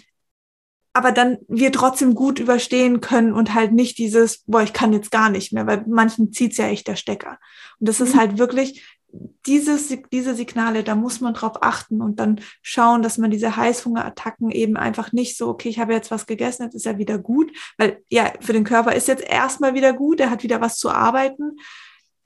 aber 0.92 1.12
dann 1.12 1.38
wir 1.46 1.70
trotzdem 1.70 2.16
gut 2.16 2.40
überstehen 2.40 3.00
können 3.00 3.32
und 3.32 3.54
halt 3.54 3.72
nicht 3.72 3.98
dieses, 3.98 4.42
boah, 4.46 4.62
ich 4.62 4.72
kann 4.72 4.92
jetzt 4.92 5.12
gar 5.12 5.30
nicht 5.30 5.52
mehr, 5.52 5.64
weil 5.64 5.84
manchen 5.86 6.32
zieht's 6.32 6.56
ja 6.56 6.66
echt 6.66 6.88
der 6.88 6.96
Stecker. 6.96 7.38
Und 7.78 7.88
das 7.88 8.00
ist 8.00 8.14
mhm. 8.14 8.18
halt 8.18 8.38
wirklich 8.38 8.97
dieses, 9.46 9.88
diese 10.12 10.34
Signale, 10.34 10.84
da 10.84 10.94
muss 10.94 11.20
man 11.20 11.34
drauf 11.34 11.62
achten 11.62 12.02
und 12.02 12.20
dann 12.20 12.40
schauen, 12.60 13.02
dass 13.02 13.16
man 13.16 13.30
diese 13.30 13.56
Heißhungerattacken 13.56 14.50
eben 14.50 14.76
einfach 14.76 15.12
nicht 15.12 15.36
so, 15.36 15.48
okay, 15.48 15.70
ich 15.70 15.78
habe 15.78 15.94
jetzt 15.94 16.10
was 16.10 16.26
gegessen, 16.26 16.64
jetzt 16.64 16.74
ist 16.74 16.84
ja 16.84 16.98
wieder 16.98 17.18
gut, 17.18 17.50
weil 17.78 18.02
ja, 18.10 18.32
für 18.40 18.52
den 18.52 18.64
Körper 18.64 18.94
ist 18.94 19.08
jetzt 19.08 19.24
erstmal 19.24 19.74
wieder 19.74 19.94
gut, 19.94 20.20
er 20.20 20.30
hat 20.30 20.42
wieder 20.42 20.60
was 20.60 20.76
zu 20.76 20.90
arbeiten, 20.90 21.56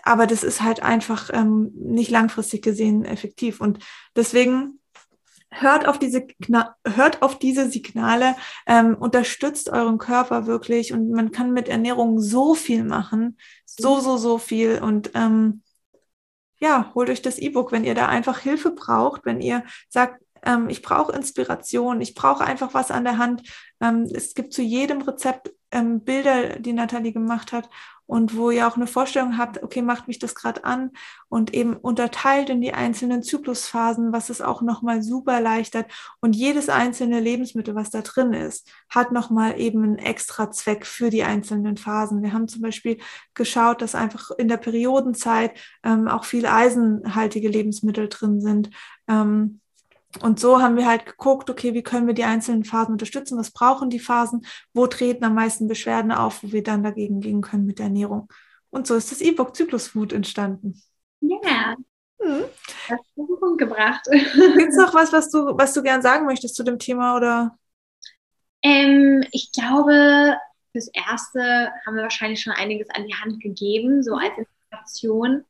aber 0.02 0.26
das 0.26 0.42
ist 0.42 0.62
halt 0.62 0.82
einfach 0.82 1.30
ähm, 1.32 1.70
nicht 1.74 2.10
langfristig 2.10 2.62
gesehen 2.62 3.04
effektiv. 3.04 3.60
Und 3.60 3.78
deswegen 4.16 4.80
hört 5.50 5.86
auf 5.86 5.98
diese, 5.98 6.26
hört 6.84 7.22
auf 7.22 7.38
diese 7.38 7.70
Signale, 7.70 8.34
ähm, 8.66 8.96
unterstützt 8.98 9.70
euren 9.70 9.98
Körper 9.98 10.46
wirklich. 10.46 10.92
Und 10.92 11.10
man 11.10 11.30
kann 11.30 11.52
mit 11.52 11.68
Ernährung 11.68 12.18
so 12.20 12.54
viel 12.54 12.84
machen, 12.84 13.38
so, 13.64 14.00
so, 14.00 14.16
so 14.16 14.38
viel. 14.38 14.80
Und 14.82 15.12
ähm, 15.14 15.62
ja, 16.62 16.92
holt 16.94 17.10
euch 17.10 17.22
das 17.22 17.38
E-Book, 17.38 17.72
wenn 17.72 17.84
ihr 17.84 17.96
da 17.96 18.06
einfach 18.06 18.38
Hilfe 18.38 18.70
braucht, 18.70 19.24
wenn 19.24 19.40
ihr 19.40 19.64
sagt, 19.88 20.22
ähm, 20.44 20.68
ich 20.68 20.80
brauche 20.80 21.12
Inspiration, 21.12 22.00
ich 22.00 22.14
brauche 22.14 22.44
einfach 22.44 22.72
was 22.72 22.92
an 22.92 23.02
der 23.02 23.18
Hand. 23.18 23.42
Ähm, 23.80 24.08
es 24.14 24.34
gibt 24.34 24.52
zu 24.52 24.62
jedem 24.62 25.02
Rezept 25.02 25.50
ähm, 25.72 26.00
Bilder, 26.00 26.60
die 26.60 26.72
Nathalie 26.72 27.12
gemacht 27.12 27.52
hat 27.52 27.68
und 28.06 28.36
wo 28.36 28.50
ihr 28.50 28.68
auch 28.68 28.76
eine 28.76 28.86
Vorstellung 28.86 29.38
habt, 29.38 29.62
okay, 29.62 29.80
macht 29.80 30.06
mich 30.06 30.18
das 30.18 30.34
gerade 30.34 30.64
an 30.64 30.90
und 31.30 31.54
eben 31.54 31.74
unterteilt 31.74 32.50
in 32.50 32.60
die 32.60 32.74
einzelnen 32.74 33.22
Zyklusphasen, 33.22 34.12
was 34.12 34.28
es 34.28 34.42
auch 34.42 34.60
nochmal 34.60 35.02
super 35.02 35.32
erleichtert. 35.32 35.90
Und 36.20 36.36
jedes 36.36 36.68
einzelne 36.68 37.20
Lebensmittel, 37.20 37.74
was 37.74 37.90
da 37.90 38.02
drin 38.02 38.34
ist, 38.34 38.70
hat 38.90 39.12
nochmal 39.12 39.58
eben 39.58 39.82
einen 39.82 39.98
extra 39.98 40.50
Zweck 40.50 40.84
für 40.84 41.08
die 41.08 41.22
einzelnen 41.22 41.78
Phasen. 41.78 42.22
Wir 42.22 42.34
haben 42.34 42.48
zum 42.48 42.60
Beispiel 42.60 42.98
geschaut, 43.32 43.80
dass 43.80 43.94
einfach 43.94 44.30
in 44.32 44.48
der 44.48 44.58
Periodenzeit 44.58 45.58
ähm, 45.82 46.06
auch 46.06 46.24
viel 46.24 46.44
eisenhaltige 46.44 47.48
Lebensmittel 47.48 48.10
drin 48.10 48.42
sind. 48.42 48.68
Ähm, 49.08 49.62
und 50.20 50.38
so 50.38 50.60
haben 50.60 50.76
wir 50.76 50.86
halt 50.86 51.06
geguckt, 51.06 51.48
okay, 51.48 51.74
wie 51.74 51.82
können 51.82 52.06
wir 52.06 52.14
die 52.14 52.24
einzelnen 52.24 52.64
Phasen 52.64 52.92
unterstützen? 52.92 53.38
Was 53.38 53.50
brauchen 53.50 53.88
die 53.88 53.98
Phasen? 53.98 54.44
Wo 54.74 54.86
treten 54.86 55.24
am 55.24 55.34
meisten 55.34 55.68
Beschwerden 55.68 56.12
auf, 56.12 56.42
wo 56.42 56.52
wir 56.52 56.62
dann 56.62 56.82
dagegen 56.82 57.20
gehen 57.20 57.40
können 57.40 57.66
mit 57.66 57.78
der 57.78 57.86
Ernährung? 57.86 58.28
Und 58.70 58.86
so 58.86 58.94
ist 58.94 59.10
das 59.10 59.20
E-Book 59.20 59.56
Zyklus 59.56 59.88
Food 59.88 60.12
entstanden. 60.12 60.80
Ja. 61.20 61.38
Yeah. 61.44 61.76
Hm. 62.20 62.44
Das 62.88 62.98
hast 62.98 63.10
du 63.16 63.36
Punkt 63.36 63.58
gebracht. 63.58 64.02
Gibt 64.10 64.68
es 64.68 64.76
noch 64.76 64.94
was, 64.94 65.12
was 65.12 65.30
du, 65.30 65.56
was 65.56 65.72
du 65.72 65.82
gern 65.82 66.02
sagen 66.02 66.26
möchtest 66.26 66.54
zu 66.54 66.62
dem 66.62 66.78
Thema? 66.78 67.16
Oder? 67.16 67.58
Ähm, 68.62 69.24
ich 69.32 69.50
glaube, 69.52 70.36
fürs 70.70 70.88
Erste 70.88 71.72
haben 71.84 71.96
wir 71.96 72.02
wahrscheinlich 72.02 72.40
schon 72.40 72.52
einiges 72.52 72.88
an 72.90 73.06
die 73.06 73.14
Hand 73.14 73.40
gegeben, 73.40 74.02
so 74.02 74.14
als 74.14 74.32
Inspiration. 74.38 75.44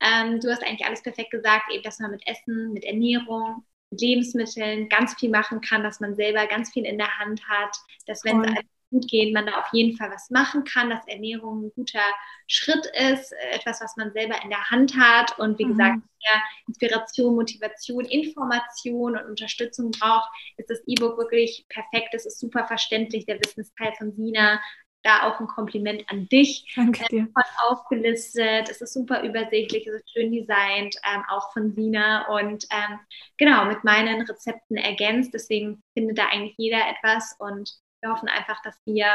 Ähm, 0.00 0.40
du 0.40 0.50
hast 0.50 0.62
eigentlich 0.62 0.86
alles 0.86 1.02
perfekt 1.02 1.30
gesagt, 1.30 1.72
eben 1.72 1.82
dass 1.82 1.98
man 2.00 2.10
mit 2.10 2.26
Essen, 2.26 2.72
mit 2.72 2.84
Ernährung, 2.84 3.64
mit 3.90 4.00
Lebensmitteln 4.00 4.88
ganz 4.88 5.14
viel 5.14 5.30
machen 5.30 5.60
kann, 5.60 5.82
dass 5.82 6.00
man 6.00 6.16
selber 6.16 6.46
ganz 6.46 6.72
viel 6.72 6.84
in 6.84 6.98
der 6.98 7.18
Hand 7.18 7.46
hat, 7.48 7.76
dass 8.06 8.24
wenn 8.24 8.44
es 8.44 8.64
gut 8.90 9.08
geht, 9.08 9.34
man 9.34 9.46
da 9.46 9.58
auf 9.58 9.68
jeden 9.72 9.96
Fall 9.96 10.10
was 10.10 10.30
machen 10.30 10.64
kann, 10.64 10.90
dass 10.90 11.06
Ernährung 11.06 11.64
ein 11.64 11.72
guter 11.74 12.02
Schritt 12.46 12.86
ist, 12.86 13.32
etwas, 13.50 13.80
was 13.80 13.96
man 13.96 14.12
selber 14.12 14.42
in 14.42 14.50
der 14.50 14.70
Hand 14.70 14.96
hat 14.96 15.38
und 15.38 15.58
wie 15.58 15.64
mhm. 15.64 15.70
gesagt, 15.70 15.98
ja, 16.20 16.42
Inspiration, 16.68 17.34
Motivation, 17.34 18.04
Information 18.04 19.16
und 19.16 19.26
Unterstützung 19.26 19.90
braucht, 19.90 20.28
ist 20.56 20.70
das 20.70 20.80
E-Book 20.86 21.18
wirklich 21.18 21.66
perfekt. 21.68 22.14
Es 22.14 22.26
ist 22.26 22.38
super 22.38 22.66
verständlich, 22.66 23.26
der 23.26 23.40
Wissensteil 23.40 23.92
von 23.98 24.12
Sina 24.12 24.60
da 25.06 25.22
auch 25.22 25.38
ein 25.38 25.46
Kompliment 25.46 26.04
an 26.10 26.28
dich. 26.28 26.72
Danke 26.74 27.04
dir. 27.10 27.28
Äh, 27.36 27.42
aufgelistet. 27.68 28.68
Es 28.68 28.80
ist 28.80 28.92
super 28.92 29.22
übersichtlich, 29.22 29.86
es 29.86 29.94
ist 29.94 30.10
schön 30.12 30.32
designt, 30.32 30.96
ähm, 31.04 31.22
auch 31.28 31.52
von 31.52 31.72
Sina 31.74 32.26
und 32.28 32.66
ähm, 32.70 32.98
genau 33.36 33.64
mit 33.66 33.84
meinen 33.84 34.22
Rezepten 34.22 34.76
ergänzt. 34.76 35.32
Deswegen 35.32 35.82
findet 35.94 36.18
da 36.18 36.26
eigentlich 36.26 36.54
jeder 36.58 36.80
etwas 36.88 37.36
und 37.38 37.70
wir 38.02 38.10
hoffen 38.10 38.28
einfach, 38.28 38.60
dass 38.62 38.76
wir 38.84 39.06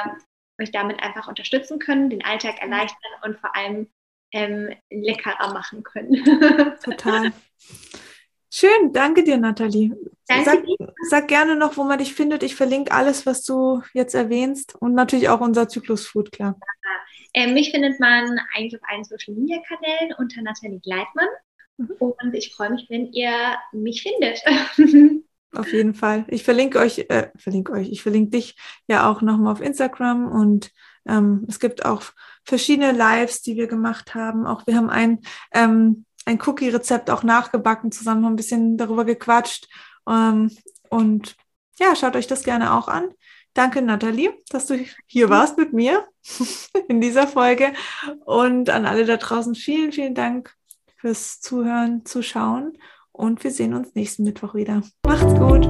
euch 0.59 0.71
damit 0.71 1.03
einfach 1.03 1.27
unterstützen 1.27 1.79
können, 1.79 2.09
den 2.09 2.23
Alltag 2.23 2.61
erleichtern 2.61 3.11
und 3.23 3.39
vor 3.39 3.55
allem 3.55 3.87
ähm, 4.31 4.73
leckerer 4.89 5.53
machen 5.53 5.83
können. 5.83 6.23
Total. 6.83 7.33
Schön, 8.53 8.91
danke 8.91 9.23
dir, 9.23 9.37
Nathalie. 9.37 9.95
Danke 10.27 10.45
sag, 10.45 10.65
dir. 10.65 10.93
sag 11.09 11.27
gerne 11.29 11.55
noch, 11.55 11.77
wo 11.77 11.83
man 11.83 11.99
dich 11.99 12.13
findet. 12.13 12.43
Ich 12.43 12.55
verlinke 12.55 12.91
alles, 12.91 13.25
was 13.25 13.43
du 13.43 13.81
jetzt 13.93 14.13
erwähnst 14.13 14.75
und 14.75 14.93
natürlich 14.93 15.29
auch 15.29 15.39
unser 15.39 15.69
Zyklus-Food, 15.69 16.33
klar. 16.33 16.59
Äh, 17.33 17.51
mich 17.51 17.71
findet 17.71 17.99
man 18.01 18.39
eigentlich 18.55 18.75
auf 18.75 18.89
allen 18.89 19.05
Social 19.05 19.33
Media 19.35 19.61
Kanälen 19.65 20.13
unter 20.17 20.41
Nathalie 20.41 20.81
Gleitmann. 20.81 21.29
Mhm. 21.77 21.91
Und 21.99 22.33
ich 22.33 22.53
freue 22.53 22.71
mich, 22.71 22.87
wenn 22.89 23.13
ihr 23.13 23.31
mich 23.71 24.03
findet. 24.03 24.43
Auf 25.53 25.71
jeden 25.73 25.93
Fall. 25.93 26.25
Ich 26.29 26.43
verlinke 26.43 26.79
euch, 26.79 27.05
äh, 27.09 27.29
verlinke 27.35 27.73
euch, 27.73 27.89
ich 27.89 28.01
verlinke 28.01 28.31
dich 28.31 28.55
ja 28.87 29.09
auch 29.09 29.21
nochmal 29.21 29.51
auf 29.51 29.59
Instagram 29.59 30.31
und 30.31 30.71
ähm, 31.05 31.45
es 31.49 31.59
gibt 31.59 31.85
auch 31.85 32.03
verschiedene 32.45 32.93
Lives, 32.93 33.41
die 33.41 33.57
wir 33.57 33.67
gemacht 33.67 34.15
haben. 34.15 34.45
Auch 34.47 34.65
wir 34.65 34.77
haben 34.77 34.89
ein, 34.89 35.19
ähm, 35.53 36.05
ein 36.25 36.39
Cookie-Rezept 36.41 37.09
auch 37.09 37.23
nachgebacken, 37.23 37.91
zusammen 37.91 38.25
haben 38.25 38.33
ein 38.33 38.37
bisschen 38.37 38.77
darüber 38.77 39.05
gequatscht. 39.05 39.67
Ähm, 40.07 40.51
und 40.89 41.35
ja, 41.79 41.95
schaut 41.95 42.15
euch 42.15 42.27
das 42.27 42.43
gerne 42.43 42.73
auch 42.73 42.87
an. 42.87 43.09
Danke, 43.53 43.81
Nathalie, 43.81 44.33
dass 44.49 44.67
du 44.67 44.85
hier 45.07 45.29
warst 45.29 45.57
mit 45.57 45.73
mir 45.73 46.07
in 46.87 47.01
dieser 47.01 47.27
Folge. 47.27 47.73
Und 48.25 48.69
an 48.69 48.85
alle 48.85 49.05
da 49.05 49.17
draußen 49.17 49.55
vielen, 49.55 49.91
vielen 49.91 50.15
Dank 50.15 50.53
fürs 50.97 51.41
Zuhören, 51.41 52.05
Zuschauen. 52.05 52.77
Und 53.11 53.43
wir 53.43 53.51
sehen 53.51 53.73
uns 53.73 53.93
nächsten 53.93 54.23
Mittwoch 54.23 54.53
wieder. 54.53 54.81
Macht's 55.05 55.33
gut. 55.35 55.69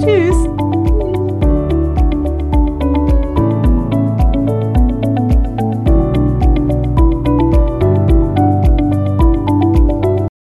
Tschüss. 0.00 0.71